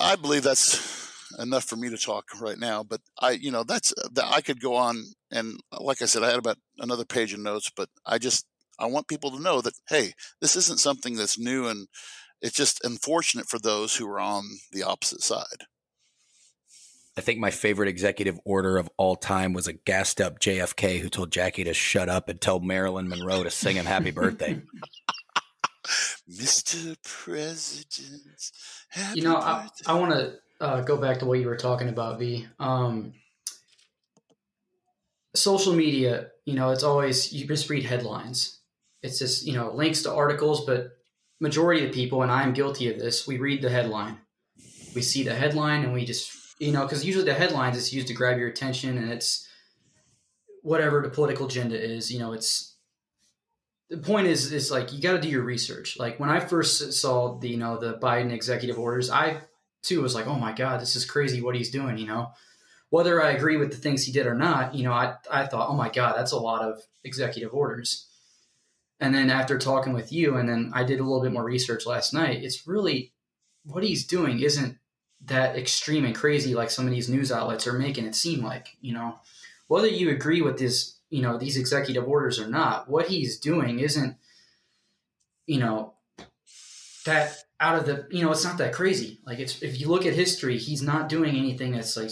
I 0.00 0.16
believe 0.16 0.42
that's 0.42 1.12
enough 1.38 1.64
for 1.64 1.76
me 1.76 1.90
to 1.90 1.96
talk 1.96 2.24
right 2.40 2.58
now. 2.58 2.82
But 2.82 3.00
I, 3.20 3.32
you 3.32 3.50
know, 3.50 3.64
that's 3.64 3.92
uh, 3.92 4.08
that 4.12 4.26
I 4.26 4.40
could 4.40 4.60
go 4.60 4.76
on 4.76 5.04
and 5.30 5.60
uh, 5.72 5.82
like 5.82 6.02
I 6.02 6.06
said, 6.06 6.22
I 6.22 6.30
had 6.30 6.38
about 6.38 6.58
another 6.78 7.04
page 7.04 7.32
of 7.32 7.40
notes, 7.40 7.70
but 7.74 7.88
I 8.06 8.18
just 8.18 8.46
I 8.78 8.86
want 8.86 9.08
people 9.08 9.30
to 9.30 9.42
know 9.42 9.60
that 9.60 9.74
hey, 9.88 10.12
this 10.40 10.56
isn't 10.56 10.80
something 10.80 11.16
that's 11.16 11.38
new 11.38 11.66
and 11.66 11.88
it's 12.44 12.54
just 12.54 12.84
unfortunate 12.84 13.48
for 13.48 13.58
those 13.58 13.96
who 13.96 14.06
are 14.06 14.20
on 14.20 14.44
the 14.70 14.82
opposite 14.82 15.22
side. 15.22 15.64
I 17.16 17.22
think 17.22 17.40
my 17.40 17.50
favorite 17.50 17.88
executive 17.88 18.38
order 18.44 18.76
of 18.76 18.90
all 18.98 19.16
time 19.16 19.54
was 19.54 19.66
a 19.66 19.72
gassed 19.72 20.20
up 20.20 20.40
JFK 20.40 21.00
who 21.00 21.08
told 21.08 21.32
Jackie 21.32 21.64
to 21.64 21.72
shut 21.72 22.10
up 22.10 22.28
and 22.28 22.38
tell 22.38 22.60
Marilyn 22.60 23.08
Monroe 23.08 23.44
to 23.44 23.50
sing 23.50 23.76
him 23.76 23.86
happy 23.86 24.10
birthday. 24.10 24.60
Mr. 26.30 26.96
President, 27.02 28.50
you 29.14 29.22
know, 29.22 29.36
I, 29.36 29.66
I 29.86 29.94
want 29.94 30.12
to 30.12 30.34
uh, 30.60 30.80
go 30.82 30.98
back 30.98 31.20
to 31.20 31.26
what 31.26 31.38
you 31.38 31.46
were 31.46 31.56
talking 31.56 31.88
about, 31.88 32.18
V. 32.18 32.46
Um, 32.58 33.14
social 35.34 35.72
media, 35.72 36.28
you 36.44 36.54
know, 36.54 36.70
it's 36.70 36.84
always 36.84 37.32
you 37.32 37.46
just 37.46 37.70
read 37.70 37.84
headlines. 37.84 38.60
It's 39.02 39.18
just 39.18 39.46
you 39.46 39.54
know 39.54 39.72
links 39.74 40.02
to 40.02 40.12
articles, 40.12 40.64
but 40.64 40.96
majority 41.40 41.86
of 41.86 41.92
people, 41.92 42.22
and 42.22 42.30
I 42.30 42.42
am 42.42 42.52
guilty 42.52 42.90
of 42.90 42.98
this, 42.98 43.26
we 43.26 43.38
read 43.38 43.62
the 43.62 43.70
headline. 43.70 44.18
We 44.94 45.02
see 45.02 45.24
the 45.24 45.34
headline, 45.34 45.84
and 45.84 45.92
we 45.92 46.04
just 46.04 46.30
you 46.58 46.72
know 46.72 46.82
because 46.82 47.04
usually 47.04 47.24
the 47.24 47.34
headlines 47.34 47.76
is 47.76 47.92
used 47.92 48.08
to 48.08 48.14
grab 48.14 48.38
your 48.38 48.48
attention, 48.48 48.96
and 48.96 49.10
it's 49.10 49.48
whatever 50.62 51.02
the 51.02 51.10
political 51.10 51.46
agenda 51.46 51.80
is. 51.80 52.12
You 52.12 52.20
know, 52.20 52.32
it's 52.32 52.76
the 53.90 53.98
point 53.98 54.26
is 54.26 54.52
is 54.52 54.70
like 54.70 54.92
you 54.92 55.00
got 55.00 55.12
to 55.12 55.20
do 55.20 55.28
your 55.28 55.42
research. 55.42 55.98
Like 55.98 56.18
when 56.18 56.30
I 56.30 56.40
first 56.40 56.92
saw 56.94 57.38
the 57.38 57.48
you 57.48 57.56
know 57.56 57.78
the 57.78 57.94
Biden 57.94 58.32
executive 58.32 58.78
orders, 58.78 59.10
I 59.10 59.40
too 59.82 60.02
was 60.02 60.14
like, 60.14 60.26
oh 60.26 60.38
my 60.38 60.52
god, 60.52 60.80
this 60.80 60.96
is 60.96 61.04
crazy 61.04 61.42
what 61.42 61.56
he's 61.56 61.70
doing. 61.70 61.98
You 61.98 62.06
know, 62.06 62.32
whether 62.90 63.22
I 63.22 63.32
agree 63.32 63.56
with 63.56 63.70
the 63.70 63.76
things 63.76 64.04
he 64.04 64.12
did 64.12 64.26
or 64.26 64.34
not, 64.34 64.74
you 64.74 64.84
know, 64.84 64.92
I 64.92 65.16
I 65.30 65.46
thought, 65.46 65.68
oh 65.68 65.76
my 65.76 65.90
god, 65.90 66.16
that's 66.16 66.32
a 66.32 66.38
lot 66.38 66.62
of 66.62 66.80
executive 67.04 67.52
orders. 67.52 68.08
And 69.00 69.14
then 69.14 69.30
after 69.30 69.58
talking 69.58 69.92
with 69.92 70.12
you, 70.12 70.36
and 70.36 70.48
then 70.48 70.70
I 70.74 70.84
did 70.84 71.00
a 71.00 71.02
little 71.02 71.22
bit 71.22 71.32
more 71.32 71.44
research 71.44 71.84
last 71.86 72.14
night. 72.14 72.42
It's 72.42 72.66
really 72.66 73.12
what 73.64 73.82
he's 73.82 74.06
doing 74.06 74.40
isn't 74.40 74.78
that 75.26 75.56
extreme 75.56 76.04
and 76.04 76.14
crazy 76.14 76.54
like 76.54 76.70
some 76.70 76.86
of 76.86 76.92
these 76.92 77.08
news 77.08 77.32
outlets 77.32 77.66
are 77.66 77.72
making 77.72 78.06
it 78.06 78.14
seem 78.14 78.44
like. 78.44 78.68
You 78.80 78.94
know, 78.94 79.18
whether 79.68 79.88
you 79.88 80.10
agree 80.10 80.42
with 80.42 80.58
this 80.58 80.94
you 81.10 81.22
know 81.22 81.38
these 81.38 81.56
executive 81.56 82.08
orders 82.08 82.40
or 82.40 82.48
not 82.48 82.88
what 82.88 83.06
he's 83.06 83.38
doing 83.38 83.78
isn't 83.78 84.16
you 85.46 85.58
know 85.58 85.94
that 87.06 87.36
out 87.60 87.78
of 87.78 87.86
the 87.86 88.06
you 88.10 88.22
know 88.22 88.32
it's 88.32 88.44
not 88.44 88.58
that 88.58 88.72
crazy 88.72 89.20
like 89.24 89.38
it's 89.38 89.62
if 89.62 89.80
you 89.80 89.88
look 89.88 90.06
at 90.06 90.12
history 90.12 90.58
he's 90.58 90.82
not 90.82 91.08
doing 91.08 91.36
anything 91.36 91.70
that's 91.70 91.96
like 91.96 92.10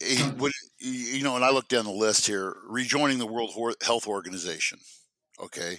you 0.00 1.22
know 1.22 1.36
and 1.36 1.44
i 1.44 1.50
look 1.50 1.68
down 1.68 1.84
the 1.84 1.90
list 1.90 2.26
here 2.26 2.56
rejoining 2.66 3.18
the 3.18 3.26
world 3.26 3.52
health 3.84 4.06
organization 4.06 4.78
okay 5.42 5.78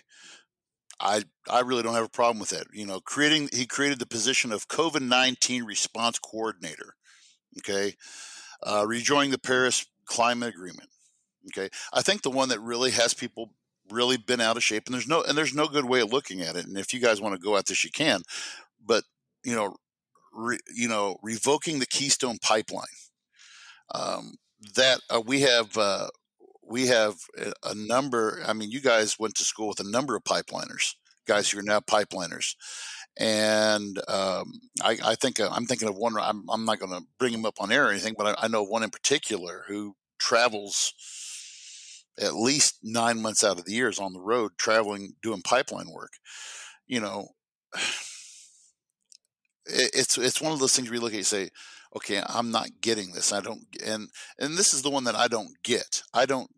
i 0.99 1.24
i 1.49 1.61
really 1.61 1.84
don't 1.84 1.95
have 1.95 2.05
a 2.05 2.09
problem 2.09 2.39
with 2.39 2.49
that 2.49 2.68
you 2.74 2.86
know 2.86 2.99
creating 2.99 3.49
he 3.53 3.66
created 3.66 3.99
the 3.99 4.05
position 4.05 4.51
of 4.51 4.68
covid-19 4.68 5.66
response 5.66 6.20
coordinator 6.20 6.95
okay 7.59 7.95
uh, 8.64 8.86
rejoining 8.88 9.32
the 9.32 9.39
paris 9.39 9.86
climate 10.05 10.49
agreement 10.49 10.89
Okay, 11.47 11.70
I 11.91 12.01
think 12.01 12.22
the 12.22 12.30
one 12.30 12.49
that 12.49 12.61
really 12.61 12.91
has 12.91 13.14
people 13.14 13.53
really 13.91 14.18
been 14.18 14.39
out 14.39 14.55
of 14.55 14.64
shape, 14.64 14.84
and 14.86 14.93
there's 14.93 15.07
no 15.07 15.22
and 15.24 15.38
there's 15.38 15.53
no 15.53 15.68
good 15.68 15.86
way 15.86 15.99
of 16.01 16.14
looking 16.14 16.41
at 16.41 16.55
it. 16.55 16.66
And 16.66 16.78
if 16.78 16.93
you 16.93 16.99
guys 16.99 17.20
want 17.20 17.36
to 17.36 17.41
go 17.41 17.57
at 17.57 17.66
this, 17.66 17.84
you 17.84 17.91
can. 17.91 18.22
But 18.84 19.03
you 19.43 19.55
know, 19.55 19.76
re, 20.34 20.57
you 20.74 20.88
know, 20.88 21.18
revoking 21.22 21.80
the 21.80 21.86
Keystone 21.86 22.38
Pipeline. 22.41 22.86
Um, 23.93 24.36
that 24.76 25.01
uh, 25.09 25.22
we 25.24 25.41
have 25.41 25.78
uh, 25.78 26.07
we 26.68 26.88
have 26.88 27.16
a 27.64 27.76
number. 27.76 28.41
I 28.45 28.53
mean, 28.53 28.72
you 28.72 28.82
guys 28.82 29.20
went 29.20 29.36
to 29.36 29.43
school 29.43 29.68
with 29.68 29.80
a 29.80 29.89
number 29.89 30.16
of 30.16 30.24
pipeliners, 30.24 30.95
guys 31.28 31.49
who 31.49 31.59
are 31.59 31.64
now 31.64 31.80
pipeliners, 31.80 32.55
and 33.18 33.97
um, 34.07 34.61
I, 34.84 34.97
I, 35.03 35.16
think 35.16 35.39
uh, 35.39 35.49
I'm 35.51 35.66
thinking 35.66 35.88
of 35.88 35.95
one. 35.95 36.16
I'm, 36.18 36.45
I'm 36.49 36.66
not 36.66 36.80
going 36.80 36.91
to 36.91 37.05
bring 37.20 37.34
him 37.34 37.45
up 37.45 37.55
on 37.59 37.72
air 37.72 37.88
or 37.88 37.91
anything, 37.91 38.16
but 38.18 38.38
I, 38.38 38.45
I 38.45 38.47
know 38.47 38.64
one 38.64 38.84
in 38.84 38.89
particular 38.89 39.64
who 39.68 39.95
travels 40.20 40.93
at 42.20 42.36
least 42.36 42.80
nine 42.84 43.22
months 43.22 43.43
out 43.43 43.59
of 43.59 43.66
the 43.66 43.74
year 43.74 43.89
is 43.89 43.99
on 43.99 44.14
the 44.14 44.22
road 44.22 44.51
traveling 44.57 45.14
doing 45.22 45.41
pipeline 45.41 45.89
work 45.89 46.11
you 46.88 46.99
know 46.99 47.30
it's 49.66 50.18
it's 50.18 50.41
one 50.41 50.51
of 50.51 50.59
those 50.59 50.76
things 50.76 50.89
you 50.89 50.99
look 50.99 51.14
at 51.14 51.18
and 51.18 51.26
say 51.26 51.49
okay 51.96 52.22
i'm 52.28 52.52
not 52.52 52.70
getting 52.82 53.12
this 53.12 53.32
i 53.32 53.41
don't 53.41 53.66
and 53.86 54.08
and 54.39 54.58
this 54.58 54.74
is 54.74 54.82
the 54.82 54.89
one 54.89 55.04
that 55.04 55.16
i 55.16 55.28
don't 55.28 55.52
get 55.64 56.04
i 56.14 56.26
don't 56.26 56.50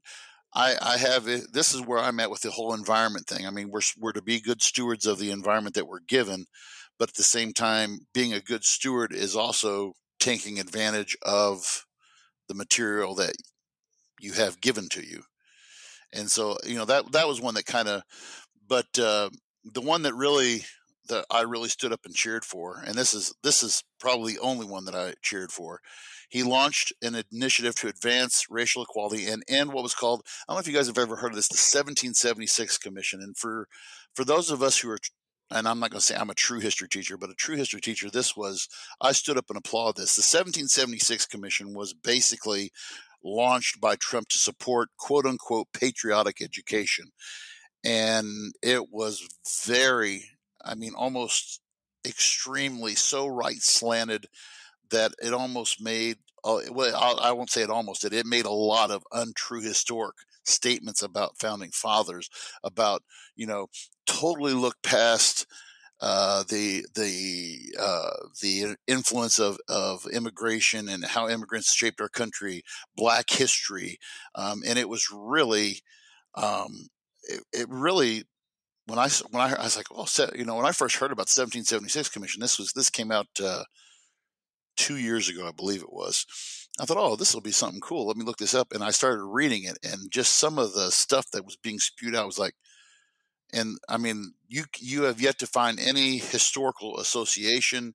I, 0.58 0.76
I 0.82 0.98
have 0.98 1.26
this 1.26 1.74
is 1.74 1.82
where 1.82 2.00
I'm 2.00 2.22
at 2.22 2.32
with 2.32 2.40
the 2.40 2.52
whole 2.52 2.74
environment 2.74 3.28
thing. 3.28 3.46
I 3.46 3.50
mean, 3.50 3.72
we're, 3.72 3.82
we're 4.00 4.14
to 4.14 4.22
be 4.22 4.40
good 4.40 4.62
stewards 4.62 5.06
of 5.06 5.20
the 5.20 5.32
environment 5.32 5.76
that 5.76 5.86
we're 5.86 6.00
given, 6.00 6.46
but 6.98 7.10
at 7.10 7.16
the 7.16 7.24
same 7.24 7.52
time, 7.52 8.08
being 8.14 8.32
a 8.32 8.40
good 8.40 8.64
steward 8.64 9.12
is 9.12 9.36
also 9.36 9.96
taking 10.18 10.58
advantage 10.58 11.18
of 11.24 11.86
the 12.48 12.54
material 12.54 13.16
that 13.16 13.34
you 14.22 14.32
have 14.32 14.62
given 14.62 14.88
to 14.92 15.06
you 15.06 15.24
and 16.16 16.32
so 16.32 16.58
you 16.66 16.76
know 16.76 16.86
that 16.86 17.12
that 17.12 17.28
was 17.28 17.42
one 17.42 17.54
that 17.54 17.66
kind 17.66 17.88
of 17.88 18.02
but 18.68 18.88
uh, 18.98 19.30
the 19.64 19.82
one 19.82 20.02
that 20.04 20.16
really 20.16 20.64
that 21.08 21.26
I 21.30 21.41
really 21.41 21.70
stood 21.70 21.91
up 21.91 22.06
and 22.06 22.16
cheered 22.16 22.45
for, 22.45 22.82
and 22.86 22.95
this 22.95 23.14
is 23.14 23.34
this 23.43 23.64
is 23.64 23.84
probably 23.99 24.34
the 24.34 24.39
only 24.39 24.66
one 24.66 24.86
that 24.86 24.95
I 24.95 25.14
cheered 25.22 25.51
for. 25.51 25.82
He 26.30 26.43
launched 26.43 26.93
an 27.01 27.22
initiative 27.32 27.76
to 27.76 27.88
advance 27.88 28.47
racial 28.49 28.84
equality 28.84 29.28
and 29.28 29.43
end 29.47 29.72
what 29.72 29.84
was 29.84 29.95
called 29.95 30.24
I 30.26 30.53
don't 30.53 30.58
know 30.58 30.60
if 30.62 30.68
you 30.68 30.74
guys 30.74 30.88
have 30.88 30.97
ever 30.97 31.18
heard 31.18 31.32
of 31.32 31.36
this 31.36 31.47
the 31.47 31.53
1776 31.53 32.78
Commission. 32.78 33.22
And 33.22 33.38
for 33.38 33.68
for 34.14 34.26
those 34.26 34.51
of 34.51 34.64
us 34.64 34.80
who 34.80 34.89
are 34.89 34.99
and 35.51 35.68
I'm 35.68 35.80
not 35.80 35.91
going 35.91 35.99
to 35.99 36.06
say 36.06 36.16
I'm 36.16 36.32
a 36.32 36.36
true 36.36 36.60
history 36.60 36.89
teacher, 36.89 37.18
but 37.18 37.30
a 37.30 37.36
true 37.36 37.56
history 37.56 37.80
teacher, 37.80 38.10
this 38.10 38.36
was 38.36 38.68
I 38.99 39.12
stood 39.12 39.38
up 39.38 39.49
and 39.49 39.58
applaud 39.58 39.95
this. 39.95 40.16
The 40.16 40.22
1776 40.22 41.28
Commission 41.28 41.74
was 41.74 41.93
basically 41.93 42.72
launched 43.24 43.82
by 43.82 43.95
Trump 43.95 44.30
to 44.30 44.38
support 44.38 44.89
quote 44.97 45.26
unquote 45.26 45.68
patriotic 45.74 46.41
education. 46.41 47.06
And 47.84 48.53
it 48.64 48.91
was 48.91 49.28
very, 49.66 50.26
I 50.66 50.76
mean, 50.76 50.93
almost 50.95 51.61
extremely 52.05 52.95
so 52.95 53.28
right 53.28 53.61
slanted 53.61 54.28
that 54.91 55.13
it 55.24 55.34
almost 55.34 55.82
made, 55.82 56.18
uh, 56.43 56.59
well, 56.72 57.20
I 57.22 57.32
won't 57.32 57.49
say 57.49 57.61
it 57.61 57.70
almost 57.70 58.01
did, 58.01 58.13
it 58.13 58.26
made 58.26 58.45
a 58.45 58.51
lot 58.51 58.91
of 58.91 59.03
untrue 59.11 59.61
historic 59.61 60.16
statements 60.43 61.01
about 61.01 61.38
founding 61.39 61.72
fathers, 61.72 62.30
about, 62.63 63.03
you 63.36 63.47
know, 63.47 63.68
totally 64.05 64.53
look 64.53 64.76
past 64.84 65.47
uh, 66.01 66.43
the 66.49 66.86
the 66.93 67.74
uh, 67.80 68.28
the 68.41 68.76
influence 68.86 69.39
of, 69.39 69.57
of 69.70 70.05
immigration 70.11 70.89
and 70.89 71.05
how 71.05 71.30
immigrants 71.30 71.74
shaped 71.74 72.01
our 72.01 72.09
country, 72.09 72.63
Black 72.95 73.30
history, 73.30 73.97
um, 74.36 74.61
and 74.68 74.78
it 74.78 74.89
was 74.89 75.09
really, 75.11 75.80
um, 76.36 76.89
it, 77.24 77.41
it, 77.53 77.68
really 77.70 78.26
when 78.88 79.00
I 79.00 79.10
when 79.32 79.42
I, 79.42 79.54
I 79.56 79.64
was 79.64 79.78
like, 79.78 79.92
well, 79.92 80.08
you 80.36 80.46
know, 80.46 80.56
when 80.56 80.66
I 80.66 80.72
first 80.72 80.98
heard 80.98 81.12
about 81.12 81.28
the 81.28 81.42
1776 81.42 82.10
Commission, 82.10 82.42
this 82.42 82.60
was 82.60 82.74
this 82.74 82.90
came 82.90 83.12
out 83.12 83.28
uh, 83.44 83.64
two 84.76 84.98
years 84.98 85.30
ago, 85.30 85.48
I 85.48 85.52
believe 85.52 85.82
it 85.82 85.94
was. 85.94 86.26
I 86.80 86.86
thought, 86.86 86.98
oh, 86.98 87.16
this 87.16 87.34
will 87.34 87.42
be 87.42 87.52
something 87.52 87.80
cool. 87.80 88.08
Let 88.08 88.18
me 88.18 88.26
look 88.26 88.38
this 88.38 88.54
up, 88.54 88.74
and 88.74 88.84
I 88.84 88.92
started 88.92 89.24
reading 89.24 89.64
it, 89.64 89.78
and 89.84 90.12
just 90.12 90.34
some 90.34 90.60
of 90.60 90.74
the 90.74 90.92
stuff 90.92 91.32
that 91.32 91.46
was 91.46 91.56
being 91.56 91.80
spewed 91.80 92.16
out 92.16 92.26
was 92.26 92.40
like 92.40 92.56
and 93.54 93.78
I 93.88 93.98
mean, 93.98 94.34
you 94.48 94.66
you 94.80 95.04
have 95.04 95.22
yet 95.22 95.40
to 95.40 95.48
find 95.48 95.80
any 95.80 96.18
historical 96.18 97.00
association, 97.00 97.94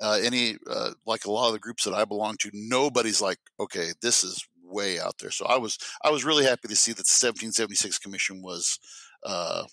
uh, 0.00 0.18
any 0.22 0.56
uh, 0.68 0.92
like 1.06 1.24
a 1.24 1.30
lot 1.30 1.48
of 1.48 1.52
the 1.52 1.58
groups 1.58 1.84
that 1.84 1.94
I 1.94 2.04
belong 2.04 2.36
to. 2.38 2.50
Nobody's 2.52 3.20
like, 3.20 3.38
okay, 3.60 3.90
this 4.00 4.24
is 4.24 4.44
way 4.64 4.98
out 4.98 5.18
there. 5.18 5.30
So 5.30 5.44
I 5.46 5.58
was 5.58 5.78
I 6.02 6.10
was 6.10 6.24
really 6.24 6.44
happy 6.44 6.68
to 6.68 6.76
see 6.76 6.92
that 6.92 7.06
the 7.06 7.26
1776 7.26 7.98
Commission 7.98 8.42
was 8.42 8.78
uh, 9.24 9.64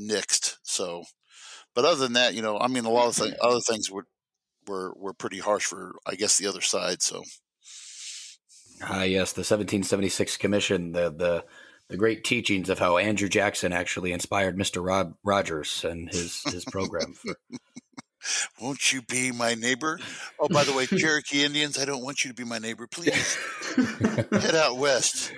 nixed. 0.00 0.56
So, 0.62 1.04
but 1.74 1.84
other 1.84 2.00
than 2.00 2.14
that, 2.14 2.34
you 2.34 2.42
know, 2.42 2.58
I 2.58 2.68
mean, 2.68 2.84
a 2.84 2.90
lot 2.90 3.08
of 3.08 3.16
th- 3.16 3.34
other 3.40 3.60
things 3.60 3.90
were 3.90 4.06
were 4.66 4.92
were 4.96 5.14
pretty 5.14 5.38
harsh 5.38 5.64
for 5.64 5.96
I 6.06 6.14
guess 6.14 6.38
the 6.38 6.46
other 6.46 6.60
side. 6.60 7.02
So. 7.02 7.22
Ah, 8.82 9.04
yes, 9.04 9.32
the 9.32 9.40
1776 9.40 10.36
Commission, 10.36 10.92
the 10.92 11.10
the 11.10 11.44
the 11.88 11.96
great 11.96 12.24
teachings 12.24 12.68
of 12.68 12.78
how 12.78 12.96
Andrew 12.96 13.28
Jackson 13.28 13.72
actually 13.72 14.12
inspired 14.12 14.58
Mister 14.58 14.82
Rob 14.82 15.14
Rogers 15.24 15.84
and 15.84 16.10
his 16.10 16.42
his 16.44 16.64
program. 16.64 17.14
For, 17.14 17.34
won't 18.60 18.92
you 18.92 19.02
be 19.02 19.32
my 19.32 19.54
neighbor? 19.54 20.00
Oh, 20.38 20.48
by 20.48 20.64
the 20.64 20.72
way, 20.72 20.86
Cherokee 20.98 21.44
Indians, 21.44 21.78
I 21.78 21.84
don't 21.84 22.02
want 22.02 22.24
you 22.24 22.30
to 22.30 22.34
be 22.34 22.44
my 22.44 22.58
neighbor. 22.58 22.86
Please 22.86 23.36
head 24.32 24.54
out 24.54 24.78
west. 24.78 25.32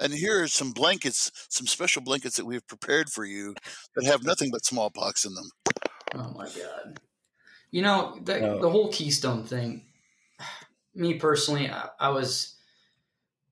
And 0.00 0.12
here 0.12 0.42
are 0.42 0.48
some 0.48 0.72
blankets, 0.72 1.30
some 1.48 1.66
special 1.66 2.02
blankets 2.02 2.36
that 2.36 2.46
we've 2.46 2.66
prepared 2.66 3.10
for 3.10 3.24
you 3.24 3.54
that 3.94 4.04
have 4.04 4.24
nothing 4.24 4.50
but 4.50 4.64
smallpox 4.64 5.24
in 5.24 5.34
them. 5.34 5.50
Oh 6.14 6.32
my 6.36 6.46
god! 6.46 7.00
You 7.70 7.82
know 7.82 8.18
the, 8.22 8.40
oh. 8.40 8.60
the 8.60 8.70
whole 8.70 8.90
Keystone 8.92 9.44
thing. 9.44 9.82
Me 10.94 11.14
personally, 11.14 11.70
I, 11.70 11.88
I 12.00 12.08
was 12.10 12.54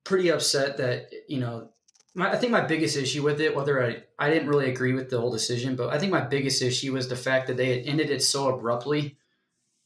pretty 0.05 0.31
upset 0.31 0.77
that 0.79 1.11
you 1.29 1.41
know 1.41 1.71
my, 2.15 2.33
I 2.33 2.37
think 2.37 2.53
my 2.53 2.61
biggest 2.61 2.97
issue 2.97 3.23
with 3.23 3.41
it, 3.41 3.55
whether 3.55 3.85
I, 3.85 4.05
I 4.19 4.31
didn't 4.31 4.49
really 4.49 4.71
agree 4.71 4.93
with 4.93 5.11
the 5.11 5.21
whole 5.21 5.33
decision, 5.33 5.77
but 5.77 5.93
I 5.93 5.99
think 5.99 6.13
my 6.13 6.21
biggest 6.21 6.63
issue 6.63 6.93
was 6.93 7.09
the 7.09 7.17
fact 7.17 7.49
that 7.49 7.57
they 7.57 7.77
had 7.77 7.87
ended 7.87 8.11
it 8.11 8.23
so 8.23 8.55
abruptly, 8.55 9.17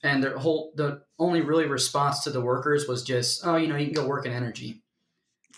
and 0.03 0.23
their 0.23 0.37
whole 0.37 0.73
the 0.77 1.03
only 1.19 1.41
really 1.41 1.67
response 1.67 2.23
to 2.25 2.31
the 2.31 2.41
workers 2.41 2.87
was 2.87 3.03
just, 3.03 3.47
oh, 3.47 3.57
you 3.57 3.67
know, 3.67 3.77
you 3.77 3.87
can 3.87 3.95
go 3.95 4.07
work 4.07 4.27
in 4.27 4.33
energy. 4.33 4.83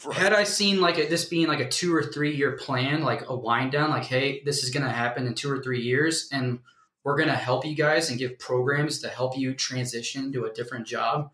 Right. 0.05 0.17
Had 0.17 0.33
I 0.33 0.45
seen 0.45 0.81
like 0.81 0.99
a, 0.99 1.07
this 1.07 1.27
being 1.27 1.47
like 1.47 1.61
a 1.61 1.69
two 1.69 1.95
or 1.95 2.03
three 2.03 2.35
year 2.35 2.53
plan, 2.53 3.03
like 3.03 3.29
a 3.29 3.37
wind 3.37 3.73
down, 3.73 3.91
like, 3.91 4.05
hey, 4.05 4.43
this 4.45 4.63
is 4.65 4.71
going 4.71 4.85
to 4.85 4.93
happen 4.93 5.27
in 5.27 5.35
two 5.35 5.51
or 5.51 5.63
three 5.63 5.83
years, 5.83 6.29
and 6.33 6.61
we're 7.05 7.17
going 7.17 7.29
to 7.29 7.35
help 7.35 7.65
you 7.67 7.75
guys 7.75 8.11
and 8.11 8.19
give 8.19 8.39
programs 8.39 9.01
to 9.01 9.09
help 9.09 9.37
you 9.37 9.55
transition 9.55 10.33
to 10.33 10.45
a 10.47 10.53
different 10.53 10.87
job 10.87 11.31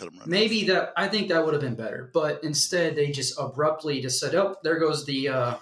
right 0.00 0.26
Maybe 0.26 0.62
off. 0.62 0.66
that 0.68 0.92
I 0.96 1.08
think 1.08 1.28
that 1.28 1.44
would 1.44 1.54
have 1.54 1.62
been 1.62 1.74
better, 1.74 2.10
but 2.12 2.44
instead 2.44 2.96
they 2.96 3.10
just 3.10 3.38
abruptly 3.38 4.00
just 4.00 4.20
said, 4.20 4.34
"Oh, 4.34 4.56
there 4.62 4.78
goes 4.78 5.04
the 5.06 5.28
uh, 5.28 5.54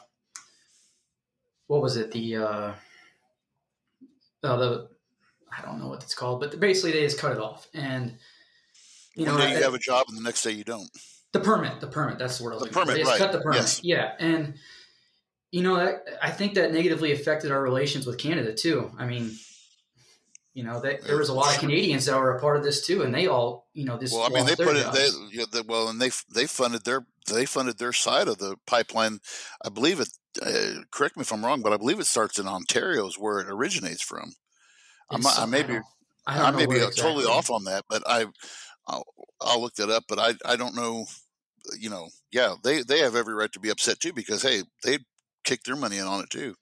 what 1.67 1.83
was 1.83 1.97
it? 1.97 2.11
The 2.13 2.37
uh, 2.37 2.73
uh, 4.43 4.57
the 4.57 4.89
I 5.57 5.63
don't 5.63 5.79
know 5.79 5.89
what 5.89 6.03
it's 6.03 6.15
called, 6.15 6.41
but 6.41 6.59
basically 6.59 6.93
they 6.93 7.03
just 7.03 7.19
cut 7.19 7.33
it 7.33 7.39
off." 7.39 7.69
And 7.75 8.19
you 9.15 9.27
One 9.27 9.37
know, 9.39 9.41
day 9.41 9.53
you 9.53 9.59
I, 9.59 9.63
have 9.63 9.75
a 9.75 9.79
job, 9.79 10.07
and 10.09 10.17
the 10.19 10.23
next 10.23 10.43
day 10.43 10.53
you 10.53 10.65
don't. 10.65 10.91
The 11.35 11.41
permit, 11.41 11.81
the 11.81 11.89
permit. 11.89 12.17
That's 12.17 12.39
the 12.39 12.45
word 12.45 12.53
I 12.53 12.55
was 12.55 12.63
the 12.63 12.71
permit, 12.71 12.95
They 12.95 13.03
right. 13.03 13.19
cut 13.19 13.33
the 13.33 13.41
permit. 13.41 13.61
Yes. 13.61 13.81
Yeah, 13.83 14.13
and 14.21 14.55
you 15.51 15.63
know, 15.63 15.77
that, 15.77 16.05
I 16.23 16.31
think 16.31 16.55
that 16.55 16.73
negatively 16.73 17.11
affected 17.11 17.51
our 17.51 17.61
relations 17.61 18.07
with 18.07 18.19
Canada 18.19 18.55
too. 18.55 18.93
I 18.97 19.05
mean, 19.05 19.33
you 20.55 20.63
know, 20.63 20.81
they, 20.81 20.99
there 21.05 21.17
was 21.17 21.31
a 21.31 21.35
lot 21.35 21.53
of 21.53 21.61
Canadians 21.61 22.07
that 22.07 22.17
were 22.17 22.37
a 22.37 22.41
part 22.41 22.57
of 22.57 22.63
this 22.63 22.87
too, 22.87 23.03
and 23.03 23.13
they 23.13 23.27
all, 23.27 23.69
you 23.75 23.85
know, 23.85 23.97
this. 23.97 24.13
Well, 24.13 24.23
I 24.23 24.29
mean, 24.29 24.47
they 24.47 24.55
put 24.55 24.77
it. 24.77 24.93
They, 24.93 25.09
yeah, 25.33 25.45
they, 25.53 25.63
well, 25.63 25.89
and 25.89 26.01
they 26.01 26.11
they 26.33 26.47
funded 26.47 26.85
their 26.85 27.05
they 27.27 27.47
funded 27.47 27.79
their 27.79 27.93
side 27.93 28.29
of 28.29 28.39
the 28.39 28.57
pipeline. 28.65 29.19
I 29.65 29.71
believe 29.71 29.99
it. 29.99 30.11
Uh, 30.41 30.83
correct 30.93 31.17
me 31.17 31.23
if 31.23 31.33
I'm 31.33 31.45
wrong, 31.45 31.63
but 31.63 31.73
I 31.73 31.77
believe 31.77 31.99
it 31.99 32.07
starts 32.07 32.39
in 32.39 32.47
Ontario, 32.47 33.09
is 33.09 33.19
where 33.19 33.41
it 33.41 33.49
originates 33.49 34.03
from. 34.03 34.35
I'm, 35.11 35.27
I 35.27 35.47
may 35.47 35.65
be, 35.65 35.79
I, 36.29 36.43
I 36.43 36.51
may 36.53 36.67
be 36.67 36.77
exactly. 36.77 37.03
totally 37.03 37.25
off 37.25 37.51
on 37.51 37.65
that, 37.65 37.85
but 37.89 38.05
I, 38.07 38.27
I'll, 38.87 39.05
I'll 39.41 39.61
look 39.61 39.75
that 39.75 39.91
up. 39.91 40.05
But 40.09 40.19
I, 40.21 40.35
I 40.45 40.55
don't 40.55 40.77
know. 40.77 41.07
You 41.79 41.91
know, 41.91 42.09
yeah, 42.31 42.55
they 42.63 42.83
they 42.83 43.01
have 43.01 43.17
every 43.17 43.35
right 43.35 43.53
to 43.53 43.61
be 43.61 43.71
upset 43.71 44.01
too 44.01 44.13
because 44.13 44.43
hey, 44.43 44.63
they 44.83 44.99
kicked 45.45 45.67
their 45.67 45.77
money 45.77 45.99
in 45.99 46.07
on 46.07 46.23
it 46.23 46.31
too. 46.31 46.57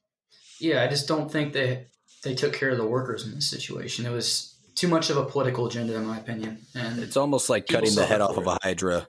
Yeah, 0.60 0.82
I 0.82 0.88
just 0.88 1.08
don't 1.08 1.30
think 1.30 1.52
they 1.52 1.86
they 2.22 2.34
took 2.34 2.52
care 2.52 2.70
of 2.70 2.78
the 2.78 2.86
workers 2.86 3.26
in 3.26 3.34
this 3.34 3.50
situation. 3.50 4.06
It 4.06 4.12
was 4.12 4.52
too 4.74 4.88
much 4.88 5.10
of 5.10 5.16
a 5.16 5.24
political 5.24 5.66
agenda, 5.66 5.94
in 5.94 6.06
my 6.06 6.18
opinion. 6.18 6.58
And 6.74 6.98
it's 7.00 7.16
almost 7.16 7.50
like 7.50 7.66
cutting 7.66 7.94
the 7.94 8.06
head 8.06 8.20
off 8.20 8.36
of 8.36 8.46
a 8.46 8.58
hydra. 8.62 9.08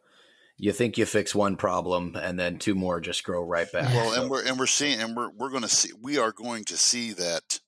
You 0.58 0.72
think 0.72 0.98
you 0.98 1.06
fix 1.06 1.34
one 1.34 1.56
problem, 1.58 2.16
and 2.16 2.39
then 2.39 2.60
two 2.60 2.76
more 2.76 3.02
just 3.02 3.24
grow 3.24 3.44
right 3.44 3.72
back. 3.72 3.94
Well, 3.94 4.14
so. 4.14 4.22
and 4.22 4.30
we're 4.30 4.46
and 4.46 4.60
we're 4.60 4.68
seeing, 4.68 5.00
and 5.00 5.16
we're 5.16 5.30
we're 5.32 5.50
going 5.50 5.64
to 5.64 5.70
see, 5.70 5.91
we 6.00 6.18
are 6.18 6.32
going 6.32 6.64
to 6.66 6.78
see 6.78 7.12
that. 7.14 7.60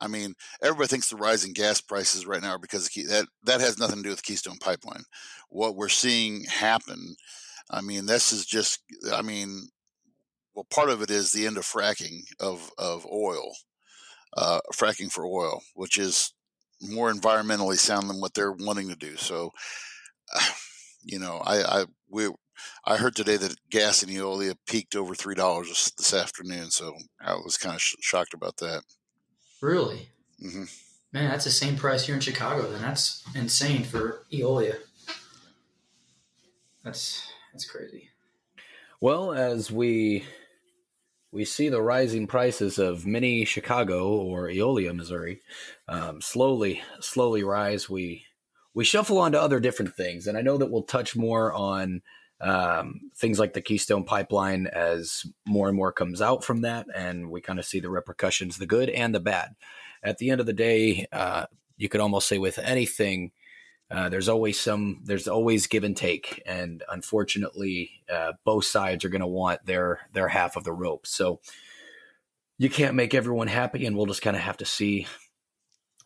I 0.00 0.08
mean, 0.08 0.34
everybody 0.62 0.88
thinks 0.88 1.10
the 1.10 1.16
rising 1.16 1.52
gas 1.52 1.80
prices 1.80 2.26
right 2.26 2.42
now 2.42 2.50
are 2.50 2.58
because 2.58 2.86
of, 2.86 3.08
that 3.08 3.26
that 3.44 3.60
has 3.60 3.78
nothing 3.78 3.98
to 3.98 4.02
do 4.02 4.08
with 4.10 4.18
the 4.18 4.24
Keystone 4.24 4.58
Pipeline. 4.58 5.04
What 5.48 5.76
we're 5.76 5.88
seeing 5.88 6.44
happen, 6.44 7.16
I 7.70 7.80
mean, 7.80 8.06
this 8.06 8.32
is 8.32 8.46
just, 8.46 8.80
I 9.12 9.22
mean, 9.22 9.68
well, 10.54 10.66
part 10.70 10.90
of 10.90 11.02
it 11.02 11.10
is 11.10 11.32
the 11.32 11.46
end 11.46 11.56
of 11.56 11.64
fracking 11.64 12.22
of 12.40 12.70
of 12.78 13.06
oil 13.06 13.52
uh, 14.36 14.60
fracking 14.72 15.10
for 15.10 15.24
oil, 15.24 15.62
which 15.74 15.98
is 15.98 16.32
more 16.80 17.12
environmentally 17.12 17.76
sound 17.76 18.08
than 18.08 18.20
what 18.20 18.34
they're 18.34 18.52
wanting 18.52 18.88
to 18.88 18.96
do. 18.96 19.16
So, 19.16 19.52
uh, 20.34 20.46
you 21.02 21.18
know, 21.18 21.42
I, 21.44 21.80
I 21.80 21.84
we 22.10 22.28
I 22.84 22.96
heard 22.96 23.14
today 23.14 23.36
that 23.36 23.56
gas 23.70 24.02
in 24.02 24.08
Eolia 24.08 24.56
peaked 24.66 24.96
over 24.96 25.14
three 25.14 25.34
dollars 25.34 25.92
this 25.96 26.14
afternoon, 26.14 26.70
so 26.70 26.94
I 27.20 27.34
was 27.34 27.56
kind 27.56 27.74
of 27.74 27.82
sh- 27.82 27.96
shocked 28.00 28.34
about 28.34 28.56
that. 28.58 28.82
Really? 29.60 30.08
Mm-hmm. 30.44 30.64
Man, 31.12 31.30
that's 31.30 31.44
the 31.44 31.50
same 31.50 31.76
price 31.76 32.06
here 32.06 32.14
in 32.14 32.20
Chicago. 32.20 32.70
Then 32.70 32.82
that's 32.82 33.24
insane 33.34 33.84
for 33.84 34.24
Eolia. 34.32 34.76
That's 36.84 37.32
that's 37.58 37.68
crazy. 37.68 38.10
Well, 39.00 39.32
as 39.32 39.68
we 39.68 40.24
we 41.32 41.44
see 41.44 41.68
the 41.68 41.82
rising 41.82 42.28
prices 42.28 42.78
of 42.78 43.04
mini 43.04 43.44
Chicago 43.44 44.10
or 44.10 44.46
Eolia, 44.46 44.94
Missouri, 44.94 45.42
um, 45.88 46.20
slowly, 46.20 46.82
slowly 47.00 47.42
rise. 47.42 47.90
We 47.90 48.26
we 48.74 48.84
shuffle 48.84 49.18
on 49.18 49.32
to 49.32 49.42
other 49.42 49.58
different 49.58 49.96
things, 49.96 50.28
and 50.28 50.38
I 50.38 50.42
know 50.42 50.56
that 50.56 50.70
we'll 50.70 50.84
touch 50.84 51.16
more 51.16 51.52
on 51.52 52.02
um, 52.40 53.00
things 53.16 53.40
like 53.40 53.54
the 53.54 53.60
Keystone 53.60 54.04
Pipeline 54.04 54.68
as 54.68 55.26
more 55.44 55.66
and 55.66 55.76
more 55.76 55.90
comes 55.90 56.22
out 56.22 56.44
from 56.44 56.60
that, 56.60 56.86
and 56.94 57.28
we 57.28 57.40
kind 57.40 57.58
of 57.58 57.64
see 57.64 57.80
the 57.80 57.90
repercussions, 57.90 58.58
the 58.58 58.66
good 58.66 58.88
and 58.88 59.12
the 59.12 59.18
bad. 59.18 59.56
At 60.04 60.18
the 60.18 60.30
end 60.30 60.38
of 60.38 60.46
the 60.46 60.52
day, 60.52 61.06
uh, 61.10 61.46
you 61.76 61.88
could 61.88 62.00
almost 62.00 62.28
say 62.28 62.38
with 62.38 62.56
anything 62.58 63.32
uh, 63.90 64.08
there's 64.08 64.28
always 64.28 64.58
some 64.60 65.00
there's 65.04 65.28
always 65.28 65.66
give 65.66 65.84
and 65.84 65.96
take 65.96 66.42
and 66.46 66.82
unfortunately 66.90 67.90
uh, 68.12 68.32
both 68.44 68.64
sides 68.64 69.04
are 69.04 69.08
going 69.08 69.20
to 69.20 69.26
want 69.26 69.64
their 69.64 70.00
their 70.12 70.28
half 70.28 70.56
of 70.56 70.64
the 70.64 70.72
rope 70.72 71.06
so 71.06 71.40
you 72.58 72.68
can't 72.68 72.94
make 72.94 73.14
everyone 73.14 73.48
happy 73.48 73.86
and 73.86 73.96
we'll 73.96 74.06
just 74.06 74.22
kind 74.22 74.36
of 74.36 74.42
have 74.42 74.56
to 74.56 74.64
see 74.64 75.06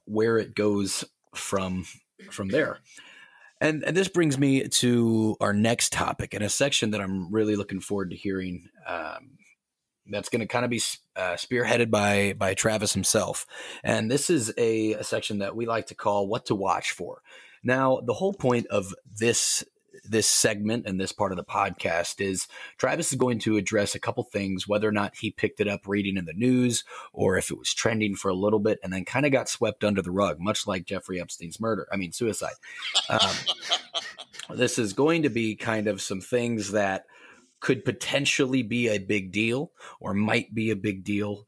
where 0.05 0.39
it 0.39 0.55
goes 0.55 1.05
from 1.35 1.85
from 2.31 2.49
there 2.49 2.79
and, 3.61 3.85
and 3.85 3.97
this 3.97 4.09
brings 4.09 4.37
me 4.39 4.67
to 4.67 5.37
our 5.41 5.53
next 5.53 5.93
topic 5.93 6.35
and 6.35 6.45
a 6.45 6.49
section 6.49 6.93
that 6.93 7.01
i'm 7.01 7.33
really 7.33 7.57
looking 7.57 7.81
forward 7.81 8.11
to 8.11 8.17
hearing 8.17 8.69
um, 8.87 9.39
that's 10.11 10.29
going 10.29 10.41
to 10.41 10.47
kind 10.47 10.65
of 10.65 10.71
be 10.71 10.81
uh, 11.17 11.37
spearheaded 11.37 11.91
by 11.91 12.35
by 12.37 12.55
Travis 12.55 12.93
himself. 12.93 13.47
And 13.85 14.11
this 14.11 14.31
is 14.31 14.53
a, 14.59 14.95
a, 14.95 15.05
section 15.05 15.39
that 15.39 15.55
we 15.55 15.65
like 15.65 15.87
to 15.87 15.95
call 15.95 16.27
"What 16.27 16.47
to 16.47 16.55
Watch 16.55 16.91
For." 16.91 17.23
Now, 17.63 18.01
the 18.05 18.15
whole 18.15 18.33
point 18.33 18.67
of 18.69 18.95
this 19.19 19.65
this 20.05 20.27
segment 20.27 20.87
and 20.87 21.01
this 21.01 21.13
part 21.13 21.33
of 21.33 21.37
the 21.37 21.45
podcast 21.45 22.21
is 22.21 22.49
Travis 22.79 23.13
is 23.13 23.19
going 23.19 23.39
to 23.41 23.57
address 23.57 23.95
a 23.95 24.01
couple 24.01 24.25
things, 24.25 24.67
whether 24.67 24.89
or 24.89 24.93
not 24.93 25.17
he 25.17 25.31
picked 25.31 25.61
it 25.61 25.69
up 25.69 25.87
reading 25.87 26.17
in 26.17 26.25
the 26.25 26.33
news 26.33 26.85
or 27.13 27.37
if 27.37 27.51
it 27.51 27.59
was 27.59 27.73
trending 27.73 28.15
for 28.17 28.29
a 28.29 28.35
little 28.35 28.59
bit 28.59 28.79
and 28.83 28.93
then 28.93 29.05
kind 29.05 29.27
of 29.27 29.33
got 29.33 29.49
swept 29.49 29.85
under 29.85 30.03
the 30.03 30.11
rug, 30.11 30.41
much 30.41 30.67
like 30.67 30.87
Jeffrey 30.87 31.21
Epstein's 31.21 31.61
murder. 31.61 31.87
I 31.93 31.97
mean, 31.97 32.13
suicide. 32.13 32.55
Um, 33.09 33.31
this 34.57 34.79
is 34.79 34.93
going 34.93 35.23
to 35.23 35.31
be 35.31 35.55
kind 35.55 35.87
of 35.87 36.03
some 36.03 36.21
things 36.21 36.73
that 36.73 37.05
could 37.61 37.85
potentially 37.85 38.63
be 38.63 38.89
a 38.89 38.99
big 38.99 39.31
deal 39.31 39.71
or 40.01 40.15
might 40.15 40.53
be 40.55 40.71
a 40.71 40.77
big 40.77 41.05
deal 41.05 41.47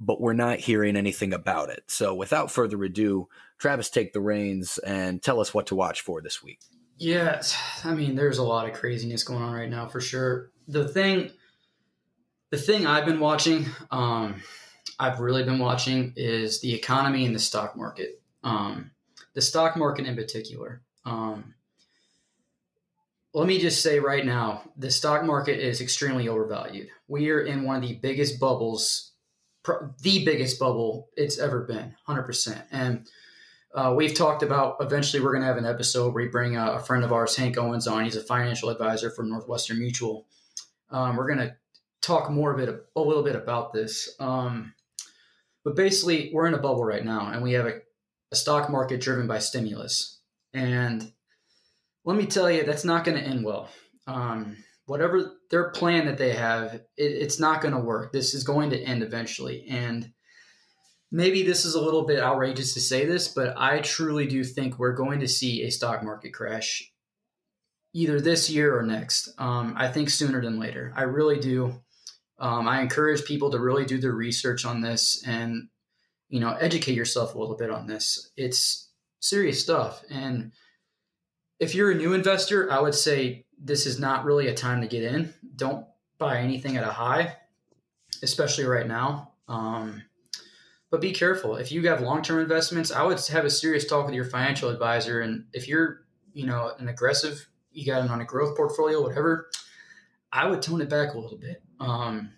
but 0.00 0.20
we're 0.20 0.32
not 0.32 0.58
hearing 0.58 0.96
anything 0.96 1.32
about 1.32 1.70
it. 1.70 1.84
So 1.86 2.14
without 2.14 2.50
further 2.50 2.82
ado, 2.84 3.28
Travis, 3.58 3.90
take 3.90 4.12
the 4.12 4.20
reins 4.20 4.78
and 4.78 5.22
tell 5.22 5.40
us 5.40 5.54
what 5.54 5.66
to 5.68 5.74
watch 5.74 6.00
for 6.00 6.20
this 6.20 6.42
week. 6.42 6.60
Yes, 6.96 7.58
I 7.84 7.94
mean 7.94 8.14
there's 8.14 8.38
a 8.38 8.42
lot 8.42 8.68
of 8.68 8.74
craziness 8.74 9.24
going 9.24 9.42
on 9.42 9.52
right 9.52 9.70
now 9.70 9.88
for 9.88 10.00
sure. 10.00 10.50
The 10.68 10.86
thing, 10.88 11.30
the 12.50 12.56
thing 12.56 12.86
I've 12.86 13.06
been 13.06 13.20
watching, 13.20 13.66
um, 13.90 14.42
I've 14.98 15.20
really 15.20 15.42
been 15.42 15.58
watching 15.58 16.12
is 16.16 16.60
the 16.60 16.72
economy 16.74 17.26
and 17.26 17.34
the 17.34 17.40
stock 17.40 17.76
market. 17.76 18.20
Um, 18.44 18.92
the 19.34 19.42
stock 19.42 19.76
market 19.76 20.06
in 20.06 20.14
particular. 20.14 20.82
Um, 21.04 21.54
let 23.32 23.48
me 23.48 23.58
just 23.58 23.82
say 23.82 23.98
right 23.98 24.24
now, 24.24 24.62
the 24.76 24.92
stock 24.92 25.24
market 25.24 25.58
is 25.58 25.80
extremely 25.80 26.28
overvalued. 26.28 26.88
We 27.08 27.30
are 27.30 27.40
in 27.40 27.64
one 27.64 27.76
of 27.76 27.82
the 27.82 27.94
biggest 27.94 28.38
bubbles 28.38 29.10
the 29.64 30.24
biggest 30.24 30.58
bubble 30.58 31.08
it's 31.16 31.38
ever 31.38 31.60
been, 31.60 31.94
100%. 32.08 32.62
And 32.70 33.08
uh, 33.74 33.92
we've 33.96 34.14
talked 34.14 34.42
about 34.42 34.76
eventually 34.80 35.22
we're 35.22 35.32
going 35.32 35.42
to 35.42 35.48
have 35.48 35.56
an 35.56 35.66
episode 35.66 36.14
where 36.14 36.24
we 36.24 36.30
bring 36.30 36.56
a, 36.56 36.72
a, 36.72 36.78
friend 36.78 37.02
of 37.02 37.12
ours, 37.12 37.36
Hank 37.36 37.58
Owens, 37.58 37.88
on. 37.88 38.04
He's 38.04 38.16
a 38.16 38.22
financial 38.22 38.68
advisor 38.68 39.10
for 39.10 39.24
Northwestern 39.24 39.78
Mutual. 39.80 40.26
Um, 40.90 41.16
we're 41.16 41.26
going 41.26 41.48
to 41.48 41.56
talk 42.00 42.30
more 42.30 42.52
a 42.52 42.56
bit, 42.56 42.86
a 42.94 43.00
little 43.00 43.24
bit 43.24 43.34
about 43.34 43.72
this. 43.72 44.14
Um, 44.20 44.74
but 45.64 45.74
basically, 45.74 46.30
we're 46.32 46.46
in 46.46 46.54
a 46.54 46.58
bubble 46.58 46.84
right 46.84 47.04
now, 47.04 47.30
and 47.32 47.42
we 47.42 47.54
have 47.54 47.66
a, 47.66 47.80
a 48.30 48.36
stock 48.36 48.70
market 48.70 49.00
driven 49.00 49.26
by 49.26 49.38
stimulus. 49.38 50.20
And 50.52 51.10
let 52.04 52.16
me 52.16 52.26
tell 52.26 52.50
you, 52.50 52.64
that's 52.64 52.84
not 52.84 53.04
going 53.04 53.18
to 53.18 53.24
end 53.24 53.44
well. 53.44 53.70
Um, 54.06 54.58
whatever 54.86 55.32
their 55.50 55.70
plan 55.70 56.06
that 56.06 56.18
they 56.18 56.32
have, 56.32 56.74
it, 56.74 56.82
it's 56.96 57.40
not 57.40 57.60
going 57.60 57.74
to 57.74 57.80
work. 57.80 58.12
This 58.12 58.34
is 58.34 58.44
going 58.44 58.70
to 58.70 58.82
end 58.82 59.02
eventually. 59.02 59.66
And 59.68 60.12
maybe 61.10 61.42
this 61.42 61.64
is 61.64 61.74
a 61.74 61.80
little 61.80 62.04
bit 62.04 62.20
outrageous 62.20 62.74
to 62.74 62.80
say 62.80 63.04
this, 63.04 63.28
but 63.28 63.54
I 63.56 63.80
truly 63.80 64.26
do 64.26 64.44
think 64.44 64.78
we're 64.78 64.92
going 64.92 65.20
to 65.20 65.28
see 65.28 65.62
a 65.62 65.70
stock 65.70 66.02
market 66.02 66.32
crash 66.34 66.90
either 67.94 68.20
this 68.20 68.50
year 68.50 68.76
or 68.76 68.82
next. 68.82 69.28
Um, 69.38 69.74
I 69.76 69.88
think 69.88 70.10
sooner 70.10 70.42
than 70.42 70.58
later. 70.58 70.92
I 70.96 71.02
really 71.02 71.38
do. 71.38 71.80
Um, 72.38 72.66
I 72.68 72.80
encourage 72.80 73.24
people 73.24 73.50
to 73.52 73.60
really 73.60 73.84
do 73.84 73.98
their 73.98 74.12
research 74.12 74.64
on 74.64 74.80
this 74.80 75.22
and 75.24 75.68
you 76.28 76.40
know 76.40 76.52
educate 76.54 76.96
yourself 76.96 77.34
a 77.34 77.38
little 77.38 77.56
bit 77.56 77.70
on 77.70 77.86
this. 77.86 78.32
It's 78.36 78.90
serious 79.20 79.62
stuff, 79.62 80.02
and 80.10 80.52
if 81.64 81.74
you're 81.74 81.90
a 81.90 81.94
new 81.94 82.12
investor, 82.12 82.70
I 82.70 82.78
would 82.78 82.94
say 82.94 83.46
this 83.58 83.86
is 83.86 83.98
not 83.98 84.26
really 84.26 84.48
a 84.48 84.54
time 84.54 84.82
to 84.82 84.86
get 84.86 85.02
in. 85.02 85.32
Don't 85.56 85.86
buy 86.18 86.38
anything 86.38 86.76
at 86.76 86.84
a 86.84 86.92
high, 86.92 87.36
especially 88.22 88.64
right 88.64 88.86
now. 88.86 89.32
Um, 89.48 90.02
but 90.90 91.00
be 91.00 91.12
careful. 91.12 91.56
If 91.56 91.72
you 91.72 91.88
have 91.88 92.02
long-term 92.02 92.38
investments, 92.38 92.92
I 92.92 93.02
would 93.02 93.18
have 93.28 93.46
a 93.46 93.50
serious 93.50 93.86
talk 93.86 94.04
with 94.04 94.14
your 94.14 94.26
financial 94.26 94.68
advisor. 94.68 95.22
And 95.22 95.46
if 95.54 95.66
you're, 95.66 96.04
you 96.34 96.44
know, 96.44 96.72
an 96.78 96.88
aggressive, 96.88 97.48
you 97.72 97.86
got 97.86 98.04
it 98.04 98.10
on 98.10 98.20
a 98.20 98.26
growth 98.26 98.56
portfolio, 98.58 99.02
whatever, 99.02 99.48
I 100.30 100.46
would 100.46 100.60
tone 100.60 100.82
it 100.82 100.90
back 100.90 101.14
a 101.14 101.18
little 101.18 101.38
bit. 101.38 101.62
Um, 101.80 102.30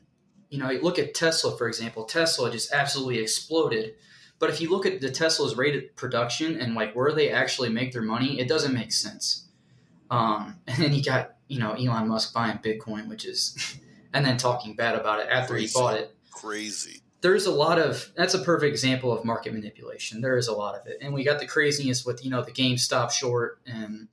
you 0.50 0.58
know, 0.58 0.70
look 0.82 1.00
at 1.00 1.14
Tesla, 1.14 1.58
for 1.58 1.66
example. 1.66 2.04
Tesla 2.04 2.48
just 2.50 2.72
absolutely 2.72 3.18
exploded. 3.18 3.94
But 4.38 4.50
if 4.50 4.60
you 4.60 4.70
look 4.70 4.86
at 4.86 5.00
the 5.00 5.10
Tesla's 5.10 5.56
rated 5.56 5.96
production 5.96 6.60
and 6.60 6.74
like 6.74 6.94
where 6.94 7.12
they 7.12 7.30
actually 7.30 7.70
make 7.70 7.92
their 7.92 8.02
money, 8.02 8.38
it 8.38 8.48
doesn't 8.48 8.74
make 8.74 8.92
sense. 8.92 9.46
Um, 10.10 10.56
and 10.66 10.82
then 10.82 10.92
you 10.92 11.02
got, 11.02 11.36
you 11.48 11.58
know, 11.58 11.72
Elon 11.72 12.08
Musk 12.08 12.34
buying 12.34 12.58
Bitcoin, 12.58 13.08
which 13.08 13.24
is, 13.24 13.78
and 14.12 14.24
then 14.24 14.36
talking 14.36 14.76
bad 14.76 14.94
about 14.94 15.20
it 15.20 15.28
after 15.30 15.54
Crazy. 15.54 15.66
he 15.66 15.80
bought 15.80 15.94
it. 15.94 16.14
Crazy. 16.30 17.00
There's 17.22 17.46
a 17.46 17.50
lot 17.50 17.78
of, 17.78 18.12
that's 18.14 18.34
a 18.34 18.38
perfect 18.38 18.70
example 18.70 19.10
of 19.10 19.24
market 19.24 19.52
manipulation. 19.54 20.20
There 20.20 20.36
is 20.36 20.48
a 20.48 20.52
lot 20.52 20.74
of 20.74 20.86
it. 20.86 20.98
And 21.00 21.14
we 21.14 21.24
got 21.24 21.40
the 21.40 21.46
craziness 21.46 22.04
with, 22.04 22.24
you 22.24 22.30
know, 22.30 22.42
the 22.42 22.52
GameStop 22.52 23.10
short 23.10 23.60
and 23.66 24.08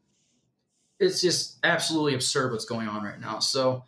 it's 0.99 1.21
just 1.21 1.59
absolutely 1.63 2.15
absurd 2.15 2.51
what's 2.51 2.65
going 2.65 2.88
on 2.88 3.03
right 3.03 3.19
now. 3.19 3.39
So 3.39 3.84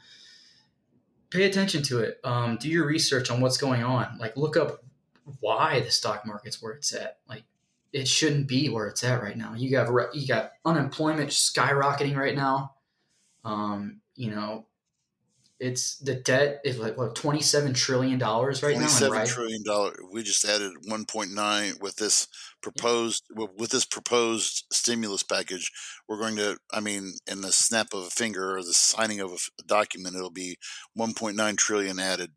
pay 1.30 1.44
attention 1.44 1.82
to 1.84 2.00
it. 2.00 2.20
Um, 2.24 2.58
do 2.58 2.70
your 2.70 2.86
research 2.86 3.32
on 3.32 3.42
what's 3.42 3.58
going 3.58 3.84
on. 3.84 4.18
Like 4.20 4.36
look 4.38 4.58
up 4.58 4.84
why 5.40 5.80
the 5.80 5.92
stock 5.92 6.26
market's 6.26 6.62
where 6.62 6.74
it's 6.74 6.94
at. 6.94 7.18
Like 7.28 7.44
it 7.94 8.08
shouldn't 8.08 8.48
be 8.48 8.70
where 8.70 8.88
it's 8.88 9.04
at 9.04 9.22
right 9.22 9.38
now. 9.38 9.54
You 9.56 9.72
got 9.72 10.16
you 10.16 10.28
got 10.28 10.52
unemployment 10.66 11.30
skyrocketing 11.30 12.16
right 12.16 12.36
now. 12.36 12.74
Um, 13.44 14.02
you 14.16 14.32
know, 14.32 14.66
it's 15.60 15.98
the 16.00 16.16
debt 16.16 16.60
is 16.66 16.78
like 16.78 16.98
what 16.98 17.16
twenty 17.16 17.42
seven 17.42 17.74
trillion 17.74 18.20
dollars 18.20 18.62
right 18.62 18.74
now. 18.74 18.82
Twenty-seven 18.82 19.18
Right? 19.18 19.28
trillion 19.28 19.64
dollar. 19.64 19.96
We 20.12 20.24
just 20.24 20.44
added 20.44 20.74
one 20.86 21.06
point 21.06 21.32
nine 21.32 21.76
with 21.80 21.96
this 21.96 22.28
proposed 22.62 23.24
with 23.34 23.52
with 23.58 23.72
this 23.72 23.86
proposed 23.86 24.66
stimulus 24.72 25.24
package. 25.24 25.72
We're 26.10 26.20
going 26.20 26.36
to. 26.36 26.58
I 26.74 26.82
mean, 26.82 27.14
in 27.26 27.42
the 27.42 27.54
snap 27.54 27.94
of 27.94 28.04
a 28.04 28.10
finger 28.10 28.58
or 28.58 28.62
the 28.62 28.74
signing 28.74 29.22
of 29.22 29.32
a 29.32 29.64
document, 29.64 30.16
it'll 30.16 30.30
be 30.30 30.58
one 30.94 31.14
point 31.14 31.38
nine 31.38 31.56
trillion 31.56 32.00
added, 32.00 32.32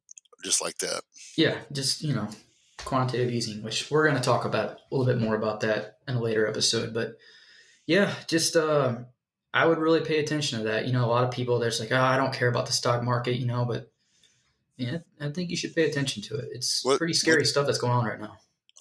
just 0.45 0.63
like 0.63 0.79
that. 0.79 1.03
Yeah, 1.37 1.59
just 1.73 2.03
you 2.03 2.15
know, 2.15 2.29
quantitative 2.85 3.31
easing, 3.33 3.63
which 3.63 3.91
we're 3.91 4.05
going 4.09 4.17
to 4.21 4.23
talk 4.23 4.45
about 4.45 4.71
a 4.71 4.79
little 4.95 5.07
bit 5.13 5.21
more 5.23 5.35
about 5.37 5.61
that 5.61 5.99
in 6.07 6.15
a 6.17 6.21
later 6.21 6.47
episode. 6.47 6.95
But 6.95 7.17
yeah, 7.87 8.15
just 8.27 8.57
uh, 8.57 8.97
I 9.53 9.67
would 9.67 9.79
really 9.79 10.01
pay 10.01 10.19
attention 10.21 10.59
to 10.59 10.65
that. 10.67 10.87
You 10.87 10.93
know, 10.93 11.05
a 11.05 11.07
lot 11.07 11.25
of 11.25 11.31
people 11.31 11.59
there's 11.59 11.81
like, 11.81 11.93
oh, 11.93 11.97
I 12.01 12.17
don't 12.17 12.33
care 12.35 12.49
about 12.49 12.67
the 12.67 12.73
stock 12.73 13.03
market, 13.03 13.37
you 13.37 13.47
know, 13.47 13.65
but 13.65 13.91
yeah, 14.77 14.99
I 15.21 15.31
think 15.31 15.51
you 15.51 15.57
should 15.57 15.75
pay 15.75 15.89
attention 15.89 16.23
to 16.25 16.37
it. 16.37 16.49
It's 16.53 16.85
What- 16.85 16.99
pretty 16.99 17.15
scary 17.15 17.45
stuff 17.45 17.67
that's 17.67 17.79
going 17.79 17.93
on 17.93 18.05
right 18.05 18.21
now. 18.21 18.37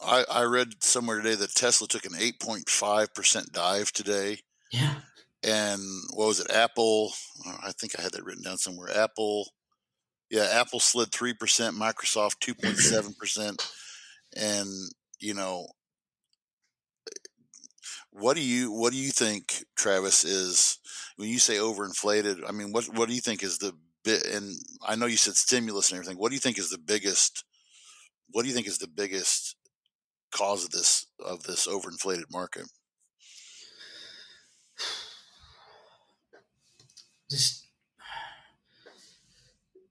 I, 0.05 0.25
I 0.29 0.43
read 0.43 0.83
somewhere 0.83 1.17
today 1.21 1.33
that 1.33 1.55
Tesla 1.55 1.87
took 1.87 2.05
an 2.05 2.11
eight 2.19 2.39
point 2.39 2.69
five 2.69 3.15
percent 3.15 3.51
dive 3.51 3.91
today. 3.91 4.41
Yeah, 4.71 4.93
and 5.43 5.81
what 6.13 6.27
was 6.27 6.39
it? 6.39 6.51
Apple. 6.51 7.13
uh, 7.47 7.57
I 7.63 7.71
think 7.71 7.97
I 7.97 8.03
had 8.03 8.11
that 8.11 8.23
written 8.23 8.43
down 8.43 8.57
somewhere. 8.59 8.95
Apple. 8.95 9.49
Yeah, 10.29 10.47
Apple 10.51 10.79
slid 10.79 11.11
three 11.11 11.33
percent. 11.33 11.75
Microsoft 11.75 12.39
two 12.41 12.53
point 12.53 12.77
seven 12.77 13.15
percent. 13.19 13.67
And 14.37 14.69
you 15.19 15.33
know, 15.33 15.67
what 18.11 18.35
do 18.35 18.41
you 18.43 18.71
what 18.71 18.93
do 18.93 18.99
you 18.99 19.09
think, 19.09 19.65
Travis? 19.75 20.23
Is 20.23 20.79
when 21.15 21.29
you 21.29 21.39
say 21.39 21.55
overinflated? 21.55 22.41
I 22.47 22.51
mean, 22.51 22.71
what 22.71 22.85
what 22.85 23.09
do 23.09 23.15
you 23.15 23.21
think 23.21 23.43
is 23.43 23.57
the 23.57 23.73
bit? 24.03 24.25
And 24.25 24.55
I 24.85 24.95
know 24.95 25.05
you 25.05 25.17
said 25.17 25.35
stimulus 25.35 25.91
and 25.91 25.99
everything. 25.99 26.17
What 26.17 26.29
do 26.29 26.35
you 26.35 26.41
think 26.41 26.59
is 26.59 26.69
the 26.69 26.77
biggest? 26.77 27.43
What 28.31 28.43
do 28.43 28.49
you 28.49 28.53
think 28.53 28.67
is 28.67 28.77
the 28.77 28.87
biggest 28.87 29.55
cause 30.31 30.63
of 30.63 30.71
this 30.71 31.07
of 31.19 31.43
this 31.43 31.67
overinflated 31.67 32.31
market? 32.31 32.67
just 37.29 37.65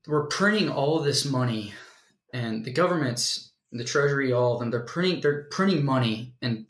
we're 0.06 0.26
printing 0.26 0.68
all 0.68 1.00
this 1.00 1.24
money, 1.24 1.74
and 2.32 2.64
the 2.64 2.72
governments, 2.72 3.45
the 3.72 3.84
treasury, 3.84 4.32
all 4.32 4.54
of 4.54 4.60
them, 4.60 4.70
they're 4.70 4.80
printing 4.80 5.20
they're 5.20 5.44
printing 5.50 5.84
money, 5.84 6.34
and 6.42 6.66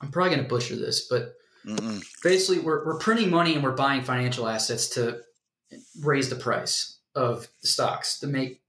I'm 0.00 0.10
probably 0.10 0.34
going 0.34 0.42
to 0.42 0.48
butcher 0.48 0.76
this, 0.76 1.08
but 1.08 1.34
Mm-mm. 1.66 2.02
basically 2.22 2.62
we're, 2.62 2.84
we're 2.84 2.98
printing 2.98 3.30
money 3.30 3.54
and 3.54 3.62
we're 3.62 3.72
buying 3.72 4.02
financial 4.02 4.48
assets 4.48 4.88
to 4.90 5.20
raise 6.02 6.30
the 6.30 6.36
price 6.36 6.98
of 7.14 7.48
the 7.60 7.68
stocks 7.68 8.20
to 8.20 8.26
make 8.26 8.62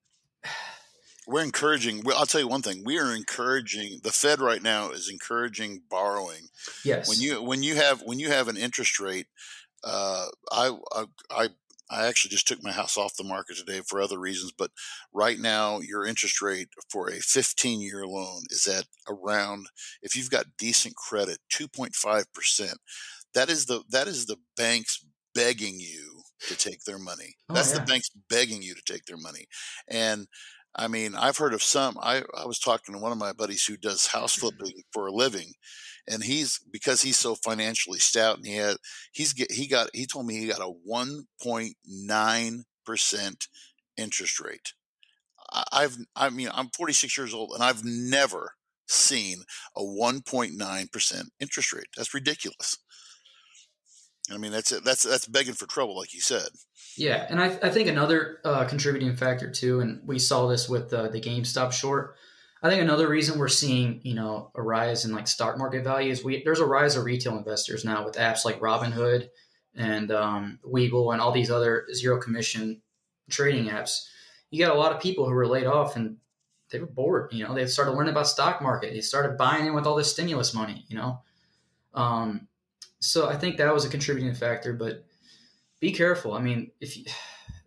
we're 1.28 1.44
encouraging 1.44 2.02
i'll 2.16 2.26
tell 2.26 2.42
you 2.42 2.48
one 2.48 2.62
thing 2.62 2.82
we 2.84 2.98
are 2.98 3.16
encouraging 3.16 4.00
the 4.04 4.12
fed 4.12 4.40
right 4.40 4.64
now 4.64 4.90
is 4.90 5.10
encouraging 5.10 5.82
borrowing 5.90 6.48
yes 6.84 7.08
when 7.08 7.20
you 7.20 7.42
when 7.42 7.62
you 7.62 7.76
have 7.76 8.02
when 8.02 8.20
you 8.20 8.30
have 8.30 8.48
an 8.48 8.58
interest 8.58 9.00
rate 9.00 9.28
uh, 9.84 10.26
I, 10.52 10.76
I 10.94 11.06
i 11.32 11.48
i 11.90 12.06
actually 12.06 12.30
just 12.30 12.48
took 12.48 12.64
my 12.64 12.72
house 12.72 12.98
off 12.98 13.16
the 13.18 13.24
market 13.24 13.58
today 13.58 13.82
for 13.88 14.02
other 14.02 14.20
reasons 14.20 14.52
but 14.58 14.72
right 15.14 15.40
now 15.40 15.80
your 15.80 16.06
interest 16.06 16.42
rate 16.42 16.70
for 16.90 17.10
a 17.10 17.20
15 17.20 17.82
year 17.82 18.06
loan 18.06 18.42
is 18.50 18.68
at 18.68 18.86
around 19.08 19.68
if 20.02 20.16
you've 20.16 20.30
got 20.30 20.46
decent 20.58 20.96
credit 20.96 21.40
2.5% 21.54 22.74
that 23.34 23.50
is 23.50 23.66
the 23.66 23.84
that 23.90 24.08
is 24.08 24.26
the 24.26 24.38
banks 24.58 25.06
begging 25.36 25.80
you 25.80 26.22
to 26.48 26.56
take 26.56 26.84
their 26.84 27.00
money. 27.00 27.36
Oh, 27.50 27.54
that's 27.54 27.72
the 27.72 27.82
banks 27.82 28.10
begging 28.30 28.62
you 28.62 28.74
to 28.74 28.82
take 28.86 29.06
their 29.06 29.18
money. 29.18 29.46
And 29.88 30.28
I 30.76 30.88
mean, 30.88 31.16
I've 31.16 31.38
heard 31.38 31.54
of 31.54 31.64
some. 31.64 31.98
I, 32.02 32.22
I 32.38 32.46
was 32.46 32.60
talking 32.60 32.94
to 32.94 33.02
one 33.02 33.12
of 33.12 33.18
my 33.18 33.34
buddies 33.34 33.66
who 33.66 33.78
does 33.78 34.08
house 34.08 34.36
mm-hmm. 34.36 34.58
flipping 34.58 34.82
for 34.94 35.08
a 35.08 35.12
living, 35.12 35.52
and 36.10 36.24
he's 36.24 36.60
because 36.72 37.02
he's 37.02 37.18
so 37.18 37.36
financially 37.36 38.00
stout, 38.00 38.38
and 38.38 38.46
he 38.46 38.56
had 38.56 38.78
he's 39.12 39.34
get 39.34 39.52
he 39.52 39.68
got 39.68 39.90
he 39.94 40.06
told 40.06 40.26
me 40.26 40.38
he 40.38 40.48
got 40.48 40.62
a 40.62 40.74
one 40.84 41.26
point 41.42 41.76
nine 41.86 42.64
percent 42.86 43.48
interest 43.98 44.40
rate. 44.40 44.74
I've 45.72 45.98
I 46.16 46.30
mean 46.30 46.50
I'm 46.54 46.70
46 46.76 47.18
years 47.18 47.34
old, 47.34 47.52
and 47.54 47.64
I've 47.64 47.84
never 47.84 48.54
seen 48.88 49.44
a 49.78 49.82
1.9 49.82 50.92
percent 50.92 51.30
interest 51.40 51.74
rate. 51.74 51.88
That's 51.96 52.14
ridiculous. 52.14 52.78
I 54.32 54.38
mean, 54.38 54.52
that's 54.52 54.72
it. 54.72 54.84
That's 54.84 55.04
that's 55.04 55.28
begging 55.28 55.54
for 55.54 55.66
trouble, 55.66 55.98
like 55.98 56.14
you 56.14 56.22
said. 56.22 56.50
Yeah, 56.98 57.26
and 57.30 57.42
I, 57.42 57.58
I 57.64 57.70
think 57.70 57.88
another 57.88 58.40
uh, 58.44 58.66
contributing 58.66 59.16
factor 59.16 59.50
too, 59.50 59.80
and 59.80 60.02
we 60.06 60.20
saw 60.20 60.48
this 60.48 60.70
with 60.70 60.94
uh, 60.94 61.08
the 61.08 61.22
GameStop 61.22 61.72
short. 61.72 62.16
I 62.62 62.70
think 62.70 62.82
another 62.82 63.08
reason 63.08 63.40
we're 63.40 63.48
seeing 63.48 64.02
you 64.04 64.16
know 64.16 64.52
a 64.56 64.62
rise 64.62 65.06
in 65.06 65.14
like 65.14 65.28
stock 65.28 65.58
market 65.58 65.84
values. 65.84 66.24
We 66.24 66.44
there's 66.44 66.60
a 66.60 66.66
rise 66.66 66.96
of 66.96 67.06
retail 67.06 67.38
investors 67.38 67.86
now 67.86 68.06
with 68.06 68.16
apps 68.16 68.46
like 68.46 68.60
Robinhood 68.60 69.30
and 69.76 70.12
um, 70.12 70.60
Webull 70.66 71.14
and 71.14 71.22
all 71.22 71.32
these 71.32 71.52
other 71.52 71.88
zero 71.94 72.20
commission 72.20 72.82
trading 73.30 73.66
apps. 73.70 74.06
You 74.52 74.64
got 74.64 74.76
a 74.76 74.80
lot 74.80 74.92
of 74.92 75.02
people 75.02 75.26
who 75.26 75.34
were 75.34 75.48
laid 75.48 75.68
off 75.68 75.96
and 75.96 76.18
they 76.72 76.80
were 76.80 76.88
bored. 76.88 77.32
You 77.32 77.46
know, 77.46 77.54
they 77.54 77.66
started 77.68 77.92
learning 77.92 78.12
about 78.12 78.28
stock 78.28 78.62
market. 78.62 78.94
They 78.94 79.02
started 79.02 79.38
buying 79.38 79.66
in 79.66 79.74
with 79.74 79.86
all 79.86 79.96
this 79.96 80.12
stimulus 80.12 80.54
money. 80.54 80.86
You 80.90 80.98
know, 80.98 81.22
um, 81.94 82.48
so 83.00 83.30
I 83.30 83.38
think 83.38 83.58
that 83.58 83.74
was 83.74 83.86
a 83.86 83.90
contributing 83.90 84.34
factor, 84.34 84.74
but 84.74 85.06
be 85.80 85.92
careful. 85.92 86.34
I 86.34 86.42
mean, 86.42 86.72
if 86.82 86.98
you, 86.98 87.06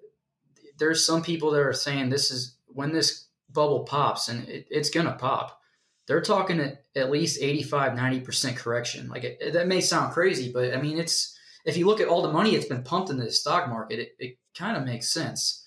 there's 0.79 1.05
some 1.05 1.23
people 1.23 1.51
that 1.53 1.63
are 1.63 1.73
saying 1.73 2.11
this 2.11 2.31
is 2.31 2.57
when 2.67 2.93
this 2.93 3.22
bubble 3.53 3.85
pops, 3.85 4.29
and 4.29 4.49
it, 4.49 4.67
it's 4.71 4.91
gonna 4.91 5.13
pop. 5.13 5.59
They're 6.09 6.21
talking 6.21 6.59
at, 6.61 6.85
at 6.97 7.11
least 7.11 7.41
85, 7.41 7.93
90% 7.93 8.57
correction. 8.57 9.09
Like 9.09 9.25
it, 9.25 9.39
it- 9.41 9.53
that 9.53 9.69
may 9.69 9.81
sound 9.81 10.13
crazy, 10.13 10.51
but 10.53 10.75
I 10.75 10.81
mean, 10.81 10.99
it's 10.99 11.37
if 11.65 11.77
you 11.77 11.87
look 11.87 12.01
at 12.01 12.09
all 12.09 12.23
the 12.23 12.33
money 12.33 12.55
that's 12.55 12.67
been 12.69 12.83
pumped 12.83 13.11
into 13.11 13.25
the 13.25 13.31
stock 13.33 13.69
market, 13.69 13.99
it, 14.01 14.09
it 14.19 14.39
kind 14.57 14.77
of 14.77 14.85
makes 14.85 15.13
sense. 15.13 15.65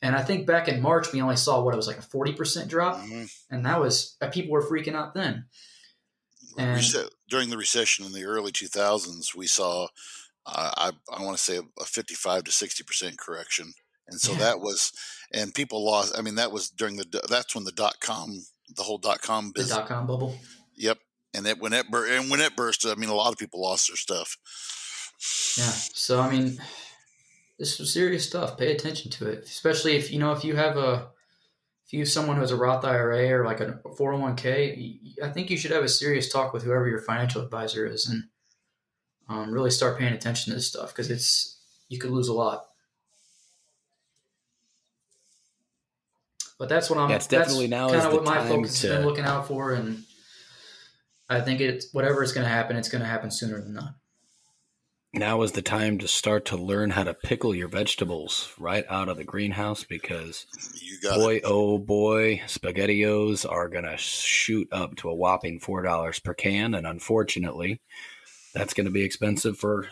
And 0.00 0.14
I 0.14 0.22
think 0.22 0.46
back 0.46 0.68
in 0.68 0.82
March, 0.82 1.12
we 1.12 1.22
only 1.22 1.36
saw 1.36 1.62
what 1.62 1.74
it 1.74 1.76
was 1.78 1.86
like 1.86 1.98
a 1.98 2.02
40% 2.02 2.68
drop, 2.68 2.98
Mhm. 2.98 3.28
and 3.50 3.64
that 3.66 3.80
was 3.80 4.16
uh, 4.20 4.28
people 4.28 4.52
were 4.52 4.62
freaking 4.66 4.94
out 4.94 5.14
then. 5.14 5.46
And- 6.58 6.78
Rece- 6.80 7.08
during 7.28 7.50
the 7.50 7.56
recession 7.56 8.04
in 8.04 8.12
the 8.12 8.24
early 8.24 8.52
2000s, 8.52 9.34
we 9.34 9.46
saw 9.46 9.88
I 10.46 10.92
I, 11.10 11.16
I 11.18 11.22
want 11.24 11.36
to 11.38 11.42
say 11.42 11.58
a 11.80 11.84
55 11.84 12.44
to 12.44 12.52
60 12.52 12.84
percent 12.84 13.18
correction, 13.18 13.72
and 14.06 14.20
so 14.20 14.32
Yeah. 14.32 14.38
that 14.38 14.60
was, 14.60 14.92
and 15.32 15.54
people 15.54 15.84
lost. 15.84 16.16
I 16.16 16.22
mean, 16.22 16.34
that 16.36 16.52
was 16.52 16.70
during 16.70 16.96
the 16.96 17.22
that's 17.28 17.54
when 17.54 17.64
the 17.64 17.72
dot 17.72 18.00
com 18.00 18.44
the 18.76 18.82
whole 18.82 18.98
dot 18.98 19.22
com 19.22 19.52
The 19.54 19.64
dot 19.64 19.86
com 19.88 20.06
bubble. 20.06 20.38
Yep, 20.76 20.98
and 21.34 21.46
it 21.46 21.58
when 21.58 21.72
it 21.72 21.90
bur- 21.90 22.06
and 22.08 22.30
when 22.30 22.40
it 22.40 22.56
burst, 22.56 22.86
I 22.86 22.94
mean, 22.94 23.10
a 23.10 23.14
lot 23.14 23.32
of 23.32 23.38
people 23.38 23.60
lost 23.62 23.88
their 23.88 23.96
stuff. 23.96 24.36
Yeah. 25.56 25.70
So 25.94 26.20
I 26.20 26.30
mean, 26.30 26.60
this 27.58 27.78
is 27.78 27.92
serious 27.92 28.26
stuff. 28.26 28.58
Pay 28.58 28.72
attention 28.72 29.10
to 29.12 29.28
it, 29.28 29.44
especially 29.44 29.96
if 29.96 30.10
you 30.12 30.18
know 30.18 30.32
if 30.32 30.44
you 30.44 30.56
have 30.56 30.76
a 30.76 31.08
if 31.86 31.92
you 31.92 32.00
have 32.00 32.08
someone 32.08 32.36
who 32.36 32.42
has 32.42 32.50
a 32.50 32.56
Roth 32.56 32.84
IRA 32.84 33.28
or 33.30 33.44
like 33.44 33.60
a 33.60 33.78
401k. 33.98 35.00
I 35.22 35.28
think 35.30 35.50
you 35.50 35.56
should 35.56 35.70
have 35.70 35.84
a 35.84 35.88
serious 35.88 36.32
talk 36.32 36.52
with 36.52 36.62
whoever 36.64 36.88
your 36.88 36.98
financial 37.00 37.42
advisor 37.42 37.86
is 37.86 38.08
and 38.08 38.24
um, 39.28 39.52
really 39.52 39.70
start 39.70 39.98
paying 39.98 40.12
attention 40.12 40.50
to 40.50 40.56
this 40.56 40.66
stuff 40.68 40.88
because 40.88 41.10
it's 41.10 41.60
you 41.88 41.98
could 41.98 42.10
lose 42.10 42.28
a 42.28 42.32
lot. 42.34 42.66
But 46.58 46.68
that's 46.68 46.88
what 46.88 46.98
I'm. 46.98 47.10
Yeah, 47.10 47.16
it's 47.16 47.26
definitely 47.26 47.66
now 47.68 47.88
kind 47.88 48.00
of 48.02 48.10
the 48.10 48.16
what 48.16 48.24
my 48.24 48.36
time 48.38 48.48
focus 48.48 48.82
has 48.82 48.90
been 48.92 49.06
looking 49.06 49.24
out 49.24 49.48
for, 49.48 49.72
and 49.72 50.04
I 51.28 51.40
think 51.40 51.60
it's 51.60 51.92
whatever 51.92 52.22
is 52.22 52.32
going 52.32 52.44
to 52.44 52.50
happen. 52.52 52.76
It's 52.76 52.88
going 52.88 53.02
to 53.02 53.08
happen 53.08 53.30
sooner 53.30 53.60
than 53.60 53.74
not. 53.74 53.94
Now 55.16 55.42
is 55.42 55.52
the 55.52 55.62
time 55.62 55.98
to 55.98 56.08
start 56.08 56.44
to 56.46 56.56
learn 56.56 56.90
how 56.90 57.04
to 57.04 57.14
pickle 57.14 57.54
your 57.54 57.68
vegetables 57.68 58.52
right 58.58 58.84
out 58.90 59.08
of 59.08 59.16
the 59.16 59.22
greenhouse 59.22 59.84
because 59.84 60.44
You 60.82 60.98
got 61.00 61.18
boy, 61.18 61.36
it. 61.36 61.42
oh 61.44 61.78
boy, 61.78 62.42
SpaghettiOs 62.48 63.48
are 63.48 63.68
going 63.68 63.84
to 63.84 63.96
shoot 63.96 64.66
up 64.72 64.96
to 64.96 65.10
a 65.10 65.14
whopping 65.14 65.60
$4 65.60 66.24
per 66.24 66.34
can. 66.34 66.74
And 66.74 66.84
unfortunately, 66.84 67.80
that's 68.54 68.74
going 68.74 68.86
to 68.86 68.90
be 68.92 69.04
expensive 69.04 69.56
for, 69.56 69.86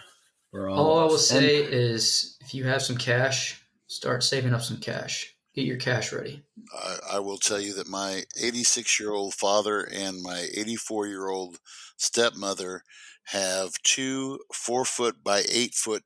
for 0.50 0.68
all, 0.68 0.78
All 0.78 0.98
I 0.98 1.04
will 1.04 1.14
us. 1.14 1.30
And- 1.30 1.40
say 1.40 1.56
is 1.56 2.36
if 2.40 2.52
you 2.52 2.64
have 2.64 2.82
some 2.82 2.96
cash, 2.96 3.62
start 3.86 4.24
saving 4.24 4.54
up 4.54 4.62
some 4.62 4.78
cash. 4.78 5.31
Get 5.54 5.66
your 5.66 5.76
cash 5.76 6.12
ready. 6.12 6.42
I, 6.74 6.96
I 7.14 7.18
will 7.18 7.36
tell 7.36 7.60
you 7.60 7.74
that 7.74 7.88
my 7.88 8.24
86 8.40 8.98
year 8.98 9.12
old 9.12 9.34
father 9.34 9.82
and 9.82 10.22
my 10.22 10.48
84 10.54 11.06
year 11.08 11.28
old 11.28 11.58
stepmother 11.96 12.82
have 13.24 13.74
two 13.84 14.40
four 14.52 14.84
foot 14.84 15.22
by 15.22 15.44
eight 15.50 15.74
foot 15.74 16.02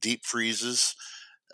deep 0.00 0.24
freezes. 0.24 0.94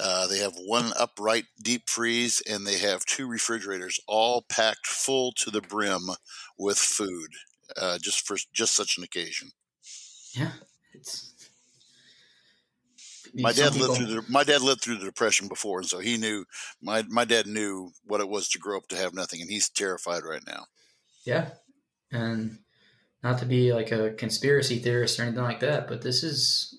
Uh, 0.01 0.27
they 0.27 0.39
have 0.39 0.55
one 0.57 0.93
upright 0.99 1.45
deep 1.63 1.89
freeze, 1.89 2.43
and 2.49 2.67
they 2.67 2.79
have 2.79 3.05
two 3.05 3.27
refrigerators, 3.27 4.01
all 4.07 4.43
packed 4.49 4.87
full 4.87 5.33
to 5.33 5.51
the 5.51 5.61
brim 5.61 6.09
with 6.59 6.79
food, 6.79 7.29
uh, 7.77 7.99
just 7.99 8.27
for 8.27 8.37
just 8.53 8.75
such 8.75 8.97
an 8.97 9.05
occasion. 9.05 9.51
Yeah, 10.35 10.53
it's. 10.95 11.32
My 13.35 13.53
dad 13.53 13.73
people- 13.73 13.89
lived 13.89 13.99
through 13.99 14.15
the 14.15 14.25
my 14.29 14.45
dad 14.45 14.61
lived 14.61 14.83
through 14.83 14.99
the 14.99 15.05
depression 15.05 15.49
before, 15.49 15.81
and 15.81 15.89
so 15.89 15.99
he 15.99 16.17
knew 16.17 16.45
my 16.81 17.03
my 17.09 17.25
dad 17.25 17.47
knew 17.47 17.93
what 18.05 18.21
it 18.21 18.29
was 18.29 18.49
to 18.51 18.59
grow 18.59 18.77
up 18.77 18.89
to 18.89 18.97
have 18.97 19.15
nothing, 19.15 19.41
and 19.41 19.51
he's 19.51 19.69
terrified 19.69 20.25
right 20.25 20.43
now. 20.47 20.67
Yeah, 21.25 21.51
and 22.11 22.59
not 23.23 23.39
to 23.39 23.47
be 23.47 23.73
like 23.73 23.93
a 23.93 24.11
conspiracy 24.13 24.79
theorist 24.79 25.19
or 25.19 25.23
anything 25.23 25.43
like 25.43 25.61
that, 25.61 25.89
but 25.89 26.03
this 26.03 26.23
is. 26.23 26.79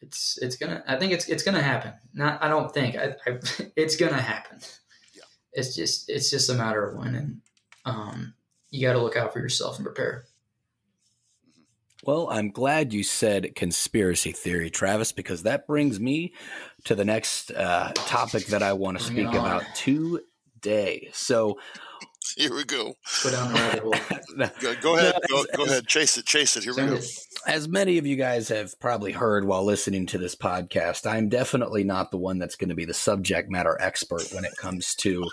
It's 0.00 0.38
it's 0.40 0.56
gonna. 0.56 0.84
I 0.86 0.96
think 0.96 1.12
it's 1.12 1.28
it's 1.28 1.42
gonna 1.42 1.62
happen. 1.62 1.92
Not. 2.14 2.42
I 2.42 2.48
don't 2.48 2.72
think. 2.72 2.96
I. 2.96 3.16
I 3.26 3.38
it's 3.76 3.96
gonna 3.96 4.20
happen. 4.20 4.60
Yeah. 5.14 5.22
It's 5.52 5.74
just 5.74 6.08
it's 6.08 6.30
just 6.30 6.50
a 6.50 6.54
matter 6.54 6.84
of 6.88 6.96
when, 6.96 7.14
and 7.16 7.40
um, 7.84 8.34
you 8.70 8.86
got 8.86 8.92
to 8.92 9.00
look 9.02 9.16
out 9.16 9.32
for 9.32 9.40
yourself 9.40 9.76
and 9.76 9.84
prepare. 9.84 10.24
Well, 12.04 12.28
I'm 12.30 12.50
glad 12.50 12.92
you 12.92 13.02
said 13.02 13.54
conspiracy 13.56 14.32
theory, 14.32 14.70
Travis, 14.70 15.12
because 15.12 15.42
that 15.42 15.66
brings 15.66 15.98
me 15.98 16.32
to 16.84 16.94
the 16.94 17.04
next 17.04 17.50
uh, 17.50 17.92
topic 17.94 18.46
that 18.46 18.62
I 18.62 18.72
want 18.72 18.98
to 18.98 19.04
speak 19.04 19.28
about 19.28 19.64
today. 19.74 21.10
So, 21.12 21.58
Here 22.36 22.54
we 22.54 22.64
go. 22.64 22.94
Go 23.24 23.30
down 23.30 23.52
the 23.52 23.58
rabbit 23.58 23.82
hole. 23.82 24.48
Go, 24.60 24.74
go 24.80 24.96
ahead. 24.96 25.14
Go, 25.28 25.44
go 25.56 25.64
ahead. 25.64 25.86
Chase 25.86 26.18
it. 26.18 26.26
Chase 26.26 26.56
it. 26.56 26.64
Here 26.64 26.74
we 26.74 26.86
go. 26.86 27.00
as 27.46 27.66
many 27.68 27.98
of 27.98 28.06
you 28.06 28.16
guys 28.16 28.48
have 28.48 28.78
probably 28.80 29.12
heard 29.12 29.44
while 29.44 29.64
listening 29.64 30.06
to 30.06 30.18
this 30.18 30.36
podcast, 30.36 31.10
I'm 31.10 31.28
definitely 31.28 31.84
not 31.84 32.10
the 32.10 32.18
one 32.18 32.38
that's 32.38 32.56
going 32.56 32.68
to 32.68 32.74
be 32.74 32.84
the 32.84 32.94
subject 32.94 33.50
matter 33.50 33.76
expert 33.80 34.30
when 34.32 34.44
it 34.44 34.54
comes 34.56 34.94
to 34.96 35.24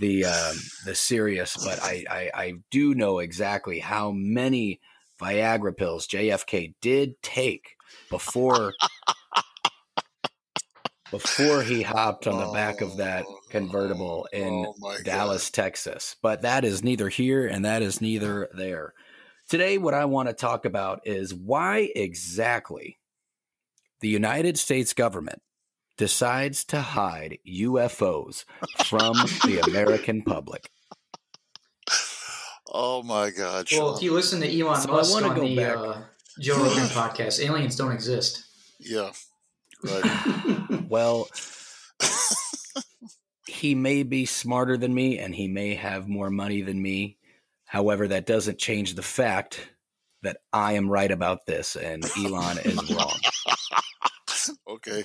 the 0.00 0.26
um, 0.26 0.56
the 0.84 0.94
serious. 0.94 1.56
But 1.64 1.82
I, 1.82 2.04
I 2.10 2.30
I 2.34 2.52
do 2.70 2.94
know 2.94 3.18
exactly 3.20 3.78
how 3.78 4.12
many 4.12 4.80
Viagra 5.24 5.76
pills 5.76 6.06
JFK 6.06 6.74
did 6.80 7.20
take 7.22 7.76
before 8.10 8.72
before 11.10 11.62
he 11.62 11.82
hopped 11.82 12.26
on 12.26 12.44
the 12.44 12.52
back 12.52 12.80
of 12.80 12.96
that 12.96 13.24
oh, 13.26 13.38
convertible 13.48 14.28
in 14.32 14.64
Oh, 14.66 14.74
my 14.78 14.96
God. 14.96 15.04
Dallas, 15.04 15.50
Texas. 15.50 16.16
But 16.22 16.42
that 16.42 16.64
is 16.64 16.82
neither 16.82 17.08
here 17.08 17.46
and 17.46 17.64
that 17.64 17.82
is 17.82 18.00
neither 18.00 18.48
there. 18.56 18.94
Today, 19.48 19.78
what 19.78 19.94
I 19.94 20.06
want 20.06 20.28
to 20.28 20.34
talk 20.34 20.64
about 20.64 21.02
is 21.04 21.34
why 21.34 21.90
exactly 21.94 22.98
the 24.00 24.08
United 24.08 24.58
States 24.58 24.92
government 24.92 25.40
decides 25.96 26.64
to 26.64 26.80
hide 26.80 27.38
UFOs 27.46 28.44
from 28.84 29.14
the 29.44 29.62
American 29.66 30.22
public. 30.22 30.70
Oh 32.76 33.02
my 33.04 33.30
God, 33.30 33.68
Well, 33.70 33.90
Sean. 33.90 33.96
if 33.96 34.02
you 34.02 34.12
listen 34.12 34.40
to 34.40 34.60
Elon 34.60 34.80
So 34.80 34.90
I 34.90 34.96
Musk 34.96 35.12
wanna 35.12 35.28
on 35.28 35.36
go 35.36 35.46
the 35.46 35.56
back. 35.56 35.76
uh, 35.76 36.02
Joe 36.40 36.56
Rogan 36.56 36.86
podcast, 36.86 37.38
aliens 37.44 37.76
don't 37.76 37.92
exist. 37.92 38.44
yeah, 38.80 39.12
right. 39.84 40.60
Well, 40.88 41.28
he 43.46 43.74
may 43.76 44.02
be 44.02 44.26
smarter 44.26 44.76
than 44.76 44.92
me 44.94 45.18
and 45.18 45.34
he 45.34 45.46
may 45.48 45.74
have 45.76 46.08
more 46.08 46.30
money 46.30 46.62
than 46.62 46.80
me. 46.82 47.16
However, 47.64 48.08
that 48.08 48.26
doesn't 48.26 48.58
change 48.58 48.94
the 48.94 49.02
fact 49.02 49.68
that 50.22 50.38
I 50.52 50.72
am 50.72 50.88
right 50.88 51.10
about 51.10 51.46
this 51.46 51.76
and 51.76 52.04
Elon 52.18 52.58
is 52.64 52.90
wrong. 52.90 53.18
okay. 54.68 55.04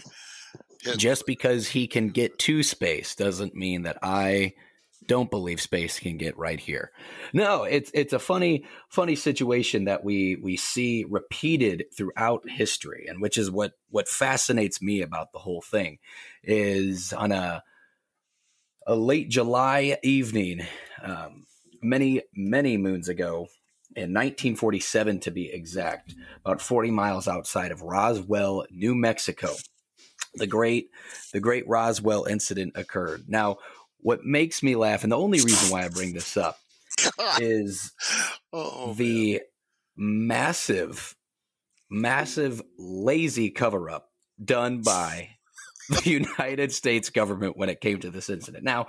Hit- 0.81 0.97
Just 0.97 1.25
because 1.25 1.67
he 1.67 1.87
can 1.87 2.09
get 2.09 2.39
to 2.39 2.63
space 2.63 3.15
doesn't 3.15 3.53
mean 3.55 3.83
that 3.83 3.97
I 4.01 4.53
don't 5.09 5.31
believe 5.31 5.59
space 5.59 5.99
can 5.99 6.17
get 6.17 6.37
right 6.37 6.59
here. 6.59 6.91
No, 7.33 7.63
it's 7.63 7.89
it's 7.95 8.13
a 8.13 8.19
funny 8.19 8.63
funny 8.89 9.15
situation 9.15 9.85
that 9.85 10.03
we 10.03 10.35
we 10.35 10.55
see 10.55 11.03
repeated 11.09 11.85
throughout 11.97 12.47
history, 12.47 13.07
and 13.09 13.19
which 13.19 13.37
is 13.37 13.49
what 13.49 13.73
what 13.89 14.07
fascinates 14.07 14.81
me 14.81 15.01
about 15.01 15.33
the 15.33 15.39
whole 15.39 15.61
thing 15.61 15.97
is 16.43 17.11
on 17.11 17.31
a 17.31 17.63
a 18.85 18.95
late 18.95 19.29
July 19.29 19.97
evening, 20.03 20.61
um, 21.01 21.47
many 21.81 22.21
many 22.33 22.77
moons 22.77 23.09
ago. 23.09 23.47
In 23.95 24.13
1947, 24.13 25.21
to 25.21 25.31
be 25.31 25.51
exact, 25.51 26.13
about 26.45 26.61
40 26.61 26.91
miles 26.91 27.27
outside 27.27 27.71
of 27.71 27.81
Roswell, 27.81 28.67
New 28.69 28.93
Mexico, 28.93 29.55
the 30.35 30.45
great 30.45 30.91
the 31.33 31.39
great 31.39 31.67
Roswell 31.67 32.25
incident 32.25 32.73
occurred. 32.75 33.25
Now, 33.27 33.57
what 34.01 34.23
makes 34.23 34.63
me 34.63 34.75
laugh, 34.75 35.03
and 35.03 35.11
the 35.11 35.17
only 35.17 35.39
reason 35.39 35.71
why 35.71 35.85
I 35.85 35.89
bring 35.89 36.13
this 36.13 36.37
up 36.37 36.57
is 37.39 37.91
oh, 38.53 38.87
man. 38.87 38.95
the 38.97 39.41
massive, 39.95 41.15
massive, 41.89 42.61
lazy 42.77 43.49
cover 43.49 43.89
up 43.89 44.09
done 44.43 44.81
by 44.81 45.29
the 45.89 46.09
United 46.09 46.71
States 46.71 47.09
government 47.09 47.57
when 47.57 47.69
it 47.69 47.81
came 47.81 47.99
to 47.99 48.09
this 48.09 48.29
incident. 48.29 48.63
Now, 48.63 48.87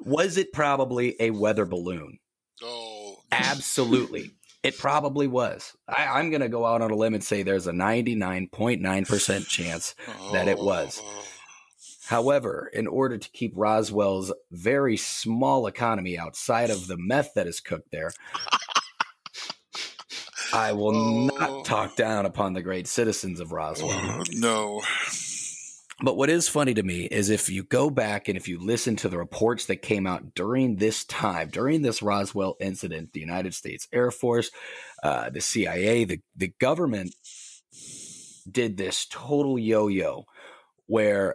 was 0.00 0.36
it 0.36 0.52
probably 0.52 1.16
a 1.20 1.30
weather 1.30 1.66
balloon? 1.66 2.18
Oh, 2.62 3.16
Absolutely. 3.30 4.30
It 4.64 4.78
probably 4.78 5.26
was. 5.26 5.76
I, 5.86 6.06
I'm 6.06 6.30
going 6.30 6.40
to 6.40 6.48
go 6.48 6.64
out 6.64 6.80
on 6.80 6.90
a 6.90 6.96
limb 6.96 7.12
and 7.12 7.22
say 7.22 7.42
there's 7.42 7.66
a 7.66 7.72
99.9% 7.72 9.46
chance 9.46 9.94
that 10.32 10.48
it 10.48 10.58
was. 10.58 11.02
Oh, 11.04 11.24
However, 12.06 12.70
in 12.72 12.86
order 12.86 13.16
to 13.18 13.30
keep 13.30 13.52
Roswell's 13.56 14.32
very 14.50 14.96
small 14.96 15.66
economy 15.66 16.18
outside 16.18 16.70
of 16.70 16.86
the 16.86 16.96
meth 16.98 17.32
that 17.34 17.46
is 17.46 17.60
cooked 17.60 17.90
there, 17.90 18.10
I 20.52 20.72
will 20.72 20.94
Oh. 20.94 21.26
not 21.26 21.64
talk 21.64 21.96
down 21.96 22.26
upon 22.26 22.52
the 22.52 22.62
great 22.62 22.86
citizens 22.86 23.40
of 23.40 23.52
Roswell. 23.52 23.90
oh, 23.92 24.22
no. 24.32 24.82
But 26.02 26.16
what 26.16 26.28
is 26.28 26.48
funny 26.48 26.74
to 26.74 26.82
me 26.82 27.04
is 27.04 27.30
if 27.30 27.48
you 27.48 27.62
go 27.62 27.88
back 27.88 28.28
and 28.28 28.36
if 28.36 28.48
you 28.48 28.58
listen 28.58 28.96
to 28.96 29.08
the 29.08 29.16
reports 29.16 29.66
that 29.66 29.76
came 29.76 30.06
out 30.06 30.34
during 30.34 30.76
this 30.76 31.04
time, 31.04 31.48
during 31.50 31.82
this 31.82 32.02
Roswell 32.02 32.56
incident, 32.60 33.12
the 33.12 33.20
United 33.20 33.54
States 33.54 33.88
Air 33.92 34.10
Force, 34.10 34.50
uh, 35.02 35.30
the 35.30 35.40
CIA, 35.40 36.04
the, 36.04 36.20
the 36.36 36.52
government 36.60 37.14
did 38.50 38.76
this 38.76 39.06
total 39.08 39.58
yo 39.58 39.86
yo 39.88 40.24
where 40.86 41.34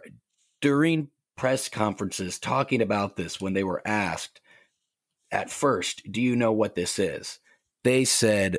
during 0.60 1.08
press 1.36 1.68
conferences 1.68 2.38
talking 2.38 2.82
about 2.82 3.16
this, 3.16 3.40
when 3.40 3.54
they 3.54 3.64
were 3.64 3.82
asked 3.86 4.40
at 5.30 5.50
first, 5.50 6.02
Do 6.10 6.20
you 6.20 6.36
know 6.36 6.52
what 6.52 6.74
this 6.74 6.98
is? 6.98 7.38
They 7.84 8.04
said, 8.04 8.58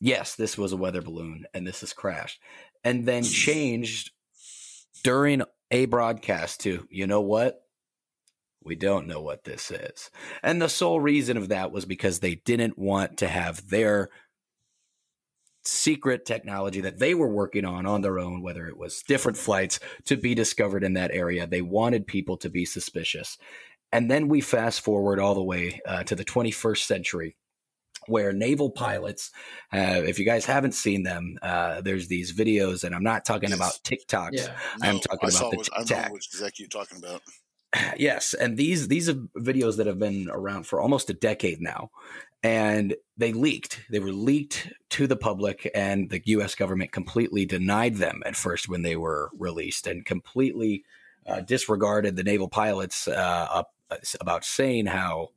Yes, 0.00 0.34
this 0.34 0.58
was 0.58 0.72
a 0.72 0.76
weather 0.76 1.02
balloon 1.02 1.46
and 1.54 1.66
this 1.66 1.80
has 1.80 1.92
crashed. 1.92 2.40
and 2.84 3.06
then 3.06 3.22
hmm. 3.22 3.28
changed 3.28 4.10
during 5.02 5.42
a 5.70 5.86
broadcast 5.86 6.60
to, 6.60 6.86
you 6.90 7.06
know 7.06 7.20
what? 7.20 7.62
We 8.64 8.76
don't 8.76 9.08
know 9.08 9.20
what 9.20 9.44
this 9.44 9.70
is. 9.70 10.10
And 10.42 10.62
the 10.62 10.68
sole 10.68 11.00
reason 11.00 11.36
of 11.36 11.48
that 11.48 11.72
was 11.72 11.84
because 11.84 12.20
they 12.20 12.36
didn't 12.36 12.78
want 12.78 13.18
to 13.18 13.28
have 13.28 13.68
their 13.68 14.10
secret 15.64 16.24
technology 16.26 16.80
that 16.80 16.98
they 16.98 17.14
were 17.14 17.28
working 17.28 17.64
on 17.64 17.86
on 17.86 18.02
their 18.02 18.18
own, 18.18 18.42
whether 18.42 18.66
it 18.66 18.76
was 18.76 19.02
different 19.02 19.38
flights, 19.38 19.80
to 20.04 20.16
be 20.16 20.34
discovered 20.34 20.84
in 20.84 20.94
that 20.94 21.10
area. 21.12 21.46
They 21.46 21.62
wanted 21.62 22.06
people 22.06 22.36
to 22.38 22.48
be 22.48 22.64
suspicious. 22.64 23.38
And 23.92 24.10
then 24.10 24.28
we 24.28 24.40
fast 24.40 24.80
forward 24.80 25.20
all 25.20 25.34
the 25.34 25.42
way 25.42 25.80
uh, 25.86 26.02
to 26.04 26.14
the 26.14 26.24
21st 26.24 26.84
century. 26.84 27.36
Where 28.08 28.32
naval 28.32 28.70
pilots, 28.70 29.30
uh, 29.72 30.02
if 30.04 30.18
you 30.18 30.24
guys 30.24 30.44
haven't 30.44 30.72
seen 30.72 31.04
them, 31.04 31.38
uh, 31.40 31.82
there's 31.82 32.08
these 32.08 32.36
videos, 32.36 32.82
and 32.82 32.96
I'm 32.96 33.04
not 33.04 33.24
talking 33.24 33.52
about 33.52 33.78
TikToks. 33.84 34.30
Yeah. 34.32 34.56
No, 34.82 34.88
I'm 34.88 34.98
talking 34.98 35.30
I 35.32 35.38
about 35.38 35.50
the 35.52 35.56
TikTok. 35.58 35.92
I 35.92 36.08
know 36.08 36.12
which 36.12 36.26
exactly 36.32 36.64
you're 36.64 36.68
talking 36.68 36.98
about. 36.98 37.22
Yes, 37.96 38.34
and 38.34 38.56
these 38.56 38.88
these 38.88 39.08
are 39.08 39.14
videos 39.38 39.76
that 39.76 39.86
have 39.86 39.98
been 39.98 40.28
around 40.30 40.66
for 40.66 40.80
almost 40.80 41.10
a 41.10 41.14
decade 41.14 41.60
now, 41.60 41.90
and 42.42 42.94
they 43.16 43.32
leaked. 43.32 43.80
They 43.90 44.00
were 44.00 44.12
leaked 44.12 44.72
to 44.90 45.06
the 45.06 45.16
public, 45.16 45.70
and 45.74 46.10
the 46.10 46.22
U.S. 46.26 46.54
government 46.54 46.92
completely 46.92 47.46
denied 47.46 47.96
them 47.96 48.22
at 48.26 48.36
first 48.36 48.68
when 48.68 48.82
they 48.82 48.96
were 48.96 49.30
released, 49.38 49.86
and 49.86 50.04
completely 50.04 50.84
uh, 51.26 51.40
disregarded 51.40 52.16
the 52.16 52.24
naval 52.24 52.48
pilots 52.48 53.06
uh, 53.06 53.46
up, 53.50 53.74
about 54.20 54.44
saying 54.44 54.86
how, 54.86 55.28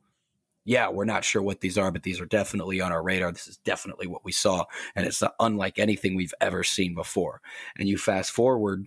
yeah, 0.64 0.88
we're 0.88 1.04
not 1.04 1.24
sure 1.24 1.42
what 1.42 1.60
these 1.60 1.78
are, 1.78 1.92
but 1.92 2.02
these 2.02 2.20
are 2.20 2.26
definitely 2.26 2.80
on 2.80 2.90
our 2.90 3.02
radar. 3.02 3.30
This 3.30 3.46
is 3.46 3.58
definitely 3.58 4.06
what 4.06 4.24
we 4.24 4.32
saw, 4.32 4.64
and 4.96 5.06
it's 5.06 5.22
unlike 5.38 5.78
anything 5.78 6.16
we've 6.16 6.34
ever 6.40 6.64
seen 6.64 6.94
before. 6.94 7.40
And 7.78 7.88
you 7.88 7.98
fast 7.98 8.32
forward 8.32 8.86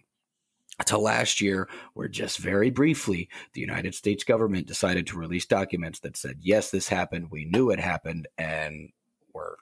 to 0.86 0.98
last 0.98 1.42
year, 1.42 1.70
where 1.94 2.08
just 2.08 2.38
very 2.38 2.70
briefly, 2.70 3.30
the 3.54 3.62
United 3.62 3.96
States 3.96 4.24
government 4.24 4.68
decided 4.68 5.08
to 5.08 5.18
release 5.18 5.46
documents 5.46 6.00
that 6.00 6.18
said, 6.18 6.38
yes, 6.42 6.72
this 6.72 6.88
happened. 6.88 7.32
We 7.32 7.46
knew 7.46 7.70
it 7.72 7.80
happened. 7.80 8.28
And 8.38 8.90
we're 9.34 9.56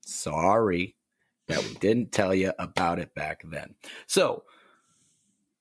sorry 0.00 0.96
that 1.48 1.62
we 1.62 1.74
didn't 1.74 2.12
tell 2.12 2.34
you 2.34 2.52
about 2.58 2.98
it 2.98 3.14
back 3.14 3.42
then. 3.44 3.74
So, 4.06 4.44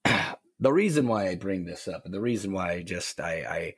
the 0.59 0.73
reason 0.73 1.07
why 1.07 1.27
I 1.27 1.35
bring 1.35 1.65
this 1.65 1.87
up 1.87 2.05
and 2.05 2.13
the 2.13 2.21
reason 2.21 2.51
why 2.51 2.71
I 2.71 2.83
just, 2.83 3.19
I, 3.19 3.33
I 3.33 3.75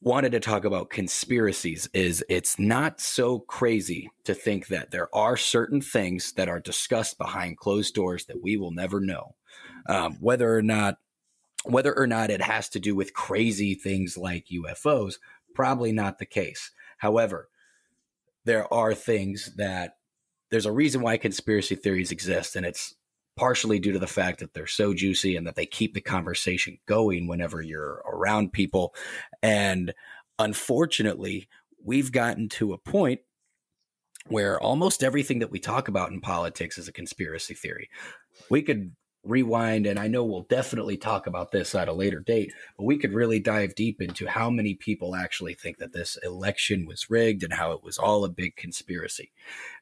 wanted 0.00 0.32
to 0.32 0.40
talk 0.40 0.64
about 0.64 0.90
conspiracies 0.90 1.88
is 1.94 2.22
it's 2.28 2.58
not 2.58 3.00
so 3.00 3.38
crazy 3.38 4.10
to 4.24 4.34
think 4.34 4.66
that 4.66 4.90
there 4.90 5.14
are 5.14 5.36
certain 5.36 5.80
things 5.80 6.32
that 6.32 6.48
are 6.48 6.60
discussed 6.60 7.16
behind 7.16 7.56
closed 7.56 7.94
doors 7.94 8.26
that 8.26 8.42
we 8.42 8.56
will 8.56 8.70
never 8.70 9.00
know 9.00 9.34
um, 9.88 10.16
whether 10.20 10.56
or 10.56 10.62
not 10.62 10.98
whether 11.64 11.96
or 11.96 12.06
not 12.06 12.30
it 12.30 12.42
has 12.42 12.68
to 12.70 12.80
do 12.80 12.94
with 12.94 13.14
crazy 13.14 13.74
things 13.74 14.18
like 14.18 14.48
UFOs, 14.48 15.14
probably 15.54 15.92
not 15.92 16.18
the 16.18 16.26
case. 16.26 16.70
However, 16.98 17.48
there 18.44 18.72
are 18.72 18.94
things 18.94 19.54
that 19.56 19.96
there's 20.50 20.66
a 20.66 20.72
reason 20.72 21.00
why 21.00 21.16
conspiracy 21.16 21.74
theories 21.74 22.12
exist, 22.12 22.54
and 22.54 22.66
it's 22.66 22.94
partially 23.36 23.78
due 23.78 23.92
to 23.92 23.98
the 23.98 24.06
fact 24.06 24.40
that 24.40 24.54
they're 24.54 24.66
so 24.66 24.94
juicy 24.94 25.36
and 25.36 25.46
that 25.46 25.56
they 25.56 25.66
keep 25.66 25.94
the 25.94 26.00
conversation 26.00 26.78
going 26.86 27.26
whenever 27.26 27.60
you're 27.60 28.02
around 28.06 28.52
people. 28.52 28.94
And 29.42 29.92
unfortunately, 30.38 31.48
we've 31.82 32.12
gotten 32.12 32.48
to 32.50 32.72
a 32.72 32.78
point 32.78 33.20
where 34.28 34.60
almost 34.60 35.02
everything 35.02 35.40
that 35.40 35.50
we 35.50 35.58
talk 35.58 35.88
about 35.88 36.10
in 36.10 36.20
politics 36.20 36.78
is 36.78 36.88
a 36.88 36.92
conspiracy 36.92 37.54
theory. 37.54 37.90
We 38.48 38.62
could 38.62 38.92
rewind 39.24 39.86
and 39.86 39.98
i 39.98 40.06
know 40.06 40.24
we'll 40.24 40.42
definitely 40.42 40.96
talk 40.96 41.26
about 41.26 41.50
this 41.50 41.74
at 41.74 41.88
a 41.88 41.92
later 41.92 42.20
date 42.20 42.52
but 42.76 42.84
we 42.84 42.98
could 42.98 43.12
really 43.12 43.40
dive 43.40 43.74
deep 43.74 44.00
into 44.00 44.26
how 44.26 44.50
many 44.50 44.74
people 44.74 45.14
actually 45.14 45.54
think 45.54 45.78
that 45.78 45.92
this 45.92 46.18
election 46.22 46.86
was 46.86 47.10
rigged 47.10 47.42
and 47.42 47.52
how 47.52 47.72
it 47.72 47.82
was 47.82 47.98
all 47.98 48.24
a 48.24 48.28
big 48.28 48.56
conspiracy. 48.56 49.32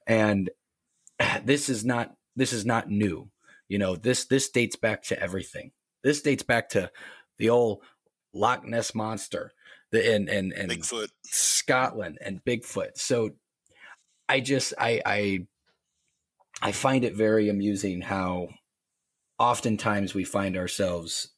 And 0.07 0.51
this 1.45 1.69
is 1.69 1.85
not 1.85 2.15
this 2.37 2.53
is 2.53 2.65
not 2.65 2.91
new. 2.91 3.31
You 3.69 3.79
know 3.79 3.97
this 3.97 4.25
this 4.27 4.49
dates 4.49 4.77
back 4.77 5.03
to 5.05 5.21
everything. 5.21 5.73
This 6.03 6.23
dates 6.23 6.43
back 6.43 6.69
to 6.71 6.91
the 7.39 7.51
old 7.51 7.83
loch 8.35 8.65
ness 8.65 8.95
monster 8.95 9.53
the 9.91 10.15
and 10.15 10.29
and, 10.29 10.53
and 10.53 10.71
bigfoot. 10.71 11.09
Scotland 11.25 12.19
and 12.25 12.45
bigfoot. 12.45 12.97
So 12.97 13.31
i 14.29 14.41
just 14.41 14.75
i 14.79 15.01
i 15.05 15.47
i 16.61 16.73
find 16.73 17.05
it 17.05 17.17
very 17.17 17.49
amusing 17.49 18.01
how 18.01 18.49
oftentimes 19.43 20.15
we 20.15 20.23
find 20.23 20.57
ourselves 20.57 21.33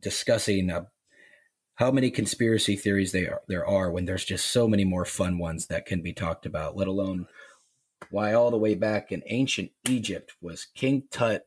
discussing 0.00 0.70
uh, 0.70 0.84
how 1.74 1.90
many 1.90 2.10
conspiracy 2.10 2.74
theories 2.74 3.14
are, 3.14 3.42
there 3.48 3.66
are 3.66 3.90
when 3.90 4.06
there's 4.06 4.24
just 4.24 4.46
so 4.46 4.66
many 4.66 4.82
more 4.82 5.04
fun 5.04 5.36
ones 5.36 5.66
that 5.66 5.84
can 5.84 6.00
be 6.00 6.14
talked 6.14 6.46
about, 6.46 6.74
let 6.74 6.88
alone 6.88 7.26
why 8.10 8.32
all 8.32 8.50
the 8.50 8.56
way 8.56 8.74
back 8.74 9.12
in 9.12 9.22
ancient 9.26 9.70
Egypt 9.86 10.32
was 10.40 10.68
King 10.74 11.02
Tut 11.10 11.42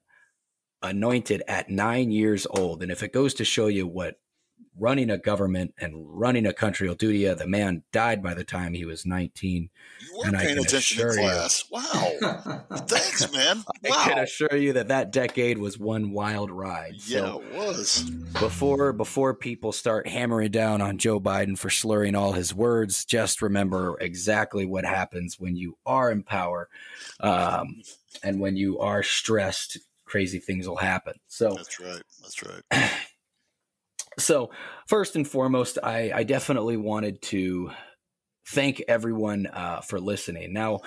anointed 0.84 1.42
at 1.48 1.72
nine 1.72 2.12
years 2.12 2.46
old. 2.52 2.84
And 2.84 2.92
if 2.92 3.02
it 3.02 3.12
goes 3.12 3.34
to 3.34 3.44
show 3.44 3.66
you 3.66 3.88
what 3.88 4.21
running 4.78 5.10
a 5.10 5.18
government 5.18 5.74
and 5.80 5.94
running 5.96 6.46
a 6.46 6.54
country 6.54 6.88
will 6.88 6.96
do 6.96 7.12
to 7.12 7.18
you. 7.18 7.36
The 7.36 7.48
man 7.48 7.84
died 7.92 8.24
by 8.24 8.34
the 8.34 8.44
time 8.44 8.74
he 8.74 8.86
was 8.86 9.06
19. 9.06 9.70
You 10.02 10.18
were 10.18 10.28
and 10.28 10.38
paying 10.38 10.58
attention 10.58 11.08
in 11.08 11.14
class. 11.14 11.66
You, 11.70 11.78
wow. 11.78 12.64
Thanks, 12.88 13.32
man. 13.32 13.64
Wow. 13.84 13.92
I 13.92 14.10
can 14.10 14.20
assure 14.20 14.56
you 14.56 14.74
that 14.74 14.88
that 14.88 15.12
decade 15.12 15.58
was 15.58 15.78
one 15.78 16.12
wild 16.12 16.52
ride. 16.52 16.96
Yeah, 17.06 17.20
so 17.20 17.42
it 17.42 17.58
was. 17.58 18.10
Before, 18.40 18.94
before 18.94 19.34
people 19.34 19.72
start 19.72 20.08
hammering 20.08 20.52
down 20.52 20.82
on 20.82 20.98
Joe 20.98 21.20
Biden 21.20 21.58
for 21.58 21.70
slurring 21.70 22.16
all 22.16 22.32
his 22.32 22.54
words, 22.54 23.04
just 23.06 23.42
remember 23.42 23.98
exactly 24.00 24.66
what 24.66 24.86
happens 24.86 25.40
when 25.40 25.56
you 25.56 25.78
are 25.86 26.12
in 26.12 26.24
power 26.24 26.70
um, 27.20 27.82
and 28.24 28.40
when 28.40 28.56
you 28.56 28.80
are 28.80 29.04
stressed. 29.04 29.80
Crazy 30.06 30.40
things 30.40 30.68
will 30.68 30.76
happen. 30.76 31.14
So 31.28 31.54
that's 31.56 31.80
right. 31.80 32.02
That's 32.22 32.44
right. 32.44 32.92
So, 34.20 34.52
first 34.88 35.16
and 35.16 35.28
foremost, 35.28 35.78
I, 35.82 36.12
I 36.14 36.24
definitely 36.24 36.78
wanted 36.78 37.22
to 37.24 37.72
thank 38.50 38.82
everyone 38.88 39.48
uh, 39.48 39.82
for 39.82 40.00
listening. 40.00 40.54
Now, 40.54 40.82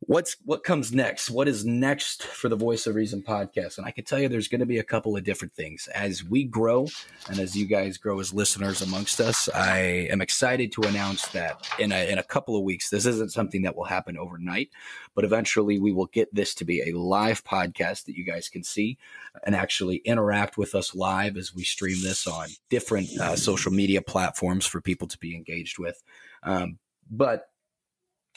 what's 0.00 0.36
what 0.44 0.64
comes 0.64 0.92
next? 0.92 1.30
What 1.30 1.46
is 1.46 1.64
next 1.64 2.22
for 2.22 2.48
the 2.48 2.56
Voice 2.56 2.86
of 2.86 2.94
Reason 2.94 3.22
podcast? 3.22 3.78
And 3.78 3.86
I 3.86 3.90
can 3.90 4.04
tell 4.04 4.18
you, 4.18 4.28
there's 4.28 4.48
going 4.48 4.60
to 4.60 4.66
be 4.66 4.78
a 4.78 4.84
couple 4.84 5.16
of 5.16 5.24
different 5.24 5.54
things 5.54 5.88
as 5.94 6.24
we 6.24 6.44
grow, 6.44 6.88
and 7.28 7.38
as 7.38 7.56
you 7.56 7.66
guys 7.66 7.98
grow 7.98 8.18
as 8.18 8.32
listeners 8.32 8.82
amongst 8.82 9.20
us. 9.20 9.48
I 9.50 9.78
am 10.10 10.20
excited 10.20 10.72
to 10.72 10.82
announce 10.82 11.28
that 11.28 11.68
in 11.78 11.92
a 11.92 12.10
in 12.10 12.18
a 12.18 12.22
couple 12.22 12.56
of 12.56 12.64
weeks, 12.64 12.90
this 12.90 13.06
isn't 13.06 13.32
something 13.32 13.62
that 13.62 13.76
will 13.76 13.84
happen 13.84 14.16
overnight, 14.16 14.70
but 15.14 15.24
eventually 15.24 15.78
we 15.78 15.92
will 15.92 16.06
get 16.06 16.34
this 16.34 16.54
to 16.56 16.64
be 16.64 16.80
a 16.88 16.98
live 16.98 17.44
podcast 17.44 18.06
that 18.06 18.16
you 18.16 18.24
guys 18.24 18.48
can 18.48 18.64
see 18.64 18.98
and 19.44 19.54
actually 19.54 19.96
interact 19.98 20.56
with 20.56 20.74
us 20.74 20.94
live 20.94 21.36
as 21.36 21.54
we 21.54 21.62
stream 21.62 21.98
this 22.02 22.26
on 22.26 22.48
different 22.68 23.08
uh, 23.20 23.36
social 23.36 23.70
media 23.70 24.00
platforms 24.00 24.66
for 24.66 24.80
people 24.80 25.06
to 25.06 25.18
be 25.18 25.36
engaged 25.36 25.78
with. 25.78 26.02
Um, 26.42 26.78
but 27.10 27.49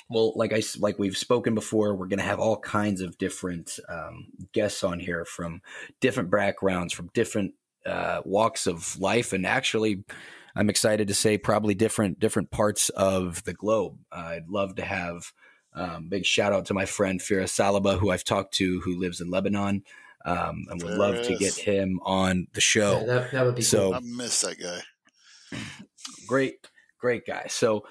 well, 0.09 0.33
like 0.35 0.53
I 0.53 0.61
like 0.79 0.99
we've 0.99 1.17
spoken 1.17 1.55
before, 1.55 1.95
we're 1.95 2.07
going 2.07 2.19
to 2.19 2.25
have 2.25 2.39
all 2.39 2.57
kinds 2.57 3.01
of 3.01 3.17
different 3.17 3.79
um, 3.89 4.27
guests 4.51 4.83
on 4.83 4.99
here 4.99 5.25
from 5.25 5.61
different 6.01 6.29
backgrounds, 6.29 6.93
from 6.93 7.09
different 7.13 7.53
uh, 7.85 8.21
walks 8.25 8.67
of 8.67 8.99
life, 8.99 9.33
and 9.33 9.45
actually, 9.45 10.03
I'm 10.55 10.69
excited 10.69 11.07
to 11.07 11.13
say 11.13 11.37
probably 11.37 11.73
different 11.73 12.19
different 12.19 12.51
parts 12.51 12.89
of 12.89 13.43
the 13.43 13.53
globe. 13.53 13.97
Uh, 14.11 14.35
I'd 14.35 14.49
love 14.49 14.75
to 14.75 14.85
have 14.85 15.31
um, 15.73 16.07
big 16.09 16.25
shout 16.25 16.53
out 16.53 16.65
to 16.67 16.73
my 16.73 16.85
friend 16.85 17.19
Firas 17.19 17.49
Salaba, 17.49 17.97
who 17.97 18.11
I've 18.11 18.23
talked 18.23 18.53
to, 18.55 18.79
who 18.81 18.99
lives 18.99 19.21
in 19.21 19.29
Lebanon, 19.29 19.83
um, 20.25 20.65
and 20.69 20.81
would 20.83 20.97
love 20.97 21.23
to 21.23 21.35
get 21.37 21.55
him 21.55 21.99
on 22.03 22.47
the 22.53 22.61
show. 22.61 22.99
Yeah, 22.99 23.05
that, 23.05 23.31
that 23.31 23.45
would 23.45 23.55
be 23.55 23.61
so. 23.61 23.91
Cool. 23.91 23.95
I 23.95 23.99
miss 24.03 24.41
that 24.41 24.59
guy. 24.59 25.59
Great, 26.27 26.67
great 26.99 27.25
guy. 27.25 27.47
So 27.49 27.85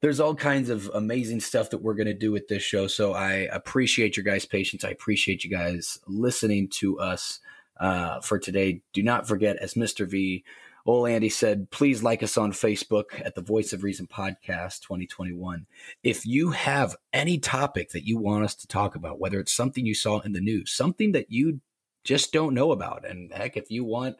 there's 0.00 0.20
all 0.20 0.34
kinds 0.34 0.70
of 0.70 0.90
amazing 0.94 1.40
stuff 1.40 1.70
that 1.70 1.82
we're 1.82 1.94
going 1.94 2.06
to 2.06 2.14
do 2.14 2.32
with 2.32 2.48
this 2.48 2.62
show. 2.62 2.86
So 2.86 3.12
I 3.12 3.48
appreciate 3.52 4.16
your 4.16 4.24
guys' 4.24 4.46
patience. 4.46 4.84
I 4.84 4.90
appreciate 4.90 5.44
you 5.44 5.50
guys 5.50 5.98
listening 6.06 6.68
to 6.68 6.98
us 6.98 7.40
uh, 7.78 8.20
for 8.20 8.38
today. 8.38 8.80
Do 8.92 9.02
not 9.02 9.28
forget, 9.28 9.56
as 9.56 9.74
Mr. 9.74 10.08
V, 10.08 10.42
old 10.86 11.08
Andy 11.08 11.28
said, 11.28 11.70
please 11.70 12.02
like 12.02 12.22
us 12.22 12.38
on 12.38 12.52
Facebook 12.52 13.20
at 13.24 13.34
the 13.34 13.42
Voice 13.42 13.74
of 13.74 13.82
Reason 13.82 14.06
Podcast 14.06 14.80
2021. 14.80 15.66
If 16.02 16.24
you 16.24 16.50
have 16.52 16.96
any 17.12 17.38
topic 17.38 17.90
that 17.90 18.06
you 18.06 18.18
want 18.18 18.44
us 18.44 18.54
to 18.56 18.66
talk 18.66 18.94
about, 18.94 19.20
whether 19.20 19.38
it's 19.38 19.52
something 19.52 19.84
you 19.84 19.94
saw 19.94 20.20
in 20.20 20.32
the 20.32 20.40
news, 20.40 20.72
something 20.72 21.12
that 21.12 21.30
you 21.30 21.60
just 22.04 22.32
don't 22.32 22.54
know 22.54 22.72
about, 22.72 23.06
and 23.06 23.30
heck, 23.32 23.58
if 23.58 23.70
you 23.70 23.84
want 23.84 24.16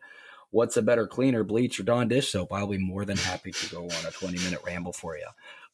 what's 0.51 0.77
a 0.77 0.83
better 0.83 1.07
cleaner, 1.07 1.45
bleach 1.45 1.81
or 1.81 1.85
Dawn 1.85 2.09
dish 2.09 2.33
soap, 2.33 2.53
I'll 2.53 2.67
be 2.67 2.79
more 2.79 3.05
than 3.05 3.17
happy 3.17 3.53
to 3.53 3.71
go 3.71 3.85
on 3.85 4.07
a 4.07 4.11
20 4.11 4.39
minute 4.39 4.61
ramble 4.67 4.93
for 4.93 5.17
you. 5.17 5.27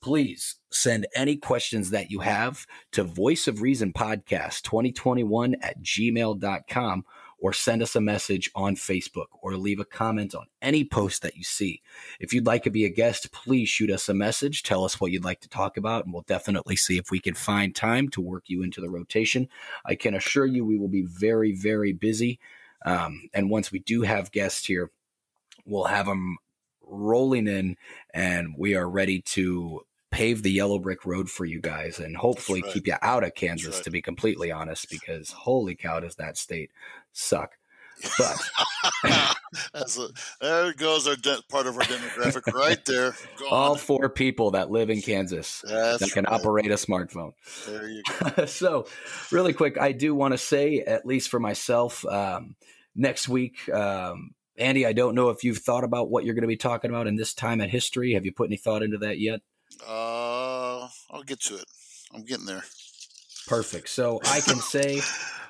Please 0.06 0.60
send 0.70 1.08
any 1.16 1.34
questions 1.34 1.90
that 1.90 2.12
you 2.12 2.20
have 2.20 2.64
to 2.92 3.02
Voice 3.02 3.48
of 3.48 3.60
Reason 3.60 3.92
Podcast 3.92 4.62
2021 4.62 5.56
at 5.60 5.82
gmail.com 5.82 7.04
or 7.40 7.52
send 7.52 7.82
us 7.82 7.96
a 7.96 8.00
message 8.00 8.48
on 8.54 8.76
Facebook 8.76 9.26
or 9.42 9.56
leave 9.56 9.80
a 9.80 9.84
comment 9.84 10.32
on 10.32 10.46
any 10.62 10.84
post 10.84 11.22
that 11.22 11.36
you 11.36 11.42
see. 11.42 11.82
If 12.20 12.32
you'd 12.32 12.46
like 12.46 12.62
to 12.62 12.70
be 12.70 12.84
a 12.84 12.88
guest, 12.88 13.32
please 13.32 13.68
shoot 13.68 13.90
us 13.90 14.08
a 14.08 14.14
message. 14.14 14.62
Tell 14.62 14.84
us 14.84 15.00
what 15.00 15.10
you'd 15.10 15.24
like 15.24 15.40
to 15.40 15.48
talk 15.48 15.76
about, 15.76 16.04
and 16.04 16.14
we'll 16.14 16.22
definitely 16.22 16.76
see 16.76 16.98
if 16.98 17.10
we 17.10 17.18
can 17.18 17.34
find 17.34 17.74
time 17.74 18.08
to 18.10 18.20
work 18.20 18.44
you 18.46 18.62
into 18.62 18.80
the 18.80 18.88
rotation. 18.88 19.48
I 19.84 19.96
can 19.96 20.14
assure 20.14 20.46
you 20.46 20.64
we 20.64 20.78
will 20.78 20.86
be 20.86 21.02
very, 21.02 21.50
very 21.50 21.92
busy. 21.92 22.38
Um, 22.84 23.28
and 23.34 23.50
once 23.50 23.72
we 23.72 23.80
do 23.80 24.02
have 24.02 24.30
guests 24.30 24.66
here, 24.66 24.92
we'll 25.64 25.86
have 25.86 26.06
them 26.06 26.38
rolling 26.86 27.48
in 27.48 27.76
and 28.14 28.54
we 28.56 28.76
are 28.76 28.88
ready 28.88 29.20
to 29.20 29.82
pave 30.16 30.42
the 30.42 30.50
yellow 30.50 30.78
brick 30.78 31.04
road 31.04 31.28
for 31.28 31.44
you 31.44 31.60
guys 31.60 31.98
and 31.98 32.16
hopefully 32.16 32.62
right. 32.62 32.72
keep 32.72 32.86
you 32.86 32.94
out 33.02 33.22
of 33.22 33.34
Kansas, 33.34 33.76
right. 33.76 33.84
to 33.84 33.90
be 33.90 34.00
completely 34.00 34.50
honest, 34.50 34.88
because 34.88 35.30
holy 35.30 35.74
cow, 35.74 36.00
does 36.00 36.14
that 36.16 36.38
state 36.38 36.70
suck. 37.12 37.52
But 38.18 38.36
That's 39.74 39.98
a, 39.98 40.08
there 40.40 40.72
goes 40.72 41.06
our 41.06 41.16
de- 41.16 41.42
part 41.50 41.66
of 41.66 41.76
our 41.76 41.82
demographic 41.82 42.52
right 42.54 42.82
there. 42.86 43.14
Go 43.38 43.48
all 43.50 43.72
on. 43.72 43.78
four 43.78 44.08
people 44.08 44.52
that 44.52 44.70
live 44.70 44.88
in 44.88 45.02
Kansas 45.02 45.62
That's 45.66 45.98
that 45.98 46.12
can 46.12 46.24
right. 46.24 46.32
operate 46.32 46.70
a 46.70 46.74
smartphone. 46.74 47.32
There 47.66 47.88
you 47.88 48.02
go. 48.36 48.46
so, 48.46 48.86
really 49.30 49.52
quick, 49.52 49.78
I 49.78 49.92
do 49.92 50.14
want 50.14 50.32
to 50.32 50.38
say, 50.38 50.80
at 50.80 51.04
least 51.04 51.28
for 51.28 51.40
myself, 51.40 52.06
um, 52.06 52.56
next 52.94 53.28
week, 53.28 53.68
um, 53.68 54.30
Andy, 54.56 54.86
I 54.86 54.94
don't 54.94 55.14
know 55.14 55.28
if 55.28 55.44
you've 55.44 55.58
thought 55.58 55.84
about 55.84 56.08
what 56.08 56.24
you're 56.24 56.34
going 56.34 56.40
to 56.42 56.48
be 56.48 56.56
talking 56.56 56.90
about 56.90 57.06
in 57.06 57.16
this 57.16 57.34
time 57.34 57.60
at 57.60 57.68
history. 57.68 58.14
Have 58.14 58.24
you 58.24 58.32
put 58.32 58.48
any 58.48 58.56
thought 58.56 58.82
into 58.82 58.98
that 58.98 59.18
yet? 59.18 59.42
Uh, 59.86 60.88
I'll 61.10 61.22
get 61.24 61.40
to 61.42 61.56
it. 61.56 61.64
I'm 62.14 62.24
getting 62.24 62.46
there. 62.46 62.64
Perfect. 63.46 63.88
So 63.88 64.20
I 64.24 64.40
can 64.40 64.56
say 64.60 65.00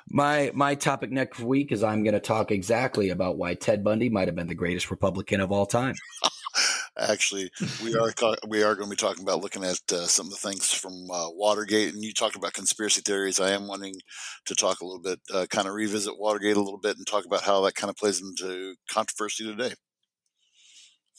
my 0.09 0.51
my 0.53 0.75
topic 0.75 1.11
next 1.11 1.39
week 1.39 1.71
is 1.71 1.83
I'm 1.83 2.03
going 2.03 2.13
to 2.13 2.19
talk 2.19 2.51
exactly 2.51 3.09
about 3.09 3.37
why 3.37 3.55
Ted 3.55 3.83
Bundy 3.83 4.09
might 4.09 4.27
have 4.27 4.35
been 4.35 4.47
the 4.47 4.55
greatest 4.55 4.91
Republican 4.91 5.41
of 5.41 5.51
all 5.51 5.65
time. 5.65 5.95
Actually, 6.99 7.51
we 7.83 7.95
are 7.95 8.11
we 8.47 8.63
are 8.63 8.73
going 8.73 8.89
to 8.89 8.95
be 8.95 8.95
talking 8.95 9.23
about 9.23 9.41
looking 9.41 9.63
at 9.63 9.79
uh, 9.91 10.07
some 10.07 10.25
of 10.25 10.31
the 10.31 10.37
things 10.37 10.73
from 10.73 11.11
uh, 11.11 11.29
Watergate, 11.29 11.93
and 11.93 12.03
you 12.03 12.11
talked 12.11 12.35
about 12.35 12.53
conspiracy 12.53 13.01
theories. 13.01 13.39
I 13.39 13.51
am 13.51 13.67
wanting 13.67 13.93
to 14.45 14.55
talk 14.55 14.81
a 14.81 14.85
little 14.85 15.01
bit, 15.01 15.19
uh, 15.31 15.45
kind 15.47 15.67
of 15.67 15.75
revisit 15.75 16.17
Watergate 16.17 16.57
a 16.57 16.61
little 16.61 16.79
bit, 16.79 16.97
and 16.97 17.05
talk 17.05 17.25
about 17.25 17.43
how 17.43 17.61
that 17.61 17.75
kind 17.75 17.91
of 17.91 17.97
plays 17.97 18.19
into 18.19 18.75
controversy 18.89 19.45
today. 19.45 19.75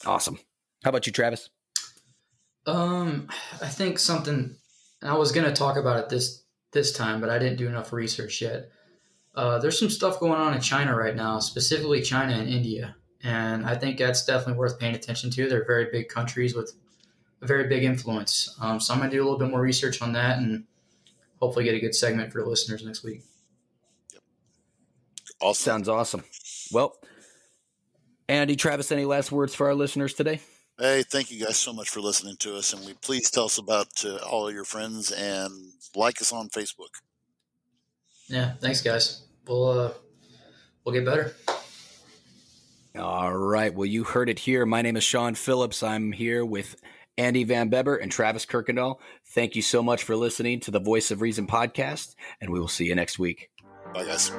Awesome. 0.05 0.39
How 0.83 0.89
about 0.89 1.07
you, 1.07 1.13
Travis? 1.13 1.49
Um, 2.69 3.27
I 3.61 3.67
think 3.67 3.97
something 3.99 4.55
I 5.01 5.17
was 5.17 5.31
gonna 5.31 5.53
talk 5.53 5.77
about 5.77 5.99
it 5.99 6.09
this 6.09 6.43
this 6.71 6.91
time, 6.91 7.19
but 7.19 7.29
I 7.29 7.39
didn't 7.39 7.57
do 7.57 7.67
enough 7.67 7.91
research 7.91 8.41
yet. 8.41 8.69
Uh, 9.35 9.57
there's 9.59 9.79
some 9.79 9.89
stuff 9.89 10.19
going 10.19 10.39
on 10.39 10.53
in 10.53 10.61
China 10.61 10.95
right 10.95 11.15
now, 11.15 11.39
specifically 11.39 12.01
China 12.01 12.33
and 12.33 12.47
India, 12.47 12.95
and 13.23 13.65
I 13.65 13.75
think 13.75 13.97
that's 13.97 14.25
definitely 14.25 14.59
worth 14.59 14.79
paying 14.79 14.95
attention 14.95 15.31
to. 15.31 15.49
They're 15.49 15.65
very 15.65 15.87
big 15.91 16.09
countries 16.09 16.53
with 16.53 16.73
a 17.41 17.47
very 17.47 17.67
big 17.67 17.83
influence. 17.83 18.55
Um, 18.61 18.79
so 18.79 18.93
I'm 18.93 18.99
gonna 18.99 19.11
do 19.11 19.21
a 19.21 19.25
little 19.25 19.39
bit 19.39 19.49
more 19.49 19.61
research 19.61 20.01
on 20.01 20.13
that 20.13 20.37
and 20.37 20.65
hopefully 21.39 21.65
get 21.65 21.73
a 21.73 21.79
good 21.79 21.95
segment 21.95 22.31
for 22.31 22.43
the 22.43 22.49
listeners 22.49 22.85
next 22.85 23.03
week. 23.03 23.23
All 25.41 25.53
sounds 25.53 25.87
awesome. 25.87 26.23
Well, 26.71 26.97
Andy, 28.27 28.55
Travis, 28.55 28.91
any 28.91 29.05
last 29.05 29.31
words 29.31 29.55
for 29.55 29.67
our 29.67 29.73
listeners 29.73 30.13
today? 30.13 30.41
Hey, 30.79 31.03
thank 31.03 31.29
you 31.29 31.45
guys 31.45 31.57
so 31.57 31.73
much 31.73 31.89
for 31.89 31.99
listening 31.99 32.37
to 32.37 32.55
us, 32.55 32.71
and 32.71 32.85
we 32.85 32.93
please 32.93 33.29
tell 33.29 33.45
us 33.45 33.57
about 33.57 34.05
uh, 34.05 34.15
all 34.19 34.49
your 34.49 34.63
friends 34.63 35.11
and 35.11 35.51
like 35.93 36.21
us 36.21 36.31
on 36.31 36.47
Facebook. 36.47 37.01
Yeah, 38.27 38.53
thanks, 38.61 38.81
guys. 38.81 39.23
We'll 39.45 39.67
uh, 39.67 39.91
we'll 40.85 40.95
get 40.95 41.03
better. 41.03 41.35
All 42.97 43.35
right. 43.35 43.73
Well, 43.73 43.87
you 43.87 44.05
heard 44.05 44.29
it 44.29 44.39
here. 44.39 44.65
My 44.65 44.81
name 44.81 44.95
is 44.95 45.03
Sean 45.03 45.35
Phillips. 45.35 45.83
I'm 45.83 46.13
here 46.13 46.45
with 46.45 46.77
Andy 47.17 47.43
Van 47.43 47.69
Beber 47.69 48.01
and 48.01 48.09
Travis 48.09 48.45
Kirkendall. 48.45 48.99
Thank 49.25 49.57
you 49.57 49.61
so 49.61 49.83
much 49.83 50.03
for 50.03 50.15
listening 50.15 50.61
to 50.61 50.71
the 50.71 50.79
Voice 50.79 51.11
of 51.11 51.21
Reason 51.21 51.45
podcast, 51.45 52.15
and 52.39 52.51
we 52.51 52.59
will 52.59 52.69
see 52.69 52.85
you 52.85 52.95
next 52.95 53.19
week. 53.19 53.49
Bye, 53.93 54.05
guys. 54.05 54.31